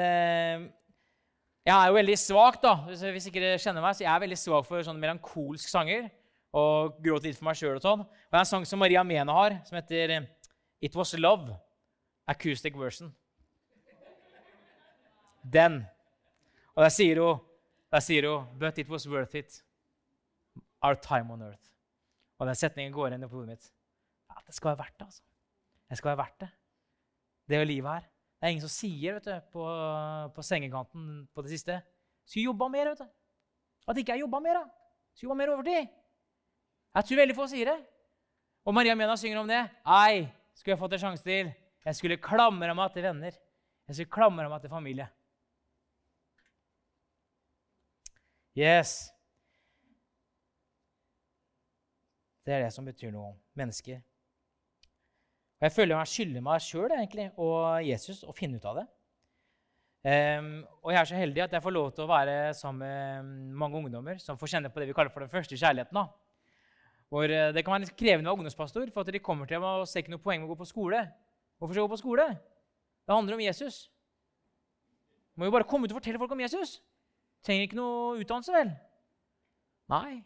jeg 1.62 1.72
er 1.72 1.88
jo 1.88 1.94
veldig 1.94 2.16
svak, 2.18 2.58
da, 2.62 2.74
hvis 2.88 3.28
ikke 3.30 3.40
dere 3.40 3.60
kjenner 3.62 3.84
meg, 3.84 3.94
så 3.96 4.04
jeg 4.04 4.12
er 4.12 4.22
veldig 4.24 4.38
svak 4.40 4.66
for 4.68 4.84
sånne 4.84 5.00
melankolsk 5.02 5.70
sanger. 5.70 6.08
Og 6.52 6.98
gråter 7.00 7.30
litt 7.30 7.38
for 7.38 7.48
meg 7.48 7.56
sjøl 7.56 7.78
og 7.78 7.84
sånn. 7.84 8.02
Og 8.04 8.28
det 8.28 8.36
er 8.36 8.42
en 8.42 8.48
sang 8.50 8.66
som 8.68 8.82
Maria 8.82 9.00
Mena 9.06 9.32
har, 9.38 9.54
som 9.64 9.78
heter 9.78 10.18
It 10.84 10.96
Was 10.98 11.14
Love. 11.16 11.54
Acoustic 12.28 12.76
version. 12.76 13.08
Den. 15.42 15.80
Og 16.76 16.84
der 16.84 16.92
sier 16.92 17.18
hun, 17.22 17.40
der 17.90 18.04
sier 18.04 18.28
hun 18.28 18.58
But 18.60 18.78
it 18.78 18.90
was 18.92 19.08
worth 19.08 19.34
it. 19.38 19.62
Our 20.82 20.98
time 20.98 21.32
on 21.32 21.42
earth. 21.42 21.72
Og 22.38 22.46
den 22.50 22.58
setningen 22.58 22.92
går 22.94 23.14
inn 23.14 23.24
i 23.24 23.30
hodet 23.30 23.54
mitt. 23.54 23.72
Ja, 24.28 24.40
det 24.46 24.54
skal 24.54 24.72
være 24.72 24.82
verdt 24.84 24.98
det, 24.98 25.06
altså. 25.06 25.22
Det 25.88 25.98
skal 25.98 26.12
være 26.12 26.22
verdt 26.24 26.40
det. 26.42 26.50
Det 27.48 27.56
er 27.56 27.62
jo 27.62 27.70
livet 27.70 27.92
her. 27.92 28.11
Det 28.42 28.48
er 28.48 28.56
ingen 28.56 28.64
som 28.66 28.74
sier 28.74 29.14
vet 29.14 29.26
du, 29.28 29.34
på, 29.54 29.64
på 30.34 30.42
sengekanten 30.42 31.10
på 31.30 31.44
det 31.46 31.52
siste 31.52 31.76
Skulle 32.26 32.48
jobba 32.48 32.66
mer. 32.68 32.88
vet 32.90 32.98
du. 32.98 33.06
At 33.86 33.98
ikke 34.02 34.16
jeg 34.16 34.24
jobba 34.24 34.40
mer. 34.42 34.58
da. 34.58 34.64
Skulle 35.14 35.28
jobba 35.28 35.38
mer 35.38 35.52
overtid. 35.54 35.92
Jeg 36.94 37.06
tror 37.06 37.20
veldig 37.22 37.36
få 37.38 37.46
sier 37.46 37.70
det. 37.70 37.78
Og 38.66 38.74
Maria 38.74 38.98
Mena 38.98 39.14
synger 39.16 39.38
om 39.44 39.48
det. 39.48 39.62
Ei, 39.86 40.26
skulle 40.58 40.74
jeg 40.74 40.82
fått 40.82 40.98
en 40.98 41.04
sjanse 41.04 41.22
til. 41.22 41.54
Jeg 41.86 41.98
skulle 41.98 42.18
klamre 42.18 42.74
meg 42.74 42.90
til 42.94 43.06
venner. 43.06 43.38
Jeg 43.86 43.94
skulle 43.94 44.14
klamre 44.18 44.50
meg 44.50 44.66
til 44.66 44.74
familie. 44.74 45.06
Yes. 48.58 49.12
Det 52.42 52.58
er 52.58 52.66
det 52.66 52.72
som 52.74 52.90
betyr 52.90 53.14
noe 53.14 53.36
om 53.36 53.38
mennesker. 53.54 54.02
Og 55.62 55.68
Jeg 55.68 55.74
føler 55.76 55.94
meg 55.94 56.08
skylder 56.10 56.42
meg 56.42 56.62
sjøl 56.64 56.92
og 57.38 57.84
Jesus 57.86 58.24
å 58.26 58.32
finne 58.34 58.58
ut 58.58 58.64
av 58.66 58.80
det. 58.80 58.88
Um, 60.02 60.64
og 60.82 60.90
jeg 60.90 60.98
er 60.98 61.06
så 61.06 61.14
heldig 61.20 61.42
at 61.44 61.52
jeg 61.54 61.62
får 61.62 61.74
lov 61.76 61.92
til 61.94 62.02
å 62.02 62.10
være 62.10 62.32
sammen 62.58 62.80
med 62.82 63.52
mange 63.60 63.78
ungdommer 63.78 64.18
som 64.18 64.34
får 64.40 64.56
kjenne 64.56 64.72
på 64.74 64.82
det 64.82 64.88
vi 64.88 64.96
kaller 64.96 65.14
for 65.14 65.22
den 65.22 65.30
første 65.30 65.54
kjærligheten. 65.54 65.94
da. 65.94 66.08
Hvor 67.06 67.30
eh, 67.30 67.52
Det 67.54 67.62
kan 67.62 67.76
være 67.76 67.84
litt 67.84 67.94
krevende 67.94 68.26
å 68.26 68.32
være 68.32 68.40
ungdomspastor, 68.40 68.90
for 68.90 69.06
at 69.06 69.14
de 69.14 69.20
kommer 69.22 69.46
til 69.46 69.62
meg 69.62 69.84
og 69.84 69.86
ser 69.86 70.02
ikke 70.02 70.16
noe 70.16 70.24
poeng 70.24 70.42
med 70.42 70.50
å 70.50 70.56
gå 70.56 70.58
på 70.64 70.68
skole. 70.72 71.04
Hvorfor 71.60 71.76
skal 71.76 71.84
jeg 71.84 71.86
gå 71.86 71.94
på 71.94 72.00
skole? 72.02 72.26
Det 73.06 73.14
handler 73.14 73.38
om 73.38 73.44
Jesus. 73.46 73.78
Må 75.38 75.46
jo 75.46 75.54
bare 75.54 75.68
komme 75.70 75.86
ut 75.86 75.94
og 75.94 76.00
fortelle 76.00 76.18
folk 76.18 76.34
om 76.34 76.42
Jesus. 76.42 76.80
Trenger 77.46 77.68
ikke 77.68 77.78
noe 77.78 78.18
utdannelse, 78.18 78.58
vel? 78.58 78.74
Nei. 79.94 80.24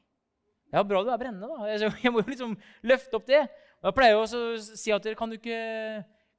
Ja, 0.72 0.80
bra 0.80 1.04
du 1.04 1.12
er 1.12 1.20
brennende, 1.20 1.52
da. 1.52 1.68
Jeg 2.04 2.14
må 2.14 2.24
jo 2.24 2.32
liksom 2.32 2.56
løfte 2.88 3.20
opp 3.20 3.28
det. 3.28 3.44
Jeg 3.84 3.96
pleier 3.96 4.18
å 4.18 4.26
si 4.26 4.92
at 4.94 5.04
dere 5.04 5.18
kan 5.18 5.30
du 5.30 5.36
ikke, 5.36 5.58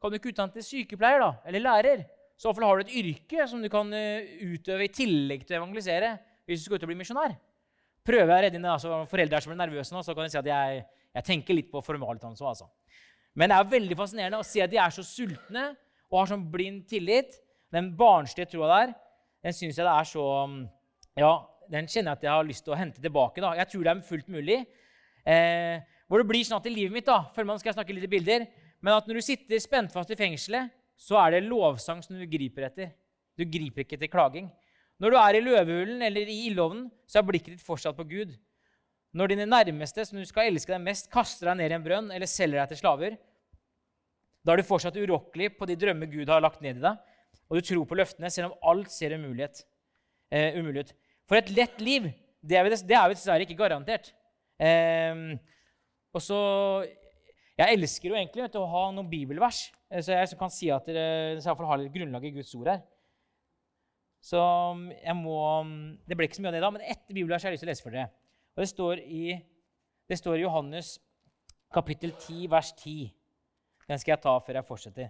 kan 0.01 0.11
du 0.11 0.17
ikke 0.17 0.31
utdanne 0.33 0.55
til 0.55 0.65
sykepleier 0.65 1.21
da, 1.21 1.31
eller 1.47 1.63
lærer. 1.63 2.05
Så 2.37 2.49
iallfall 2.49 2.67
har 2.67 2.79
du 2.79 2.85
et 2.85 2.97
yrke 2.99 3.47
som 3.49 3.61
du 3.63 3.69
kan 3.73 3.89
eh, 3.97 4.37
utøve 4.45 4.85
i 4.85 4.93
tillegg 4.93 5.45
til 5.45 5.57
å 5.57 5.61
evangelisere. 5.63 6.17
hvis 6.45 6.61
du 6.61 6.67
skal 6.67 6.77
ut 6.77 6.85
og 6.85 6.91
bli 6.91 6.99
misjonær. 7.01 7.33
Prøver 8.07 8.29
jeg 8.29 8.37
å 8.37 8.43
redde 8.45 8.59
inn 8.59 8.67
altså, 8.71 9.01
foreldre 9.09 9.41
som 9.43 9.51
blir 9.51 9.59
nervøse 9.59 9.91
nå, 9.91 10.03
så 10.05 10.13
kan 10.15 10.27
jeg 10.27 10.35
si 10.35 10.39
at 10.39 10.47
jeg, 10.47 10.83
jeg 11.17 11.27
tenker 11.27 11.57
litt 11.57 11.71
på 11.71 11.81
formalutdannelse. 11.83 12.45
Altså. 12.45 12.69
Men 13.35 13.51
det 13.51 13.57
er 13.57 13.73
veldig 13.73 13.97
fascinerende 13.99 14.39
å 14.39 14.47
se 14.47 14.63
at 14.63 14.71
de 14.71 14.79
er 14.79 14.93
så 14.95 15.03
sultne 15.03 15.65
og 16.07 16.21
har 16.21 16.29
sånn 16.31 16.45
blind 16.53 16.85
tillit. 16.87 17.35
Den 17.73 17.91
barnslige 17.99 18.53
troa 18.53 18.69
der, 18.71 18.93
den 19.43 19.55
syns 19.55 19.75
jeg 19.75 19.83
det 19.83 19.93
er 19.93 20.07
så 20.07 20.25
Ja, 21.17 21.33
den 21.67 21.89
kjenner 21.89 22.13
jeg 22.13 22.19
at 22.19 22.25
jeg 22.27 22.31
har 22.31 22.47
lyst 22.47 22.63
til 22.63 22.75
å 22.75 22.79
hente 22.79 23.01
tilbake. 23.03 23.41
da. 23.41 23.55
Jeg 23.59 23.71
tror 23.73 23.83
det 23.83 23.91
er 23.91 24.07
fullt 24.07 24.31
mulig. 24.31 24.57
Eh, 25.27 25.83
hvor 26.07 26.21
det 26.21 26.29
blir 26.29 26.45
sånn 26.47 26.61
at 26.61 26.67
i 26.69 26.73
livet 26.73 26.95
mitt 26.95 27.07
da, 27.07 27.21
før 27.35 27.49
man 27.49 27.59
skal 27.61 27.75
snakke 27.75 27.95
litt 27.95 28.07
i 28.07 28.11
bilder, 28.11 28.47
men 28.79 28.95
at 28.95 29.07
når 29.09 29.19
du 29.19 29.25
sitter 29.25 29.59
spent 29.61 29.93
fast 29.93 30.11
i 30.13 30.17
fengselet, 30.19 30.71
så 30.97 31.19
er 31.21 31.35
det 31.35 31.47
lovsang 31.47 32.01
som 32.03 32.17
du 32.17 32.25
griper 32.29 32.67
etter. 32.69 32.93
Du 33.37 33.45
griper 33.45 33.83
ikke 33.83 33.97
etter 33.99 34.09
klaging. 34.09 34.47
Når 34.97 35.13
du 35.13 35.17
er 35.21 35.37
i 35.37 35.41
løvehulen 35.43 36.01
eller 36.07 36.29
i 36.31 36.37
ildovnen, 36.47 36.87
så 37.05 37.19
er 37.19 37.27
blikket 37.27 37.57
ditt 37.57 37.65
fortsatt 37.65 37.97
på 37.97 38.07
Gud. 38.09 38.31
Når 39.17 39.33
dine 39.33 39.47
nærmeste, 39.49 40.05
som 40.05 40.17
du 40.17 40.25
skal 40.27 40.49
elske 40.49 40.73
deg 40.73 40.83
mest, 40.83 41.09
kaster 41.13 41.51
deg 41.51 41.59
ned 41.59 41.73
i 41.73 41.77
en 41.77 41.85
brønn 41.85 42.09
eller 42.13 42.29
selger 42.29 42.63
deg 42.63 42.71
til 42.71 42.81
slaver, 42.81 43.17
da 44.45 44.53
er 44.53 44.61
du 44.61 44.67
fortsatt 44.67 44.97
urokkelig 44.97 45.51
på 45.57 45.67
de 45.69 45.75
drømmer 45.79 46.09
Gud 46.09 46.31
har 46.31 46.41
lagt 46.43 46.63
ned 46.63 46.79
i 46.79 46.85
deg, 46.85 47.03
og 47.47 47.59
du 47.59 47.67
tror 47.67 47.85
på 47.87 47.97
løftene 47.99 48.31
selv 48.33 48.51
om 48.53 48.71
alt 48.71 48.89
ser 48.93 49.15
umulighet, 49.17 49.61
eh, 50.31 50.57
umulig 50.57 50.87
ut. 50.87 50.95
For 51.27 51.39
et 51.39 51.51
lett 51.51 51.81
liv 51.83 52.09
det 52.47 52.57
er 52.57 52.65
vi 52.65 52.73
dessverre 52.73 53.43
ikke 53.43 53.59
garantert. 53.59 54.13
Eh, 54.57 55.35
og 56.17 56.23
så 56.23 56.39
Jeg 57.57 57.73
elsker 57.73 58.11
jo 58.11 58.17
egentlig 58.17 58.43
vet, 58.43 58.55
å 58.59 58.69
ha 58.69 58.83
noen 58.93 59.07
bibelvers, 59.09 59.63
eh, 59.89 60.03
så 60.05 60.13
jeg 60.13 60.37
kan 60.37 60.51
si 60.53 60.69
at 60.69 60.85
dere 60.85 61.41
har 61.41 61.79
litt 61.81 61.93
grunnlag 61.93 62.27
i 62.29 62.35
Guds 62.35 62.53
ord 62.57 62.69
her. 62.69 62.83
Så 64.21 64.37
um, 64.37 64.87
jeg 64.91 65.15
må 65.17 65.37
um, 65.61 65.71
Det 66.05 66.17
ble 66.17 66.27
ikke 66.27 66.37
så 66.37 66.43
mye 66.43 66.51
av 66.51 66.57
det 66.57 66.63
da, 66.65 66.71
men 66.73 66.85
ett 66.85 67.05
bibelvers 67.09 67.43
jeg 67.43 67.49
har 67.49 67.55
lyst 67.55 67.65
til 67.65 67.69
å 67.69 67.71
lese 67.71 67.85
for 67.85 67.95
dere. 67.95 68.11
Og 68.57 68.63
Det 68.63 68.69
står 68.69 69.01
i, 69.01 69.23
det 70.09 70.17
står 70.19 70.37
i 70.37 70.43
Johannes 70.43 70.97
kapittel 71.73 72.13
10, 72.13 72.47
vers 72.51 72.73
10. 72.77 73.09
Den 73.87 74.01
skal 74.01 74.15
jeg 74.15 74.23
ta 74.23 74.35
før 74.43 74.59
jeg 74.59 74.67
fortsetter. 74.67 75.09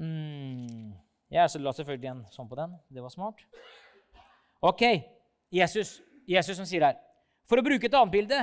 Mm. 0.00 0.92
Jeg 1.30 1.62
la 1.62 1.72
selvfølgelig 1.76 2.10
en 2.10 2.22
sånn 2.34 2.48
på 2.50 2.58
den. 2.58 2.72
Det 2.90 3.02
var 3.04 3.12
smart. 3.12 3.42
Ok. 4.66 4.82
Jesus, 5.50 5.98
Jesus 6.30 6.58
som 6.58 6.66
sier 6.68 6.84
her 6.86 6.98
For 7.50 7.58
å 7.58 7.64
bruke 7.66 7.88
et 7.88 7.94
annet 7.98 8.12
bilde 8.12 8.36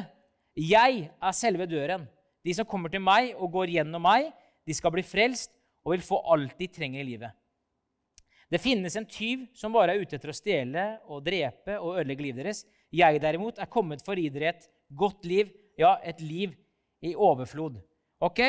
jeg 0.58 1.08
er 1.08 1.36
selve 1.38 1.68
døren. 1.70 2.08
De 2.46 2.54
som 2.56 2.66
kommer 2.66 2.90
til 2.90 3.04
meg 3.04 3.36
og 3.36 3.52
går 3.54 3.76
gjennom 3.78 4.02
meg, 4.02 4.32
de 4.66 4.74
skal 4.76 4.94
bli 4.94 5.04
frelst 5.06 5.52
og 5.86 5.94
vil 5.94 6.06
få 6.06 6.20
alt 6.34 6.58
de 6.60 6.68
trenger 6.72 7.04
i 7.04 7.08
livet. 7.08 7.36
Det 8.48 8.62
finnes 8.64 8.96
en 8.96 9.06
tyv 9.08 9.44
som 9.58 9.74
bare 9.76 9.94
er 9.94 10.02
ute 10.02 10.16
etter 10.16 10.32
å 10.32 10.36
stjele 10.36 10.86
og 11.12 11.26
drepe 11.26 11.76
og 11.82 11.98
ødelegge 12.00 12.24
livet 12.24 12.42
deres. 12.42 12.64
Jeg 12.96 13.20
derimot 13.22 13.60
er 13.60 13.70
kommet 13.72 14.04
for 14.06 14.16
å 14.16 14.24
gi 14.24 14.32
dere 14.32 14.54
et 14.54 14.70
godt 14.96 15.28
liv, 15.28 15.52
ja, 15.80 15.98
et 16.00 16.22
liv 16.24 16.56
i 17.04 17.12
overflod. 17.14 17.76
Ok? 18.24 18.40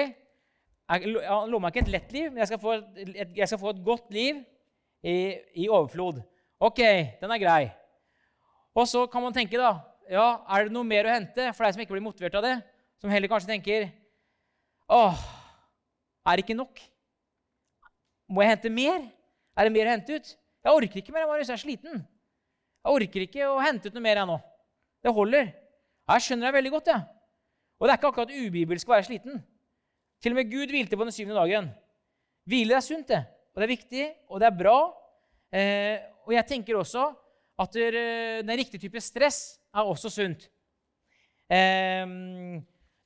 Jeg 0.89 1.13
lover 1.13 1.61
meg 1.61 1.75
ikke 1.75 1.85
et 1.85 1.93
lett 1.93 2.15
liv, 2.15 2.31
men 2.31 2.41
jeg 2.41 2.53
skal 2.53 2.63
få 2.63 2.77
et, 2.79 3.35
jeg 3.37 3.51
skal 3.51 3.61
få 3.61 3.75
et 3.75 3.83
godt 3.85 4.15
liv 4.15 4.39
i, 5.03 5.17
i 5.61 5.67
overflod. 5.69 6.23
Ok, 6.63 6.81
den 7.21 7.35
er 7.35 7.43
grei. 7.43 7.63
Og 8.79 8.87
så 8.89 9.05
kan 9.11 9.27
man 9.27 9.35
tenke, 9.35 9.59
da 9.59 9.75
ja, 10.09 10.27
er 10.49 10.67
det 10.67 10.75
noe 10.75 10.87
mer 10.89 11.07
å 11.07 11.15
hente 11.15 11.51
for 11.53 11.67
deg 11.67 11.75
som 11.75 11.83
ikke 11.85 11.95
blir 11.95 12.05
motivert 12.05 12.37
av 12.39 12.45
det? 12.47 12.55
Som 12.99 13.13
heller 13.13 13.31
kanskje 13.31 13.53
tenker 13.53 13.91
Åh, 14.89 15.19
er 16.25 16.39
det 16.39 16.47
ikke 16.47 16.57
nok? 16.57 16.81
Må 18.33 18.41
jeg 18.45 18.55
hente 18.55 18.73
mer? 18.73 19.03
Er 19.57 19.69
det 19.69 19.75
mer 19.75 19.89
å 19.89 19.93
hente 19.93 20.17
ut? 20.17 20.31
Jeg 20.65 20.81
orker 20.81 21.01
ikke 21.03 21.13
mer. 21.13 21.27
Marius, 21.29 21.51
jeg 21.51 21.59
er 21.59 21.61
sliten. 21.61 22.01
Jeg 22.85 22.95
orker 22.95 23.25
ikke 23.27 23.51
å 23.51 23.59
hente 23.61 23.89
ut 23.89 23.97
noe 23.97 24.05
mer 24.05 24.21
jeg 24.21 24.29
nå. 24.31 24.39
Det 25.05 25.13
holder. 25.13 25.51
Jeg 26.09 26.25
skjønner 26.25 26.49
deg 26.49 26.57
veldig 26.57 26.73
godt. 26.73 26.91
Ja. 26.93 26.99
Og 27.79 27.87
det 27.87 27.93
er 27.93 28.01
ikke 28.01 28.11
akkurat 28.13 28.33
ubibelsk 28.33 28.89
å 28.89 28.95
være 28.97 29.07
sliten. 29.11 29.43
Til 30.25 30.35
og 30.35 30.41
med 30.41 30.51
Gud 30.51 30.73
hvilte 30.73 30.99
på 30.99 31.07
den 31.07 31.15
syvende 31.15 31.39
dagen. 31.39 31.69
Hvile 32.49 32.79
er 32.79 32.85
sunt, 32.85 33.09
det. 33.13 33.23
Og 33.53 33.61
det 33.61 33.69
er 33.69 33.75
viktig, 33.75 34.05
og 34.33 34.41
det 34.41 34.49
er 34.49 34.57
bra. 34.57 34.79
Eh, 35.53 35.97
og 36.27 36.33
jeg 36.35 36.49
tenker 36.49 36.81
også 36.81 37.07
at 37.59 37.75
den 37.75 38.55
riktige 38.59 38.81
type 38.85 39.01
stress 39.03 39.59
er 39.75 39.89
også 39.89 40.11
sunt. 40.13 40.47
Eh, 41.51 42.05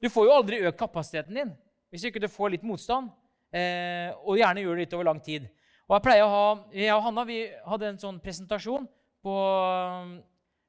du 0.02 0.10
får 0.10 0.26
jo 0.26 0.34
aldri 0.34 0.62
økt 0.66 0.80
kapasiteten 0.80 1.38
din 1.38 1.52
hvis 1.92 2.06
ikke 2.08 2.22
du 2.22 2.28
får 2.32 2.54
litt 2.54 2.64
motstand. 2.64 3.10
Eh, 3.52 4.08
og 4.24 4.38
gjerne 4.40 4.62
gjør 4.64 4.78
det 4.78 4.86
litt 4.86 4.94
over 4.96 5.08
lang 5.10 5.20
tid. 5.20 5.44
Og 5.90 6.06
Jeg 6.08 6.24
å 6.24 6.28
ha, 6.32 6.44
jeg 6.72 6.92
og 6.94 7.02
Hanna 7.04 7.24
vi 7.28 7.42
hadde 7.68 7.90
en 7.90 7.98
sånn 8.00 8.20
presentasjon 8.22 8.86
på, 9.22 9.34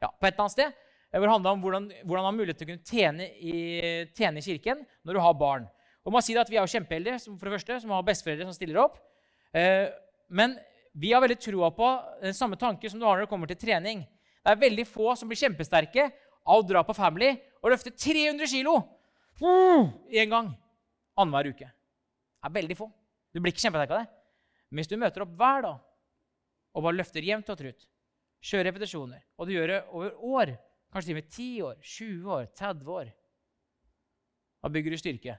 ja, 0.03 0.09
på 0.09 0.27
et 0.27 0.33
eller 0.33 0.43
annet 0.43 0.57
sted 0.57 0.79
hvor 1.13 1.27
det 1.27 1.33
handla 1.35 1.51
om 1.53 1.61
hvordan, 1.61 1.83
hvordan 2.09 2.23
man 2.23 2.31
har 2.31 2.37
mulighet 2.39 2.57
til 2.57 2.65
å 2.65 2.71
kunne 2.71 2.89
tjene 2.89 3.27
i, 3.37 3.57
tjene 4.17 4.41
i, 4.41 4.45
kirken 4.45 4.79
når 5.05 5.15
du 5.15 5.21
har 5.21 5.35
barn. 5.37 5.67
Og 6.03 6.15
man 6.15 6.25
sier 6.25 6.41
at 6.41 6.49
Vi 6.49 6.57
er 6.57 6.65
jo 6.65 6.73
kjempeheldige 6.73 7.19
for 7.37 7.45
det 7.47 7.53
første, 7.53 7.77
som 7.83 7.93
har 7.93 8.07
besteforeldre 8.07 8.47
som 8.49 8.55
stiller 8.57 8.81
opp. 8.81 8.97
Eh, 9.53 9.93
men 10.33 10.57
vi 10.93 11.11
har 11.13 11.21
veldig 11.23 11.39
troa 11.41 11.71
på 11.73 11.87
den 12.21 12.35
samme 12.37 12.57
tanke 12.59 12.89
som 12.89 12.99
du 13.01 13.05
har 13.05 13.17
når 13.17 13.25
det 13.25 13.31
kommer 13.31 13.49
til 13.49 13.57
trening. 13.57 14.03
Det 14.43 14.51
er 14.51 14.59
veldig 14.61 14.85
få 14.85 15.15
som 15.17 15.29
blir 15.29 15.39
kjempesterke 15.39 16.09
av 16.43 16.59
å 16.59 16.65
dra 16.67 16.83
på 16.85 16.95
Family 16.97 17.31
og 17.63 17.71
løfte 17.73 17.93
300 17.95 18.45
kg 18.51 18.73
en 19.43 20.33
gang 20.35 20.51
annenhver 21.17 21.49
uke. 21.53 21.69
Det 21.69 22.49
er 22.49 22.57
veldig 22.59 22.77
få. 22.77 22.89
Du 23.33 23.39
blir 23.39 23.53
ikke 23.53 23.63
kjempesterk 23.63 23.95
av 23.95 24.03
det. 24.03 24.11
Men 24.69 24.81
hvis 24.81 24.91
du 24.91 24.99
møter 24.99 25.25
opp 25.25 25.33
hver 25.39 25.65
dag 25.65 25.81
og 26.73 26.85
bare 26.85 26.97
løfter 26.97 27.25
jevnt 27.25 27.49
og 27.53 27.57
trutt, 27.57 27.87
kjører 28.43 28.69
repetisjoner, 28.69 29.21
og 29.37 29.47
du 29.47 29.53
gjør 29.53 29.71
det 29.71 29.79
over 29.93 30.23
år, 30.35 30.51
kanskje 30.93 31.09
til 31.09 31.15
og 31.15 31.19
med 31.19 31.29
10 31.29 31.49
år, 31.67 31.75
20 31.79 32.31
år, 32.37 32.47
30 32.59 32.93
år, 32.97 33.11
da 34.63 34.71
bygger 34.73 34.93
du 34.93 34.99
styrke. 34.99 35.37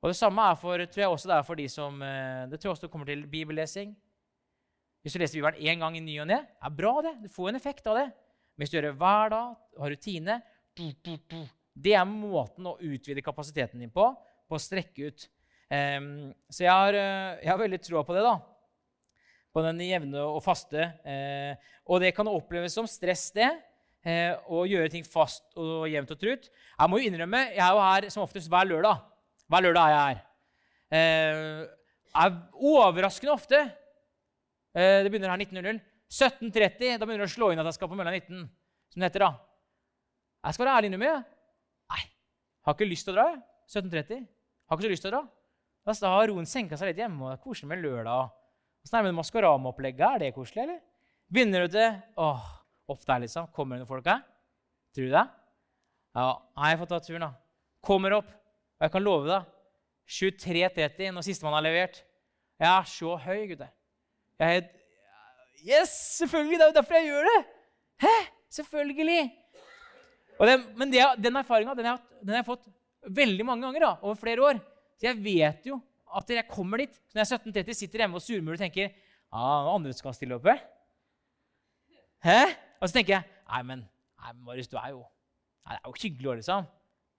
Og 0.00 0.10
Det 0.10 0.16
samme 0.16 0.44
er 0.50 0.56
for, 0.56 0.84
tror 0.86 1.02
jeg 1.02 1.14
også 1.14 1.28
det 1.28 1.36
er 1.36 1.46
for 1.46 1.60
de 1.60 1.66
som 1.68 2.02
eh, 2.02 2.46
det 2.48 2.60
tror 2.60 2.70
jeg 2.70 2.76
også 2.76 2.86
det 2.86 2.92
kommer 2.92 3.06
til 3.06 3.26
bibellesing. 3.28 3.94
Hvis 5.00 5.14
du 5.14 5.20
leser 5.22 5.38
Bibelen 5.40 5.60
én 5.64 5.80
gang 5.80 5.96
i 5.96 6.02
ny 6.04 6.18
og 6.20 6.28
ne, 6.28 6.42
er 6.44 6.72
bra. 6.76 6.92
det. 7.04 7.14
Du 7.22 7.28
får 7.32 7.50
en 7.50 7.58
effekt 7.60 7.86
av 7.88 7.96
det. 7.96 8.06
Men 8.54 8.64
hvis 8.64 8.72
du 8.72 8.76
gjør 8.76 8.88
det 8.90 8.96
hver 9.00 9.32
dag, 9.32 9.54
har 9.80 9.94
rutine 9.94 10.40
Det 11.74 11.94
er 11.96 12.08
måten 12.08 12.68
å 12.68 12.76
utvide 12.76 13.24
kapasiteten 13.24 13.80
din 13.80 13.92
på, 13.92 14.04
på 14.48 14.58
å 14.58 14.60
strekke 14.60 15.08
ut. 15.08 15.26
Um, 15.70 16.30
så 16.50 16.64
jeg 16.66 16.72
har, 16.74 16.96
eh, 16.98 17.40
jeg 17.44 17.50
har, 17.52 17.58
veldig 17.60 17.80
troa 17.86 18.04
på 18.04 18.16
det. 18.16 18.24
da. 18.26 18.36
På 19.54 19.62
den 19.64 19.80
jevne 19.86 20.24
og 20.26 20.42
faste. 20.44 20.90
Uh, 21.06 21.54
og 21.88 22.02
det 22.04 22.12
kan 22.16 22.28
oppleves 22.28 22.74
som 22.76 22.88
stress, 22.90 23.30
det. 23.32 23.48
Uh, 24.04 24.36
å 24.52 24.64
gjøre 24.68 24.92
ting 24.92 25.04
fast 25.04 25.46
og 25.56 25.88
jevnt 25.88 26.12
og 26.12 26.20
trutt. 26.20 26.50
Jeg 26.50 26.90
må 26.90 27.00
jo 27.00 27.08
innrømme, 27.08 27.46
jeg 27.54 27.64
er 27.64 27.76
jo 27.76 27.86
her 27.86 28.10
som 28.12 28.26
oftest 28.26 28.50
hver 28.52 28.68
lørdag. 28.68 29.00
Hver 29.50 29.64
lørdag 29.64 29.86
er 29.86 29.94
jeg 29.94 30.10
her. 30.10 30.26
Eh, 30.90 31.66
er 32.20 32.36
overraskende 32.54 33.34
ofte. 33.34 33.60
Eh, 34.76 35.02
det 35.04 35.10
begynner 35.10 35.32
her 35.32 35.42
19.00. 35.42 35.80
17.30 36.10 36.98
da 36.98 37.06
begynner 37.06 37.24
det 37.24 37.30
å 37.30 37.36
slå 37.36 37.52
inn 37.52 37.62
at 37.62 37.68
jeg 37.70 37.78
skal 37.78 37.90
på 37.90 37.98
mølla 37.98 38.12
19. 38.14 38.48
Som 38.90 39.02
det 39.02 39.10
heter 39.10 39.24
da. 39.26 39.30
Jeg 40.46 40.56
skal 40.56 40.66
være 40.66 40.76
ærlig 40.80 40.98
med. 40.98 41.26
Nei, 41.92 42.02
har 42.66 42.76
ikke 42.76 42.88
lyst 42.88 43.06
til 43.06 43.14
å 43.14 43.18
dra. 43.20 43.28
17.30. 43.70 44.24
Har 44.66 44.78
ikke 44.78 44.88
så 44.88 44.92
lyst 44.94 45.06
til 45.06 45.12
å 45.12 45.16
dra. 45.18 45.22
Da 45.90 46.12
har 46.14 46.30
roen 46.30 46.48
senka 46.48 46.78
seg 46.78 46.90
litt 46.90 47.00
hjemme, 47.00 47.22
og 47.22 47.30
det 47.30 47.38
er 47.38 47.44
koselig 47.44 47.70
med 47.70 47.82
lørdag. 47.82 48.32
Åssen 48.84 48.96
er 48.96 49.04
det 49.04 49.10
med 49.10 49.18
Maskorama-opplegget? 49.18 50.06
Er 50.06 50.22
det 50.22 50.34
koselig, 50.36 50.64
eller? 50.64 50.80
Begynner 51.30 51.66
du 51.66 51.74
til 51.76 51.96
Åh, 52.20 52.46
opp 52.90 53.06
der, 53.06 53.22
liksom. 53.24 53.48
Kommer 53.54 53.76
det 53.76 53.84
noen 53.84 53.90
folk 53.90 54.08
her? 54.10 54.22
Tror 54.94 55.06
du 55.06 55.14
det? 55.14 55.26
Ja, 56.18 56.28
jeg 56.66 56.80
får 56.80 56.90
ta 56.90 57.00
turen, 57.04 57.26
da. 57.26 57.32
Kommer 57.86 58.16
opp. 58.18 58.30
Og 58.30 58.86
jeg 58.86 58.94
kan 58.94 59.04
love 59.04 59.28
deg 59.28 59.50
23.30 60.10 61.14
når 61.14 61.26
sistemann 61.26 61.54
har 61.58 61.64
levert. 61.64 62.00
Jeg 62.60 62.70
er 62.70 62.88
så 62.90 63.14
høy, 63.20 63.44
gutter. 63.52 63.70
Jeg 64.40 64.56
er 64.56 64.68
Yes, 65.60 65.90
selvfølgelig! 66.16 66.56
Det 66.56 66.64
er 66.64 66.70
jo 66.70 66.76
derfor 66.78 66.96
jeg 66.96 67.10
gjør 67.10 67.26
det! 67.28 67.40
Hæ? 68.00 68.14
Selvfølgelig! 68.50 69.24
Det, 70.40 70.54
men 70.76 70.92
det, 70.92 71.02
den 71.20 71.36
erfaringa 71.36 71.74
den, 71.76 71.84
har 71.84 72.38
jeg 72.38 72.46
fått 72.46 72.64
veldig 73.12 73.44
mange 73.44 73.66
ganger 73.66 73.84
da, 73.84 73.90
over 74.00 74.16
flere 74.16 74.46
år. 74.46 74.60
Så 74.96 75.10
jeg 75.10 75.20
vet 75.20 75.68
jo 75.68 75.76
at 76.16 76.32
jeg 76.32 76.48
kommer 76.48 76.80
dit. 76.80 76.96
Så 76.96 77.18
når 77.18 77.24
jeg 77.26 77.36
er 77.36 77.62
17.30 77.68 77.76
sitter 77.76 78.02
hjemme 78.04 78.16
og 78.16 78.24
surmuler 78.24 78.56
og 78.56 78.64
tenker 78.64 78.88
ah, 79.28 79.68
andre 79.74 79.92
skal 79.92 80.16
stille 80.16 80.40
opp. 80.40 80.48
Hæ? 82.24 82.40
Og 82.80 82.88
så 82.88 82.96
tenker 82.96 83.18
jeg 83.18 83.28
Nei, 83.50 83.62
men 83.66 83.84
nei, 83.84 84.32
Marius, 84.46 84.68
du 84.70 84.78
er 84.80 84.94
jo 84.94 85.02
nei, 85.04 85.76
Det 85.76 85.80
er 85.82 85.88
jo 85.90 85.96
hyggelig, 86.00 86.40
liksom. 86.40 86.68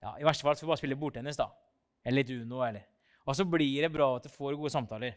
Ja, 0.02 0.16
I 0.18 0.26
verste 0.26 0.46
fall 0.46 0.56
skal 0.58 0.66
vi 0.66 0.72
bare 0.72 0.82
spille 0.82 0.98
bordtennis, 0.98 1.38
da. 1.38 1.46
Eller 2.02 2.24
litt 2.24 2.34
Uno. 2.34 2.64
eller. 2.66 2.88
Og 3.22 3.36
så 3.38 3.46
blir 3.46 3.84
det 3.84 3.92
bra 3.94 4.16
at 4.16 4.26
du 4.26 4.32
får 4.32 4.56
gode 4.58 4.72
samtaler. 4.74 5.14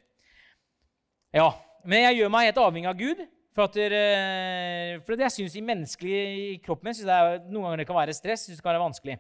Ja, 1.36 1.50
Men 1.84 2.06
jeg 2.08 2.21
gjør 2.21 2.30
meg 2.32 2.48
helt 2.48 2.60
avhengig 2.63 2.88
av 2.89 2.98
Gud. 2.98 3.19
For, 3.56 3.67
at, 3.67 3.76
eh, 3.78 4.95
for 5.06 5.19
jeg 5.19 5.34
syns 5.36 5.56
i 5.56 5.63
menneskelig 5.63 6.62
kroppen 6.63 6.89
min 6.89 7.08
det 7.08 7.17
noen 7.52 7.67
ganger 7.67 7.84
det 7.84 7.88
kan 7.88 7.98
være 7.98 8.15
stress. 8.15 8.48
Synes 8.48 8.58
det 8.60 8.63
kan 8.63 8.74
være 8.74 8.84
vanskelig. 8.86 9.17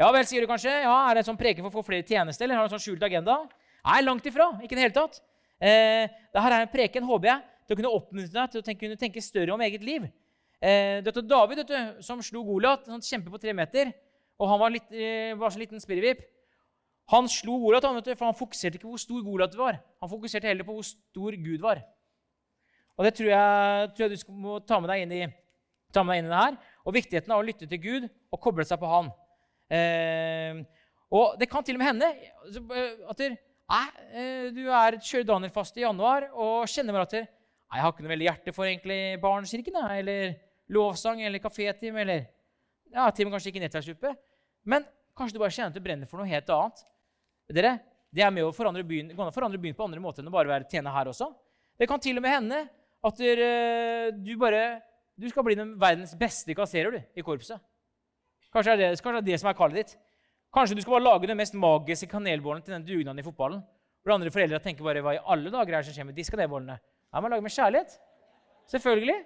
Ja 0.00 0.08
vel, 0.14 0.26
sier 0.28 0.44
du 0.44 0.48
kanskje. 0.48 0.72
Ja, 0.82 0.94
Er 1.08 1.14
det 1.14 1.22
en 1.22 1.28
sånn 1.30 1.40
preken 1.40 1.64
for 1.64 1.70
å 1.70 1.76
få 1.78 1.86
flere 1.90 2.06
tjenester? 2.08 2.44
Eller 2.44 2.56
har 2.56 2.66
du 2.66 2.72
en 2.72 2.78
sånn 2.78 2.84
skjult 2.86 3.04
agenda? 3.04 3.36
Nei, 3.84 4.00
langt 4.02 4.26
ifra. 4.26 4.48
Ikke 4.64 4.74
i 4.74 4.80
det 4.80 4.86
hele 4.86 4.96
tatt. 4.96 5.20
Eh, 5.60 6.08
Dette 6.32 6.46
er 6.48 6.58
en 6.62 6.72
preken, 6.72 7.04
håper 7.04 7.32
jeg, 7.32 7.46
til 7.66 7.76
å 7.76 7.80
kunne 7.82 7.94
oppmuntre 8.00 8.34
deg 8.40 8.50
til 8.50 8.60
å 8.62 8.66
tenke, 8.66 8.82
kunne 8.86 9.00
tenke 9.00 9.22
større 9.22 9.54
om 9.54 9.64
eget 9.68 9.84
liv. 9.84 10.08
Eh, 10.60 10.98
dette 11.04 11.22
David, 11.22 11.62
vet 11.62 11.70
du, 11.70 12.02
som 12.02 12.20
slo 12.24 12.42
Goliat, 12.48 12.88
sånn 12.88 13.04
kjempe 13.04 13.30
på 13.30 13.40
tre 13.40 13.52
meter 13.52 13.92
og 14.38 14.46
han 14.52 14.60
var, 14.60 14.70
litt, 14.70 14.90
eh, 14.94 15.34
var 15.34 15.50
så 15.50 15.58
liten 15.58 15.82
spirrevipp. 15.82 16.22
Han 17.12 17.28
slo 17.32 17.56
Goliat, 17.62 17.86
for 18.18 18.26
han 18.26 18.36
fokuserte 18.36 18.76
ikke 18.76 18.84
på 18.84 18.92
hvor 18.92 19.00
stor 19.00 19.22
Goliat 19.24 19.54
var. 19.56 19.78
Han 20.02 20.10
fokuserte 20.10 20.50
heller 20.50 20.66
på 20.66 20.74
hvor 20.76 20.84
stor 20.84 21.36
Gud 21.40 21.62
var. 21.64 21.80
Og 22.98 23.04
Det 23.06 23.14
tror 23.14 23.30
jeg, 23.30 23.90
tror 23.94 24.04
jeg 24.04 24.18
du 24.18 24.32
må 24.42 24.58
ta 24.66 24.80
med 24.82 24.90
deg 24.90 25.04
inn 25.04 25.14
i, 25.14 25.22
ta 25.94 26.02
med 26.02 26.16
deg 26.16 26.20
inn 26.20 26.28
i 26.28 26.32
det 26.34 26.42
her. 26.42 26.58
Og 26.84 26.96
viktigheten 26.96 27.32
av 27.32 27.40
å 27.40 27.46
lytte 27.46 27.68
til 27.70 27.80
Gud 27.80 28.08
og 28.08 28.40
koble 28.42 28.66
seg 28.66 28.80
på 28.82 28.90
Han. 28.90 29.12
Eh, 29.70 30.60
og 31.14 31.38
Det 31.40 31.48
kan 31.48 31.64
til 31.64 31.78
og 31.78 31.82
med 31.82 31.88
hende 31.92 32.08
altså, 32.10 32.64
eh, 32.74 33.06
at 33.12 33.22
du, 33.22 33.38
eh, 33.78 34.50
du 34.52 34.62
er 34.66 34.98
kjører 34.98 35.28
Daniel-fast 35.30 35.78
i 35.78 35.86
januar 35.86 36.28
og 36.34 36.68
kjenner 36.68 36.96
bare 36.96 37.08
at 37.08 37.16
jeg 37.18 37.82
har 37.84 37.92
ikke 37.92 38.04
noe 38.04 38.14
veldig 38.14 38.28
hjerte 38.28 38.54
for 38.56 38.64
egentlig 38.64 39.20
barnekirken, 39.20 39.76
eller 39.92 40.36
lovsang 40.72 41.20
eller 41.24 41.40
kafétime 41.40 42.00
eller 42.00 42.22
ja, 42.92 43.10
til 43.12 43.26
og 43.26 43.28
med 43.28 43.36
kanskje 43.36 43.52
ikke 43.52 43.64
nettverksgruppe. 43.64 44.14
Men 44.64 44.86
kanskje 45.16 45.36
du 45.36 45.42
bare 45.42 45.52
kjenner 45.52 45.72
at 45.72 45.76
du 45.76 45.84
brenner 45.84 46.08
for 46.08 46.20
noe 46.20 46.28
helt 46.28 46.48
annet. 46.52 46.80
Dere, 47.48 47.78
Det 48.12 48.22
er 48.24 48.30
med 48.32 48.44
å 48.44 48.52
forandre 48.56 48.82
byen, 48.84 49.12
forandre 49.16 49.60
byen 49.60 49.76
på 49.76 49.84
andre 49.84 50.00
måter 50.00 50.22
enn 50.22 50.30
å 50.30 50.32
bare 50.32 50.48
være 50.48 50.68
tjene 50.68 50.92
her 50.92 51.10
også. 51.10 51.28
Det 51.78 51.86
kan 51.88 52.00
til 52.00 52.16
og 52.16 52.24
med 52.24 52.32
hende 52.32 52.60
at 53.04 53.18
du 54.16 54.32
bare 54.40 54.80
du 55.18 55.26
skal 55.28 55.42
bli 55.42 55.56
den 55.58 55.72
verdens 55.80 56.14
beste 56.18 56.54
kasserer 56.54 56.94
du, 56.94 56.98
i 57.18 57.24
korpset. 57.26 57.58
Kanskje 58.54 58.76
det, 58.78 58.90
kanskje 59.02 59.18
er 59.18 59.26
det 59.26 59.38
som 59.42 59.50
er 59.50 59.56
kallet 59.58 59.80
ditt. 59.80 59.96
Kanskje 60.54 60.78
du 60.78 60.82
skal 60.84 60.94
bare 60.96 61.04
lage 61.08 61.28
den 61.28 61.36
mest 61.36 61.56
magiske 61.58 62.08
kanelbollen 62.08 62.62
til 62.64 62.76
den 62.76 62.86
dugnaden 62.86 63.20
i 63.20 63.24
fotballen. 63.26 63.64
Hvor 64.00 64.14
andre 64.14 64.30
foreldre 64.32 64.60
tenker 64.62 64.86
bare 64.86 65.02
hva 65.04 65.16
i 65.16 65.20
alle 65.20 65.50
dager 65.52 65.74
er 65.74 65.82
det 65.82 65.90
som 65.90 65.96
skjer 65.96 66.06
med 66.08 66.16
disse 66.16 66.32
kanelbollene? 66.32 66.78
Ja, 66.78 67.20
man 67.20 67.34
lager 67.34 67.44
med 67.44 67.52
kjærlighet. 67.52 67.98
Selvfølgelig. 68.70 69.18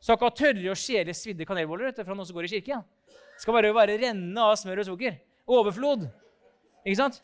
Så 0.00 0.14
ikke 0.16 0.30
tørre 0.36 0.70
og 0.72 0.78
kjedelige 0.84 1.16
svidde 1.16 1.48
kanelboller 1.48 1.96
fra 1.96 2.14
noen 2.14 2.28
som 2.28 2.36
går 2.36 2.46
i 2.46 2.52
kirke. 2.54 2.76
Ja. 2.76 2.82
skal 3.40 3.56
bare 3.56 3.72
være 3.74 3.96
renne 4.04 4.44
av 4.44 4.54
smør 4.60 4.84
og 4.84 4.90
sukker. 4.92 5.16
Overflod. 5.48 6.10
Ikke 6.84 6.98
sant? 7.00 7.20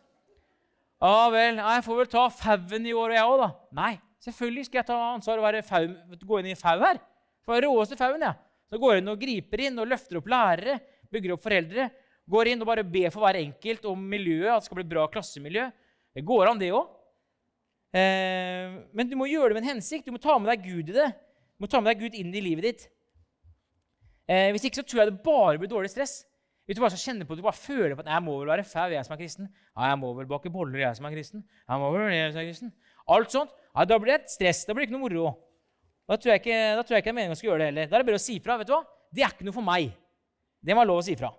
Ja 1.02 1.28
vel, 1.32 1.60
jeg 1.60 1.84
får 1.84 1.98
vel 2.00 2.08
ta 2.12 2.24
fauen 2.32 2.88
i 2.88 2.94
år, 2.96 3.14
jeg 3.16 3.28
òg, 3.28 3.42
da. 3.42 3.48
Nei, 3.76 3.92
selvfølgelig 4.24 4.66
skal 4.68 4.80
jeg 4.80 4.88
ta 4.88 4.96
ansvar 5.12 5.42
og 5.42 5.58
fau, 5.68 5.84
gå 6.22 6.40
inn 6.40 6.50
i 6.50 6.54
en 6.54 6.60
fau 6.60 6.76
her. 6.80 7.00
For 7.44 7.54
være 7.54 7.68
råeste 7.68 7.98
fauen, 8.00 8.24
ja. 8.24 8.32
Så 8.66 8.80
går 8.82 8.96
jeg 8.96 9.04
inn 9.04 9.12
og 9.12 9.20
griper 9.20 9.62
inn 9.68 9.78
og 9.78 9.88
løfter 9.90 10.18
opp 10.18 10.30
lærere, 10.32 10.80
bygger 11.12 11.36
opp 11.36 11.44
foreldre. 11.44 11.90
Går 12.26 12.50
inn 12.50 12.64
og 12.64 12.70
bare 12.70 12.82
ber 12.82 13.12
for 13.14 13.22
hver 13.22 13.38
enkelt 13.38 13.84
om 13.86 14.00
miljøet, 14.10 14.50
at 14.50 14.64
det 14.64 14.66
skal 14.66 14.80
bli 14.80 14.88
bra 14.90 15.04
klassemiljø. 15.12 15.68
Det 16.16 16.24
går 16.26 16.50
an, 16.50 16.58
det 16.58 16.72
òg. 16.74 16.88
Eh, 17.96 18.74
men 18.96 19.08
du 19.08 19.14
må 19.20 19.28
gjøre 19.30 19.52
det 19.52 19.60
med 19.60 19.66
en 19.66 19.76
hensikt. 19.76 20.08
Du 20.08 20.16
må 20.16 20.20
ta 20.22 20.34
med 20.40 20.50
deg 20.50 20.64
Gud 20.64 20.90
i 20.90 20.96
det. 20.96 21.10
Du 21.54 21.64
må 21.64 21.70
ta 21.70 21.80
med 21.80 21.92
deg 21.92 22.02
Gud 22.02 22.18
inn 22.18 22.34
i 22.34 22.42
livet 22.42 22.66
ditt. 22.66 22.88
Eh, 24.26 24.50
hvis 24.56 24.66
ikke 24.66 24.80
så 24.80 24.86
tror 24.88 25.04
jeg 25.04 25.12
det 25.12 25.22
bare 25.22 25.60
blir 25.60 25.70
dårlig 25.70 25.92
stress. 25.92 26.24
Hvis 26.66 26.76
du 26.76 26.82
hva 26.82 26.90
som 26.90 26.98
kjenner 26.98 27.28
på, 27.28 27.36
du 27.38 27.44
bare 27.46 27.54
føler 27.54 27.94
på 27.94 28.02
at 28.02 28.08
jeg 28.10 28.22
må 28.26 28.32
vel 28.40 28.50
være 28.50 28.66
fau, 28.66 28.88
jeg 28.90 29.06
som 29.06 29.14
er 29.14 29.20
kristen. 29.20 29.46
Ja, 29.70 29.92
jeg 29.92 29.98
må 30.02 30.10
vel 30.18 30.26
bake 30.26 30.50
boller, 30.50 30.80
jeg 30.82 30.98
som 30.98 31.06
er 31.06 31.14
kristen. 31.14 31.44
Jeg 31.62 31.82
må 31.82 31.90
vel 31.94 32.08
jeg 32.10 32.32
som 32.32 32.40
er 32.42 32.48
kristen. 32.48 32.72
Alt 33.16 33.34
sånt. 33.34 33.52
Ja, 33.70 33.84
Da 33.86 33.98
blir 34.02 34.10
det 34.12 34.24
et 34.24 34.32
stress. 34.34 34.64
Da 34.66 34.74
blir 34.74 34.82
det 34.82 34.88
ikke 34.90 34.96
noe 34.96 35.04
moro. 35.04 35.30
Da 36.10 36.18
tror 36.18 36.32
jeg 36.34 36.42
ikke, 36.42 36.58
da 36.74 36.82
tror 36.82 36.96
jeg 36.96 37.04
ikke 37.04 37.10
det 37.10 37.14
er 37.14 37.18
meningen 37.20 37.36
å 37.36 37.38
skal 37.38 37.50
gjøre 37.52 37.62
det 37.62 37.68
heller. 37.70 37.86
Da 37.90 37.96
er 37.98 38.02
det 38.02 38.08
bare 38.10 38.18
å 38.18 38.24
si 38.26 38.38
fra. 38.42 38.56
vet 38.58 38.66
du 38.66 38.74
hva? 38.74 38.82
Det 39.14 39.22
er 39.22 39.36
ikke 39.36 39.46
noe 39.46 39.56
for 39.56 39.66
meg. 39.66 39.94
Det 40.62 40.74
må 40.74 40.82
være 40.82 40.90
lov 40.90 41.00
å 41.02 41.06
si 41.06 41.14
fra. 41.18 41.30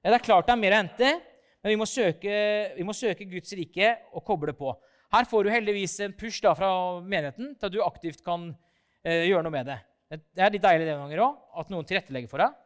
Det 0.00 0.16
er 0.16 0.24
klart 0.24 0.48
det 0.48 0.54
er 0.56 0.62
mer 0.62 0.74
å 0.74 0.80
hente, 0.80 1.10
men 1.62 1.74
vi 1.74 1.78
må 1.78 1.86
søke, 1.86 2.38
vi 2.74 2.86
må 2.88 2.96
søke 2.96 3.28
Guds 3.28 3.52
rike 3.58 3.92
og 4.16 4.24
koble 4.26 4.56
på. 4.56 4.72
Her 5.12 5.28
får 5.28 5.44
du 5.44 5.52
heldigvis 5.52 5.98
en 6.06 6.16
push 6.16 6.40
da, 6.42 6.54
fra 6.56 6.72
menigheten 7.04 7.52
til 7.54 7.68
at 7.68 7.74
du 7.74 7.82
aktivt 7.84 8.24
kan 8.24 8.48
eh, 9.04 9.28
gjøre 9.28 9.44
noe 9.44 9.54
med 9.54 9.68
det. 9.68 9.78
Det 10.32 10.44
er 10.44 10.52
litt 10.52 10.64
deilig 10.64 10.88
det 10.88 10.96
noen 10.96 11.06
ganger 11.06 11.24
òg, 11.26 11.36
at 11.60 11.72
noen 11.72 11.86
tilrettelegger 11.88 12.32
for 12.32 12.42
deg. 12.42 12.56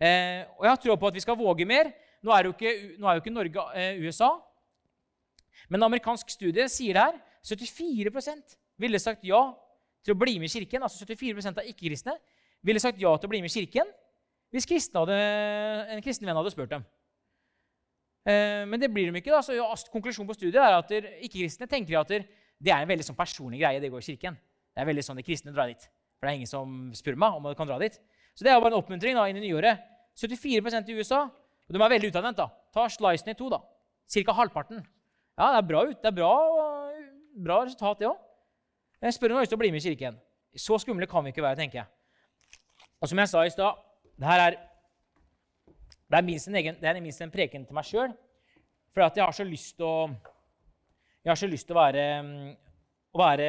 Eh, 0.00 0.42
og 0.58 0.66
jeg 0.66 0.72
har 0.72 0.80
tro 0.82 0.96
på 0.98 1.10
at 1.10 1.16
vi 1.16 1.22
skal 1.22 1.38
våge 1.38 1.66
mer. 1.68 1.92
Nå 2.24 2.32
er 2.34 2.48
jo 2.48 2.54
ikke, 2.54 2.72
er 2.98 3.18
jo 3.18 3.22
ikke 3.22 3.34
Norge 3.34 3.66
eh, 3.78 4.00
USA. 4.04 4.30
Men 5.68 5.80
en 5.80 5.88
amerikansk 5.90 6.30
studie 6.32 6.66
sier 6.72 6.96
det 6.96 7.04
her. 7.04 7.20
74% 7.44 8.56
ville 8.80 8.98
sagt 8.98 9.26
ja 9.28 9.42
til 10.04 10.14
å 10.14 10.18
bli 10.18 10.38
med 10.40 10.48
i 10.48 10.54
kirken. 10.54 10.84
Altså 10.84 11.04
74% 11.04 11.60
av 11.60 11.68
ikke-kristne 11.68 12.16
ville 12.64 12.80
sagt 12.80 13.00
ja 13.00 13.12
til 13.18 13.28
å 13.28 13.32
bli 13.32 13.42
med 13.44 13.52
i 13.52 13.58
kirken 13.58 13.92
hvis 14.54 14.68
hadde, 14.94 15.14
en 15.90 16.02
kristen 16.04 16.28
venn 16.28 16.36
hadde 16.38 16.52
spurt 16.54 16.70
dem. 16.70 16.84
Eh, 18.24 18.62
men 18.70 18.78
det 18.78 18.86
blir 18.92 19.10
de 19.10 19.18
ikke. 19.18 19.32
da, 19.34 19.40
så 19.42 19.90
Konklusjonen 19.90 20.28
på 20.28 20.36
studiet 20.36 20.62
er 20.62 20.76
at 20.78 20.92
ikke-kristne 20.94 21.66
tenker 21.66 21.98
at 21.98 22.12
det 22.14 22.70
er 22.70 22.84
en 22.84 22.88
veldig 22.88 23.06
sånn 23.08 23.18
personlig 23.18 23.58
greie. 23.58 23.80
det 23.82 23.90
går 23.90 23.98
i 23.98 24.12
kirken. 24.12 24.38
Det 24.74 24.82
er 24.82 24.86
veldig 24.86 25.04
sånn 25.04 25.18
de 25.18 25.26
kristne 25.26 25.52
drar 25.52 25.66
dit. 25.66 25.82
For 26.18 26.26
det 26.26 26.32
er 26.32 26.38
ingen 26.38 26.50
som 26.50 26.92
spør 26.94 27.18
meg 27.18 27.34
om 27.34 27.48
de 27.48 27.56
kan 27.58 27.68
dra 27.68 27.80
dit. 27.82 27.98
Så 28.34 28.44
det 28.44 28.50
er 28.52 28.60
bare 28.60 28.74
en 28.74 28.80
oppmuntring 28.80 29.16
da, 29.16 29.28
inn 29.30 29.38
i 29.38 29.46
nyåret. 29.46 29.82
74% 30.18 30.90
i 30.90 30.98
USA. 30.98 31.24
Og 31.64 31.74
de 31.74 31.80
er 31.80 31.94
veldig 31.94 32.10
utadvendt. 32.12 32.38
da. 32.38 32.48
Ta 32.74 32.88
slicen 32.90 33.30
i 33.30 33.38
to, 33.38 33.48
da. 33.52 33.62
Ca. 34.10 34.36
halvparten. 34.36 34.84
Ja, 35.38 35.50
det 35.54 35.58
er 35.58 35.66
bra, 35.66 35.84
det 35.90 36.10
er 36.10 36.14
bra, 36.14 36.34
bra 37.46 37.62
resultat, 37.64 37.98
det 37.98 38.10
òg. 38.10 38.20
Jeg 39.02 39.14
spør 39.16 39.32
om 39.32 39.34
du 39.34 39.38
har 39.40 39.44
lyst 39.44 39.52
til 39.52 39.58
å 39.58 39.62
bli 39.62 39.70
med 39.74 39.82
i 39.82 39.88
kirken. 39.90 40.20
Så 40.54 40.78
skumle 40.78 41.08
kan 41.10 41.24
vi 41.24 41.32
ikke 41.34 41.42
være, 41.42 41.58
tenker 41.58 41.82
jeg. 41.82 41.88
Og 43.02 43.10
som 43.10 43.18
jeg 43.18 43.30
sa 43.30 43.42
i 43.44 43.50
stad, 43.52 43.80
det 44.14 44.28
her 44.28 44.42
er 44.44 44.60
det 46.14 46.20
er 46.20 46.26
minst 46.26 46.46
en, 46.46 46.54
egen, 46.60 46.76
det 46.78 46.86
er 46.86 47.00
minst 47.02 47.22
en 47.24 47.32
preken 47.32 47.64
til 47.66 47.74
meg 47.74 47.86
sjøl. 47.88 48.12
For 48.94 49.02
jeg 49.02 49.24
har 49.24 49.34
så 49.34 49.46
lyst 49.48 49.74
til 49.80 49.88
å 49.88 49.96
Jeg 51.24 51.30
har 51.32 51.38
så 51.40 51.48
lyst 51.48 51.66
til 51.66 51.74
å 51.74 51.80
være, 51.80 52.04
å 53.16 53.18
være 53.18 53.46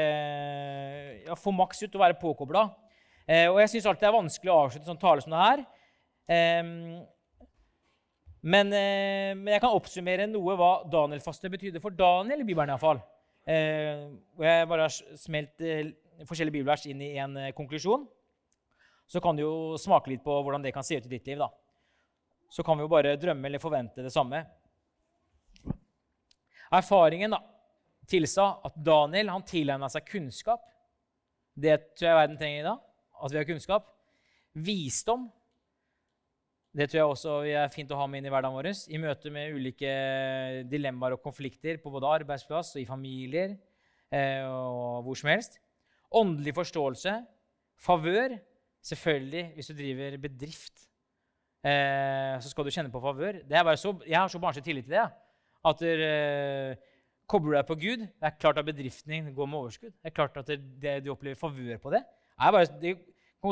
ja, 1.27 1.35
Få 1.35 1.51
maks 1.51 1.83
ut 1.83 1.95
og 1.95 2.01
være 2.01 2.17
påkobla. 2.17 2.63
Eh, 3.25 3.47
og 3.49 3.59
jeg 3.63 3.73
syns 3.73 3.89
alltid 3.89 4.05
det 4.05 4.11
er 4.11 4.17
vanskelig 4.19 4.53
å 4.53 4.61
avslutte 4.65 4.89
sånn 4.89 5.01
tale 5.01 5.25
som 5.25 5.33
det 5.33 5.41
her. 5.41 5.65
Eh, 6.29 6.63
men, 8.45 8.71
eh, 8.77 9.33
men, 9.33 9.51
jeg 9.55 9.63
kan 9.63 9.73
oppsummere 9.73 10.29
noe 10.29 10.57
hva 10.59 10.71
Daniel-faste 10.91 11.49
betydde 11.49 11.81
for 11.81 11.95
Daniel 11.95 12.43
i 12.43 12.47
Bibelen. 12.47 12.73
iallfall. 12.75 13.01
Eh, 13.45 14.07
og 14.37 14.45
jeg 14.45 14.69
bare 14.69 14.87
har 14.87 15.17
smelt 15.21 15.61
eh, 15.61 15.93
forskjellige 16.25 16.59
bibelvers 16.59 16.85
inn 16.89 17.01
i 17.01 17.15
en 17.21 17.37
eh, 17.37 17.53
konklusjon. 17.57 18.07
Så 19.05 19.21
kan 19.21 19.37
du 19.37 19.43
jo 19.43 19.53
smake 19.77 20.09
litt 20.09 20.25
på 20.25 20.33
hvordan 20.41 20.63
det 20.65 20.73
kan 20.73 20.85
se 20.85 20.97
ut 20.97 21.05
i 21.05 21.17
ditt 21.17 21.27
liv. 21.29 21.37
da 21.37 21.51
så 22.49 22.63
kan 22.63 22.77
vi 22.77 22.85
jo 22.85 22.91
bare 22.91 23.17
drømme 23.19 23.49
eller 23.49 23.59
forvente 23.59 24.03
det 24.03 24.13
samme. 24.13 24.39
Erfaringen 26.71 27.33
da, 27.35 27.41
tilsa 28.07 28.45
at 28.63 28.77
Daniel 28.79 29.33
han 29.33 29.43
tilegna 29.47 29.89
seg 29.91 30.07
kunnskap. 30.07 30.63
Det 31.51 31.77
tror 31.95 32.09
jeg 32.09 32.19
verden 32.19 32.39
trenger 32.39 32.61
i 32.61 32.67
dag. 32.69 32.79
At 33.25 33.33
vi 33.33 33.39
har 33.41 33.47
kunnskap. 33.47 33.89
Visdom. 34.53 35.25
Det 36.75 36.89
tror 36.91 36.99
jeg 36.99 37.11
også 37.11 37.35
er 37.47 37.71
fint 37.71 37.91
å 37.95 37.97
ha 37.97 38.05
med 38.07 38.21
inn 38.21 38.27
i 38.27 38.31
hverdagen 38.33 38.55
vår. 38.57 38.69
I 38.91 38.99
møte 39.01 39.31
med 39.33 39.55
ulike 39.55 39.91
dilemmaer 40.69 41.15
og 41.15 41.23
konflikter 41.23 41.79
på 41.81 41.91
både 41.93 42.11
arbeidsplass 42.19 42.73
og 42.75 42.81
i 42.83 42.87
familier 42.87 43.55
eh, 44.11 44.43
og 44.43 45.07
hvor 45.07 45.17
som 45.17 45.31
helst. 45.31 45.57
Åndelig 46.13 46.53
forståelse. 46.57 47.15
Favør. 47.81 48.35
Selvfølgelig 48.85 49.45
hvis 49.55 49.71
du 49.71 49.73
driver 49.79 50.17
bedrift 50.21 50.83
eh, 51.65 52.35
så 52.37 52.51
skal 52.51 52.67
du 52.67 52.73
kjenne 52.75 52.91
på 52.93 53.01
favør. 53.01 53.39
jeg 53.49 54.19
har 54.19 54.27
så 54.29 54.39
barnslig 54.39 54.63
tillit 54.63 54.85
til 54.85 54.99
det. 54.99 55.07
At 55.65 55.81
eh, 55.81 56.75
Kobler 57.25 57.57
deg 57.57 57.65
på 57.65 57.75
Gud, 57.81 58.03
det 58.05 58.27
er 58.27 58.37
klart 58.37 58.59
at 58.61 58.65
bedriften 58.67 59.11
din 59.11 59.33
går 59.33 59.47
med 59.49 59.57
overskudd. 59.57 59.95
Det 59.97 60.11
er 60.11 60.13
klart 60.13 60.37
at 60.37 60.47
det, 60.47 60.59
det, 60.81 60.99
du 61.05 61.09
opplever 61.09 61.39
favør 61.39 61.79
på 61.81 61.89
det. 61.89 62.03
Jeg 62.37 62.53
bare, 62.53 62.67
det, 62.81 62.91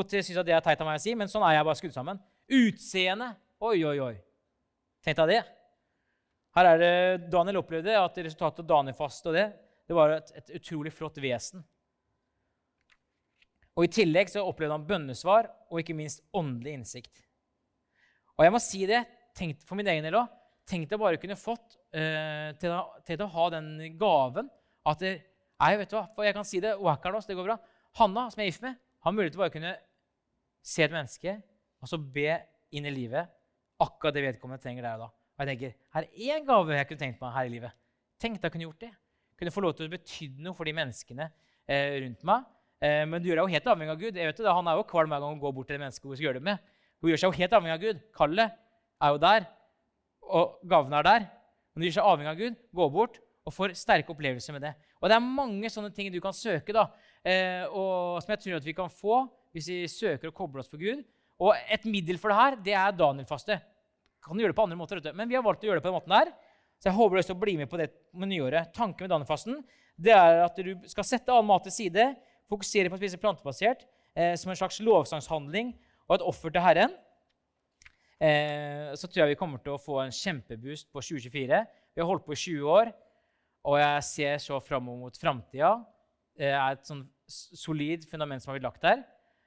synes 0.02 0.38
at 0.40 0.46
det 0.46 0.54
er 0.56 0.64
teit 0.64 0.80
av 0.80 0.88
meg 0.88 1.00
å 1.00 1.02
si, 1.02 1.14
men 1.18 1.30
sånn 1.30 1.44
er 1.46 1.58
jeg 1.58 1.66
bare 1.68 1.80
skrudd 1.80 1.96
sammen. 1.96 2.22
Utseende 2.50 3.34
Oi, 3.64 3.78
oi, 3.86 3.98
oi. 4.02 4.14
Tenk 5.04 5.16
deg 5.22 5.30
det. 5.30 5.42
Her 6.54 6.68
er 6.68 6.80
det 6.80 7.28
Daniel 7.32 7.62
opplevde 7.62 7.94
at 7.96 8.18
resultatet 8.18 8.62
av 8.64 8.68
Daniel-fast 8.68 9.26
og 9.30 9.36
det, 9.36 9.46
det 9.88 9.96
var 9.96 10.12
et, 10.16 10.32
et, 10.36 10.52
utrolig 10.58 10.92
flott 10.94 11.18
vesen. 11.22 11.64
Og 13.74 13.86
I 13.86 13.92
tillegg 13.94 14.30
så 14.30 14.44
opplevde 14.46 14.76
han 14.76 14.86
bønnesvar 14.86 15.48
og 15.70 15.80
ikke 15.80 15.96
minst 15.98 16.22
åndelig 16.36 16.76
innsikt. 16.78 17.24
Og 18.36 18.46
jeg 18.46 18.54
må 18.54 18.60
si 18.62 18.84
det, 18.90 19.02
tenkt, 19.34 19.64
for 19.66 19.78
min 19.78 19.88
egen 19.90 20.06
del 20.06 20.18
òg. 20.20 20.30
Tenk 20.68 20.88
deg 20.90 21.00
bare 21.00 21.18
kunne 21.20 21.36
fått 21.36 21.76
uh, 21.96 22.52
til, 22.60 22.70
å, 22.72 23.00
til, 23.04 23.20
å, 23.20 23.30
ha 23.34 23.48
den 23.52 23.72
gaven 24.00 24.48
at 24.88 25.02
det, 25.02 25.14
Nei, 25.64 25.76
vet 25.80 25.88
du 25.88 25.94
hva, 25.96 26.06
for 26.12 26.26
jeg 26.26 26.34
kan 26.36 26.44
si 26.44 26.58
det. 26.60 26.74
Wackernos, 26.82 27.28
det 27.28 27.36
går 27.38 27.46
bra. 27.46 27.54
Hanna, 27.96 28.26
som 28.28 28.40
jeg 28.42 28.50
er 28.50 28.50
gift 28.50 28.64
med, 28.64 28.74
har 29.04 29.14
mulighet 29.14 29.34
til 29.34 29.40
å 29.40 29.44
bare 29.44 29.54
kunne 29.54 29.74
se 30.64 30.84
et 30.84 30.94
menneske 30.94 31.36
og 31.84 31.90
så 31.90 31.98
be 32.00 32.38
inn 32.74 32.88
i 32.88 32.92
livet 32.92 33.30
akkurat 33.84 34.16
det 34.16 34.24
vedkommende 34.24 34.62
trenger 34.62 34.86
der 34.86 34.98
og 34.98 35.06
da. 35.06 35.10
Og 35.34 35.42
jeg 35.42 35.50
tenker, 35.50 35.72
Her 35.94 36.06
er 36.06 36.36
én 36.36 36.46
gave 36.46 36.76
jeg 36.78 36.88
kunne 36.88 37.02
tenkt 37.02 37.20
meg 37.20 37.34
her 37.34 37.48
i 37.48 37.52
livet. 37.52 37.74
Tenk 38.22 38.38
deg 38.38 38.46
jeg 38.46 38.54
kunne 38.54 38.68
gjort 38.68 38.84
det. 38.84 38.92
Kunne 39.38 39.54
få 39.54 39.64
lov 39.64 39.74
til 39.76 39.88
å 39.88 39.92
bety 39.92 40.28
noe 40.38 40.54
for 40.54 40.68
de 40.68 40.74
menneskene 40.76 41.26
eh, 41.26 41.96
rundt 42.04 42.22
meg. 42.26 42.46
Eh, 42.80 43.02
men 43.10 43.20
du 43.20 43.28
gjør 43.28 43.42
deg 43.42 43.48
jo 43.48 43.54
helt 43.56 43.68
avhengig 43.72 43.94
av 43.94 44.00
Gud. 44.00 44.20
Jeg 44.20 44.30
vet 44.30 44.40
det, 44.40 44.54
Han 44.54 44.70
er 44.70 44.78
jo 44.78 44.86
kvalm 44.88 45.10
hver 45.10 45.24
gang 45.24 45.34
hun 45.34 45.42
går 45.42 45.56
bort 45.56 45.68
til 45.68 45.76
det 45.76 45.82
mennesket 45.82 46.06
hun 46.06 46.16
skal 46.16 46.28
gjøre 46.28 46.40
det 46.40 46.48
med. 46.48 46.72
Hun 47.02 47.10
gjør 47.10 47.20
seg 47.20 47.28
jo 47.28 47.38
helt 47.40 47.56
avhengig 47.58 47.74
av 47.74 47.82
Gud. 47.82 48.02
Kallet 48.16 48.54
er 49.04 49.14
jo 49.14 49.20
der, 49.26 49.46
og 50.38 50.70
gavene 50.70 51.00
er 51.00 51.08
der. 51.08 51.26
Hun 51.74 51.84
gjør 51.84 51.96
seg 51.98 52.10
avhengig 52.12 52.32
av 52.32 52.40
Gud, 52.40 52.60
går 52.78 52.92
bort 52.94 53.20
og 53.44 53.52
får 53.52 53.74
sterke 53.76 54.14
opplevelser 54.14 54.56
med 54.56 54.64
det. 54.64 54.72
Og 55.04 55.10
Det 55.12 55.16
er 55.18 55.24
mange 55.36 55.68
sånne 55.68 55.92
ting 55.92 56.08
du 56.08 56.16
kan 56.24 56.32
søke, 56.32 56.72
da, 56.72 56.86
eh, 57.20 57.68
og 57.68 58.22
som 58.24 58.32
jeg 58.32 58.40
tror 58.40 58.56
at 58.56 58.64
vi 58.64 58.72
kan 58.72 58.88
få 58.88 59.26
hvis 59.52 59.68
vi 59.68 59.76
søker 59.92 60.30
å 60.30 60.34
koble 60.34 60.64
oss 60.64 60.72
på 60.72 60.80
Gud. 60.80 61.04
Og 61.44 61.52
Et 61.68 61.84
middel 61.84 62.16
for 62.16 62.32
det 62.32 62.38
her 62.40 62.56
det 62.56 62.74
er 62.80 62.96
Daniel-faste. 62.96 63.60
Kan 64.24 64.40
gjøre 64.40 64.54
det 64.54 64.56
på 64.56 64.64
andre 64.64 64.80
måter, 64.80 65.02
men 65.12 65.28
vi 65.28 65.36
har 65.36 65.44
valgt 65.44 65.60
å 65.60 65.68
gjøre 65.68 65.82
det 65.82 65.84
på 65.84 65.92
den 65.92 65.98
måten 65.98 66.16
her. 66.16 66.32
Så 66.80 66.88
jeg 66.88 66.96
håper 66.96 67.20
du 67.20 67.20
har 67.20 67.36
å 67.36 67.42
bli 67.44 67.56
med 67.60 67.68
på 67.68 67.76
det 67.76 67.90
med 68.16 68.32
nyåret. 68.32 68.72
Tanken 68.72 69.04
med 69.04 69.12
Daniel-fasten 69.12 69.60
det 70.00 70.14
er 70.16 70.40
at 70.42 70.56
du 70.56 70.72
skal 70.90 71.06
sette 71.06 71.30
all 71.30 71.44
mat 71.46 71.62
til 71.68 71.74
side, 71.74 72.08
fokusere 72.50 72.88
på 72.88 72.96
å 72.96 73.00
spise 73.02 73.20
plantebasert 73.20 73.84
eh, 74.16 74.34
som 74.40 74.50
en 74.50 74.58
slags 74.58 74.80
lovsangshandling 74.80 75.74
og 76.08 76.16
et 76.16 76.24
offer 76.26 76.52
til 76.52 76.64
Herren, 76.64 76.96
eh, 78.20 78.90
så 78.96 79.06
tror 79.06 79.22
jeg 79.22 79.34
vi 79.34 79.38
kommer 79.40 79.62
til 79.62 79.76
å 79.76 79.80
få 79.80 80.00
en 80.02 80.12
kjempeboost 80.12 80.90
på 80.92 81.04
2024. 81.04 81.62
Vi 81.94 82.02
har 82.02 82.08
holdt 82.08 82.26
på 82.26 82.34
i 82.34 82.40
20 82.40 82.72
år, 82.74 82.92
og 83.64 83.78
jeg 83.80 84.04
ser 84.04 84.38
så 84.42 84.60
fram 84.60 84.84
mot 84.84 85.16
framtida. 85.18 85.78
Det 86.36 86.50
er 86.52 86.74
et 86.74 86.86
sånn 86.86 87.04
solid 87.28 88.04
fundament 88.10 88.42
som 88.42 88.52
har 88.52 88.58
blitt 88.58 88.66
lagt 88.66 88.84
der. 88.84 89.04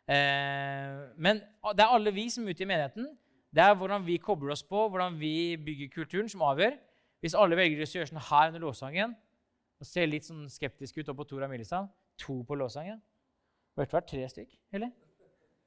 Eh, 0.09 1.13
men 1.19 1.41
det 1.75 1.83
er 1.83 1.93
alle 1.93 2.13
vi 2.15 2.27
som 2.33 2.47
er 2.47 2.55
ute 2.55 2.65
i 2.65 2.69
menigheten. 2.69 3.11
Det 3.53 3.63
er 3.63 3.75
hvordan 3.77 4.05
vi 4.05 4.17
kobler 4.21 4.55
oss 4.55 4.63
på, 4.65 4.87
hvordan 4.89 5.19
vi 5.19 5.57
bygger 5.57 5.93
kulturen, 5.93 6.29
som 6.29 6.43
avgjør. 6.47 6.77
Hvis 7.21 7.37
alle 7.37 7.57
velger 7.57 7.83
å 7.83 7.89
gjøre 7.89 8.09
sånn 8.09 8.25
her 8.29 8.51
under 8.51 8.63
lovsangen 8.65 9.15
og 9.77 9.85
ser 9.85 10.09
litt 10.09 10.25
sånn 10.25 10.47
skeptisk 10.49 10.99
ut 10.99 11.09
oppå 11.13 11.25
Tora 11.29 11.49
Millestad 11.49 11.89
To 12.23 12.39
på 12.47 12.57
lovsangen. 12.57 12.97
Burde 13.77 13.93
vært 13.93 14.07
tre 14.09 14.23
stykk, 14.31 14.55
eller? 14.73 14.89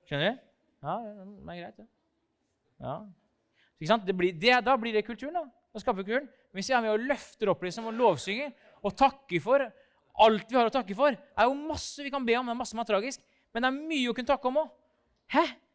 Skjønner 0.09 0.33
du? 0.33 0.47
Ja, 0.83 0.95
det 0.99 1.53
er 1.55 1.61
greit, 1.61 1.77
det. 1.77 1.87
Ja. 2.81 2.95
Ikke 3.79 3.91
sant? 3.93 4.07
Det 4.09 4.17
blir, 4.19 4.35
det, 4.35 4.57
da 4.67 4.75
blir 4.81 4.97
det 4.97 5.05
kulturen. 5.07 5.37
da. 5.37 5.60
Da 5.71 5.81
skaper 5.83 6.07
men 6.53 6.65
vi 6.67 6.75
er 6.75 6.83
med 6.83 6.91
og 6.91 7.05
løfter 7.07 7.51
opp 7.53 7.63
liksom, 7.63 7.87
og 7.87 7.95
lovsynger 7.95 8.51
og 8.83 8.97
takker 8.99 9.43
for 9.45 9.63
alt 10.21 10.51
vi 10.51 10.59
har 10.59 10.69
å 10.69 10.75
takke 10.75 10.97
for, 10.97 11.15
er 11.15 11.49
jo 11.49 11.57
masse 11.57 12.03
vi 12.03 12.11
kan 12.13 12.25
be 12.27 12.37
om. 12.39 12.47
det 12.49 12.55
er 12.55 12.59
masse 12.59 12.75
som 12.75 12.83
er 12.83 12.89
tragisk, 12.89 13.21
Men 13.53 13.65
det 13.65 13.69
er 13.69 13.79
mye 13.91 14.11
å 14.11 14.15
kunne 14.15 14.31
takke 14.31 14.47
om 14.47 14.61
òg. 14.63 14.69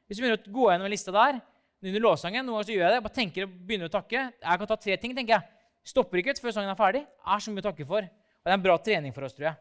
Hvis 0.07 0.19
vi 0.19 0.23
begynner 0.23 0.39
å 0.39 0.53
gå 0.55 0.67
gjennom 0.71 0.87
lista 0.91 1.11
der 1.11 1.41
under 1.83 2.03
lovsangen, 2.05 2.45
noen 2.45 2.55
ganger 2.55 2.67
så 2.67 2.75
gjør 2.75 2.83
jeg 2.85 2.93
det, 2.93 3.01
bare 3.03 3.15
tenker 3.17 3.45
og 3.45 3.57
begynner 3.67 3.89
å 3.89 3.91
takke. 3.91 4.21
Jeg 4.31 4.61
kan 4.61 4.69
ta 4.69 4.77
tre 4.79 4.95
ting. 5.01 5.15
tenker 5.15 5.33
jeg. 5.35 5.43
Stopper 5.83 6.21
ikke 6.21 6.37
før 6.39 6.55
sangen 6.55 6.71
er 6.71 6.79
ferdig. 6.79 7.01
Er 7.03 7.43
så 7.43 7.51
mye 7.51 7.63
å 7.63 7.67
takke 7.67 7.87
for. 7.89 8.05
Og 8.05 8.47
Det 8.47 8.53
er 8.53 8.55
en 8.55 8.63
bra 8.63 8.77
trening 8.77 9.13
for 9.13 9.27
oss, 9.27 9.35
tror 9.35 9.49
jeg. 9.49 9.59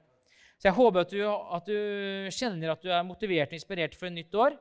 Så 0.63 0.69
jeg 0.69 0.77
håper 0.77 1.01
at 1.01 1.11
du, 1.11 1.19
at 1.27 1.67
du 1.67 2.31
kjenner 2.31 2.73
at 2.73 2.87
du 2.87 2.93
er 2.95 3.03
motivert 3.03 3.51
og 3.51 3.59
inspirert 3.59 3.99
for 3.99 4.07
et 4.07 4.15
nytt 4.15 4.39
år. 4.39 4.55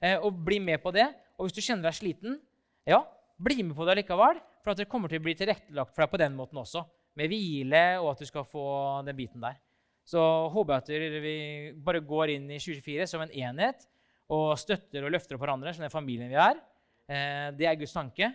Eh, 0.00 0.16
og 0.16 0.40
bli 0.46 0.58
med 0.64 0.80
på 0.82 0.94
det. 0.96 1.06
Og 1.36 1.46
hvis 1.46 1.58
du 1.58 1.60
kjenner 1.60 1.90
deg 1.90 1.98
sliten, 1.98 2.40
ja, 2.88 3.02
bli 3.36 3.60
med 3.62 3.76
på 3.76 3.84
det 3.84 3.98
likevel. 4.00 4.40
For 4.64 4.72
at 4.72 4.80
det 4.80 4.88
kommer 4.88 5.12
til 5.12 5.20
å 5.20 5.24
bli 5.26 5.34
tilrettelagt 5.36 5.92
for 5.92 6.04
deg 6.04 6.12
på 6.14 6.20
den 6.22 6.36
måten 6.38 6.60
også. 6.62 6.82
Med 7.20 7.28
hvile, 7.30 7.82
og 8.00 8.14
at 8.14 8.22
du 8.24 8.26
skal 8.26 8.46
få 8.48 8.64
den 9.06 9.16
biten 9.18 9.44
der. 9.44 9.58
Så 10.08 10.20
håper 10.52 10.88
jeg 10.88 11.10
at 11.12 11.24
vi 11.24 11.36
bare 11.84 12.00
går 12.04 12.32
inn 12.34 12.48
i 12.48 12.60
2024 12.60 13.06
som 13.08 13.22
en 13.24 13.32
enhet 13.32 13.84
og 14.32 14.54
støtter 14.60 15.04
og 15.04 15.12
løfter 15.12 15.36
opp 15.36 15.44
hverandre 15.44 15.72
som 15.76 15.84
den 15.84 15.92
familien 15.92 16.32
vi 16.32 16.40
er. 16.40 16.58
Eh, 17.08 17.50
det 17.56 17.68
er 17.68 17.78
Guds 17.78 17.92
tanke. 17.92 18.32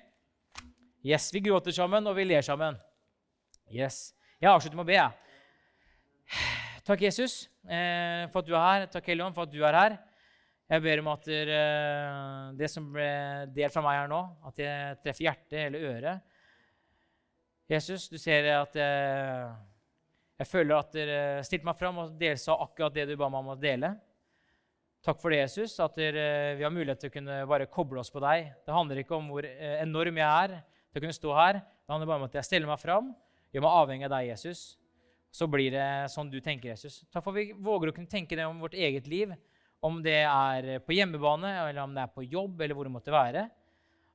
Yes, 1.05 1.31
Vi 1.33 1.41
gråter 1.41 1.71
sammen, 1.71 2.05
og 2.07 2.15
vi 2.17 2.25
ler 2.27 2.45
sammen. 2.45 2.77
Yes. 3.71 4.13
Jeg 4.41 4.51
avslutter 4.51 4.77
med 4.77 4.85
å 4.85 4.89
be. 4.89 4.97
jeg. 4.97 5.11
Takk, 6.89 7.01
Jesus, 7.07 7.47
eh, 7.65 8.25
for 8.29 8.41
at 8.41 8.49
du 8.49 8.53
er 8.53 8.65
her. 8.65 8.85
Takk, 8.91 9.09
Helligånd, 9.09 9.35
for 9.37 9.47
at 9.47 9.53
du 9.53 9.63
er 9.63 9.77
her. 9.77 9.97
Jeg 10.69 10.83
ber 10.85 11.01
om 11.01 11.07
at 11.09 11.25
det 12.59 12.67
som 12.69 12.91
ble 12.93 13.07
delt 13.55 13.73
fra 13.73 13.81
meg 13.81 14.03
her 14.03 14.11
nå, 14.11 14.19
at 14.45 14.59
det 14.59 14.73
treffer 15.01 15.25
hjertet 15.25 15.63
eller 15.63 15.87
øret. 15.89 16.35
Jesus, 17.69 18.05
du 18.09 18.17
ser 18.21 18.45
at 18.53 18.77
jeg, 18.77 19.49
Jeg 20.39 20.47
føler 20.47 20.77
at 20.77 20.93
dere 20.93 21.17
stilte 21.43 21.67
meg 21.67 21.75
fram 21.75 21.97
og 21.99 22.13
delte 22.17 22.53
akkurat 22.53 22.93
det 22.95 23.09
du 23.09 23.17
ba 23.19 23.27
meg 23.27 23.41
om 23.41 23.51
å 23.51 23.57
dele. 23.59 23.89
Takk 25.03 25.19
for 25.21 25.31
det, 25.31 25.41
Jesus, 25.41 25.73
at 25.83 25.95
dere, 25.95 26.55
vi 26.59 26.63
har 26.65 26.71
mulighet 26.71 26.99
til 26.99 27.11
å 27.11 27.13
kunne 27.13 27.35
bare 27.47 27.67
koble 27.71 28.01
oss 28.01 28.11
på 28.11 28.21
deg. 28.23 28.49
Det 28.67 28.73
handler 28.75 28.99
ikke 28.99 29.15
om 29.15 29.29
hvor 29.31 29.45
eh, 29.47 29.77
enorm 29.79 30.17
jeg 30.19 30.27
er 30.27 30.55
til 30.59 30.99
å 30.99 31.03
kunne 31.05 31.15
stå 31.15 31.35
her. 31.37 31.59
Det 31.61 31.93
handler 31.93 32.09
bare 32.09 32.21
om 32.21 32.27
at 32.27 32.35
jeg 32.39 32.47
stiller 32.47 32.71
meg 32.71 32.81
fram, 32.81 33.13
gjør 33.55 33.63
meg 33.63 33.77
avhengig 33.83 34.07
av 34.09 34.15
deg, 34.15 34.31
Jesus. 34.33 34.63
Så 35.31 35.47
blir 35.47 35.71
det 35.71 35.85
sånn 36.11 36.31
du 36.31 36.39
tenker, 36.43 36.73
Jesus. 36.73 36.99
Takk 37.13 37.23
for 37.23 37.31
at 37.31 37.39
vi 37.39 37.55
våger 37.55 37.91
å 37.91 37.95
kunne 37.95 38.11
tenke 38.11 38.35
det 38.35 38.47
om 38.49 38.59
vårt 38.63 38.75
eget 38.75 39.07
liv. 39.07 39.31
Om 39.85 40.01
det 40.03 40.19
er 40.25 40.81
på 40.83 40.95
hjemmebane, 40.95 41.53
eller 41.69 41.85
om 41.85 41.93
det 41.95 42.03
er 42.03 42.11
på 42.11 42.25
jobb, 42.27 42.59
eller 42.61 42.75
hvor 42.75 42.87
det 42.87 42.93
måtte 42.93 43.13
være. 43.15 43.45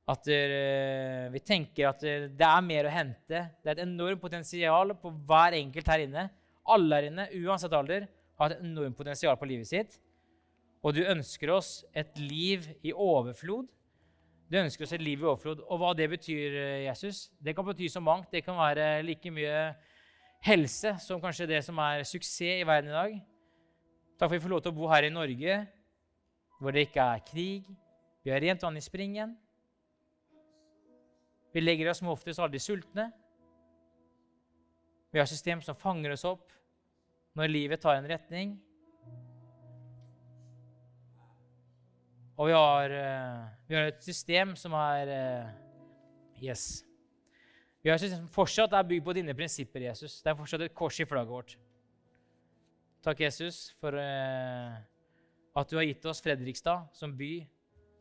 At 0.05 0.27
eh, 0.29 1.25
vi 1.33 1.41
tenker 1.41 1.89
at 1.89 2.03
eh, 2.05 2.27
det 2.29 2.45
er 2.45 2.65
mer 2.65 2.85
å 2.85 2.93
hente. 2.93 3.39
Det 3.63 3.71
er 3.71 3.73
et 3.73 3.87
enormt 3.87 4.21
potensial 4.21 4.93
på 5.01 5.09
hver 5.25 5.57
enkelt 5.57 5.89
her 5.89 6.03
inne. 6.03 6.27
Alle 6.69 6.99
her 6.99 7.07
inne, 7.09 7.25
uansett 7.41 7.73
alder, 7.73 8.05
har 8.37 8.53
et 8.53 8.61
enormt 8.61 8.97
potensial 8.97 9.37
på 9.39 9.49
livet 9.49 9.69
sitt. 9.71 9.97
Og 10.85 10.93
du 10.93 11.01
ønsker 11.01 11.49
oss 11.55 11.79
et 11.97 12.13
liv 12.21 12.67
i 12.85 12.93
overflod. 12.93 13.65
Du 14.45 14.59
ønsker 14.61 14.85
oss 14.85 14.93
et 14.93 15.01
liv 15.01 15.23
i 15.23 15.25
overflod. 15.25 15.63
Og 15.65 15.81
hva 15.81 15.95
det 15.97 16.11
betyr, 16.13 16.53
eh, 16.61 16.83
Jesus, 16.85 17.31
det 17.41 17.55
kan 17.57 17.65
bety 17.65 17.89
så 17.89 18.03
mangt. 18.03 18.29
Det 18.29 18.45
kan 18.45 18.61
være 18.61 19.01
like 19.07 19.33
mye 19.33 19.71
helse 20.45 20.93
som 21.01 21.21
kanskje 21.23 21.49
det 21.49 21.63
som 21.65 21.81
er 21.81 22.05
suksess 22.05 22.61
i 22.61 22.67
verden 22.67 22.93
i 22.93 22.99
dag. 22.99 23.17
Takk 24.15 24.29
for 24.29 24.35
at 24.35 24.37
vi 24.37 24.43
får 24.45 24.53
lov 24.53 24.61
til 24.63 24.71
å 24.71 24.77
bo 24.77 24.87
her 24.87 25.07
i 25.07 25.11
Norge, 25.11 25.55
hvor 26.59 26.71
det 26.71 26.85
ikke 26.87 27.03
er 27.03 27.23
krig. 27.27 27.65
Vi 28.23 28.31
har 28.31 28.39
rent 28.39 28.63
vann 28.63 28.79
i 28.79 28.83
springen. 28.83 29.33
Vi 31.51 31.63
legger 31.63 31.91
oss 31.91 31.99
som 31.99 32.11
oftest 32.11 32.39
aldri 32.39 32.59
sultne. 32.63 33.09
Vi 35.11 35.19
har 35.19 35.27
system 35.27 35.61
som 35.63 35.75
fanger 35.79 36.15
oss 36.15 36.25
opp 36.27 36.51
når 37.35 37.51
livet 37.51 37.83
tar 37.83 37.99
en 37.99 38.07
retning. 38.07 38.55
Og 42.35 42.49
vi 42.49 42.55
har, 42.55 42.91
eh, 42.91 43.45
vi 43.67 43.75
har 43.75 43.91
et 43.91 44.03
system 44.03 44.55
som 44.55 44.73
er 44.73 45.07
eh, 45.07 45.53
Yes. 46.43 46.83
Vi 47.81 47.89
har 47.89 47.95
et 47.95 48.01
system 48.01 48.25
som 48.25 48.33
fortsatt 48.33 48.73
er 48.73 48.83
bygd 48.83 49.05
på 49.05 49.13
dine 49.13 49.33
prinsipper, 49.33 49.79
Jesus. 49.87 50.21
Det 50.21 50.29
er 50.29 50.35
fortsatt 50.35 50.61
et 50.61 50.75
kors 50.75 50.99
i 50.99 51.05
flagget 51.05 51.31
vårt. 51.31 51.57
Takk, 53.05 53.19
Jesus, 53.21 53.67
for 53.77 53.93
eh, 54.01 54.77
at 55.53 55.69
du 55.69 55.75
har 55.77 55.85
gitt 55.85 56.05
oss 56.09 56.23
Fredrikstad 56.25 56.87
som 56.97 57.11
by, 57.13 57.43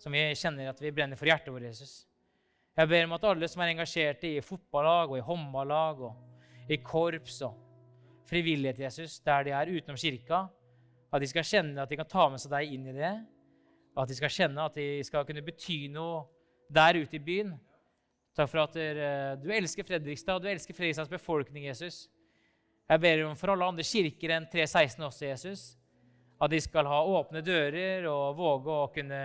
som 0.01 0.15
vi 0.17 0.23
kjenner 0.33 0.71
at 0.71 0.81
vi 0.81 0.93
brenner 0.97 1.21
for 1.21 1.29
hjertet 1.29 1.53
vårt, 1.53 1.67
Jesus. 1.67 2.07
Jeg 2.73 2.89
ber 2.89 3.05
om 3.05 3.13
at 3.13 3.27
alle 3.29 3.51
som 3.53 3.61
er 3.61 3.75
engasjerte 3.75 4.31
i 4.31 4.41
fotballag 4.41 5.13
og 5.13 5.19
i 5.19 5.27
håndballag 5.27 6.01
og 6.09 6.73
i 6.73 6.79
korps 6.81 7.43
og 7.45 7.61
frivillighet, 8.31 8.81
Jesus, 8.87 9.19
der 9.21 9.45
de 9.45 9.53
er 9.53 9.75
utenom 9.75 10.01
kirka, 10.01 10.47
at 11.13 11.21
de 11.21 11.29
skal 11.29 11.45
kjenne 11.51 11.85
at 11.85 11.93
de 11.93 12.01
kan 12.01 12.09
ta 12.09 12.25
med 12.33 12.41
seg 12.41 12.57
deg 12.57 12.73
inn 12.73 12.89
i 12.89 12.97
det. 12.97 13.13
At 14.01 14.09
de 14.09 14.17
skal 14.17 14.33
kjenne 14.33 14.65
at 14.65 14.81
de 14.81 14.89
skal 15.05 15.29
kunne 15.29 15.45
bety 15.45 15.83
noe 15.93 16.25
der 16.73 16.97
ute 16.97 17.21
i 17.21 17.23
byen. 17.29 17.53
Takk 18.35 18.49
for 18.51 18.65
at 18.65 18.81
du 19.45 19.53
elsker 19.53 19.85
Fredrikstad, 19.85 20.41
og 20.41 20.49
du 20.49 20.51
elsker 20.51 20.75
Fredrikstads 20.75 21.13
befolkning, 21.13 21.69
Jesus. 21.69 22.07
Jeg 22.85 23.01
ber 23.01 23.23
om 23.25 23.37
for 23.39 23.53
alle 23.55 23.67
andre 23.73 23.85
kirker 23.87 24.35
enn 24.35 24.47
316 24.53 25.07
også, 25.07 25.25
Jesus, 25.27 25.63
at 26.43 26.53
de 26.53 26.61
skal 26.61 26.89
ha 26.91 26.99
åpne 27.17 27.41
dører 27.45 28.05
og 28.11 28.37
våge 28.37 28.75
å 28.75 28.91
kunne 28.93 29.21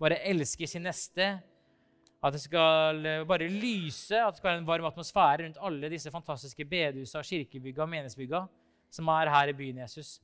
bare 0.00 0.18
elske 0.26 0.66
sin 0.66 0.82
neste. 0.86 1.36
At 2.18 2.34
det 2.34 2.40
skal 2.42 3.04
bare 3.28 3.46
lyse, 3.46 4.18
at 4.18 4.34
det 4.34 4.40
skal 4.40 4.50
være 4.50 4.62
en 4.64 4.66
varm 4.66 4.88
atmosfære 4.88 5.44
rundt 5.44 5.60
alle 5.62 5.90
disse 5.92 6.10
fantastiske 6.10 6.66
bedehusene, 6.66 7.22
kirkebygga 7.28 7.84
og 7.84 7.92
menighetsbygga 7.92 8.42
som 8.90 9.10
er 9.14 9.30
her 9.30 9.52
i 9.52 9.54
byen, 9.54 9.78
Jesus. 9.84 10.16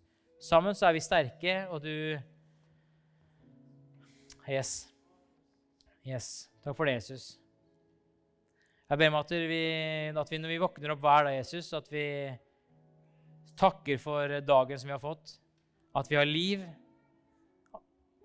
Sammen 0.43 0.75
så 0.75 0.89
er 0.89 0.97
vi 0.97 1.05
sterke, 1.05 1.59
og 1.71 1.83
du 1.85 2.19
Yes. 4.45 4.89
Yes. 6.05 6.51
Takk 6.65 6.77
for 6.77 6.85
det, 6.85 6.99
Jesus. 6.99 7.39
Jeg 8.91 8.99
ber 9.01 9.09
om 9.09 9.15
at 9.23 9.31
vi, 9.31 9.63
at 10.13 10.31
vi 10.31 10.41
når 10.43 10.53
vi 10.53 10.59
våkner 10.61 10.93
opp 10.93 11.01
hver 11.01 11.25
dag, 11.25 11.39
Jesus, 11.39 11.71
at 11.73 11.89
vi 11.89 12.05
takker 13.59 14.01
for 14.03 14.41
dagen 14.45 14.81
som 14.81 14.91
vi 14.91 14.95
har 14.95 15.03
fått. 15.03 15.37
At 15.95 16.11
vi 16.11 16.19
har 16.19 16.29
liv. 16.29 16.65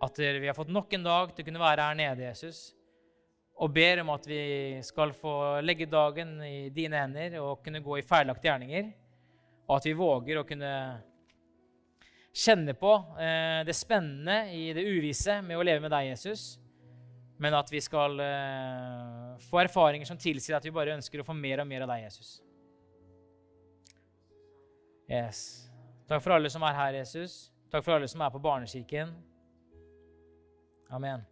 At 0.01 0.19
vi 0.19 0.47
har 0.47 0.57
fått 0.57 0.71
nok 0.73 0.93
en 0.95 1.05
dag 1.05 1.34
til 1.34 1.43
å 1.43 1.49
kunne 1.49 1.61
være 1.61 1.89
her 1.89 1.97
nede, 1.99 2.27
Jesus. 2.30 2.69
Og 3.59 3.73
ber 3.75 4.01
om 4.01 4.13
at 4.13 4.25
vi 4.27 4.41
skal 4.88 5.11
få 5.13 5.34
legge 5.65 5.89
dagen 5.89 6.38
i 6.45 6.69
dine 6.71 7.01
hender 7.03 7.36
og 7.41 7.59
kunne 7.65 7.84
gå 7.84 7.99
i 7.99 8.05
feilaktige 8.07 8.53
gjerninger. 8.53 8.89
Og 9.67 9.75
at 9.77 9.86
vi 9.89 9.97
våger 9.99 10.39
å 10.39 10.47
kunne 10.47 10.73
kjenne 12.34 12.73
på 12.77 12.93
eh, 13.19 13.61
det 13.67 13.75
spennende 13.75 14.53
i 14.55 14.69
det 14.73 14.86
uvisse 14.88 15.41
med 15.45 15.59
å 15.59 15.65
leve 15.65 15.84
med 15.84 15.93
deg, 15.93 16.13
Jesus. 16.13 16.53
Men 17.39 17.55
at 17.59 17.69
vi 17.71 17.82
skal 17.84 18.19
eh, 18.23 19.34
få 19.49 19.61
erfaringer 19.61 20.07
som 20.07 20.19
tilsier 20.19 20.57
at 20.57 20.65
vi 20.65 20.75
bare 20.75 20.95
ønsker 20.97 21.21
å 21.21 21.27
få 21.27 21.36
mer 21.36 21.61
og 21.63 21.69
mer 21.69 21.86
av 21.86 21.93
deg, 21.93 22.07
Jesus. 22.07 22.39
Yes. 25.10 25.70
Takk 26.07 26.24
for 26.24 26.32
alle 26.32 26.49
som 26.49 26.62
er 26.62 26.74
her, 26.74 26.99
Jesus. 27.01 27.51
Takk 27.72 27.86
for 27.86 27.97
alle 27.97 28.07
som 28.07 28.22
er 28.22 28.30
på 28.30 28.39
barnekirken. 28.39 29.14
Amen. 30.89 31.26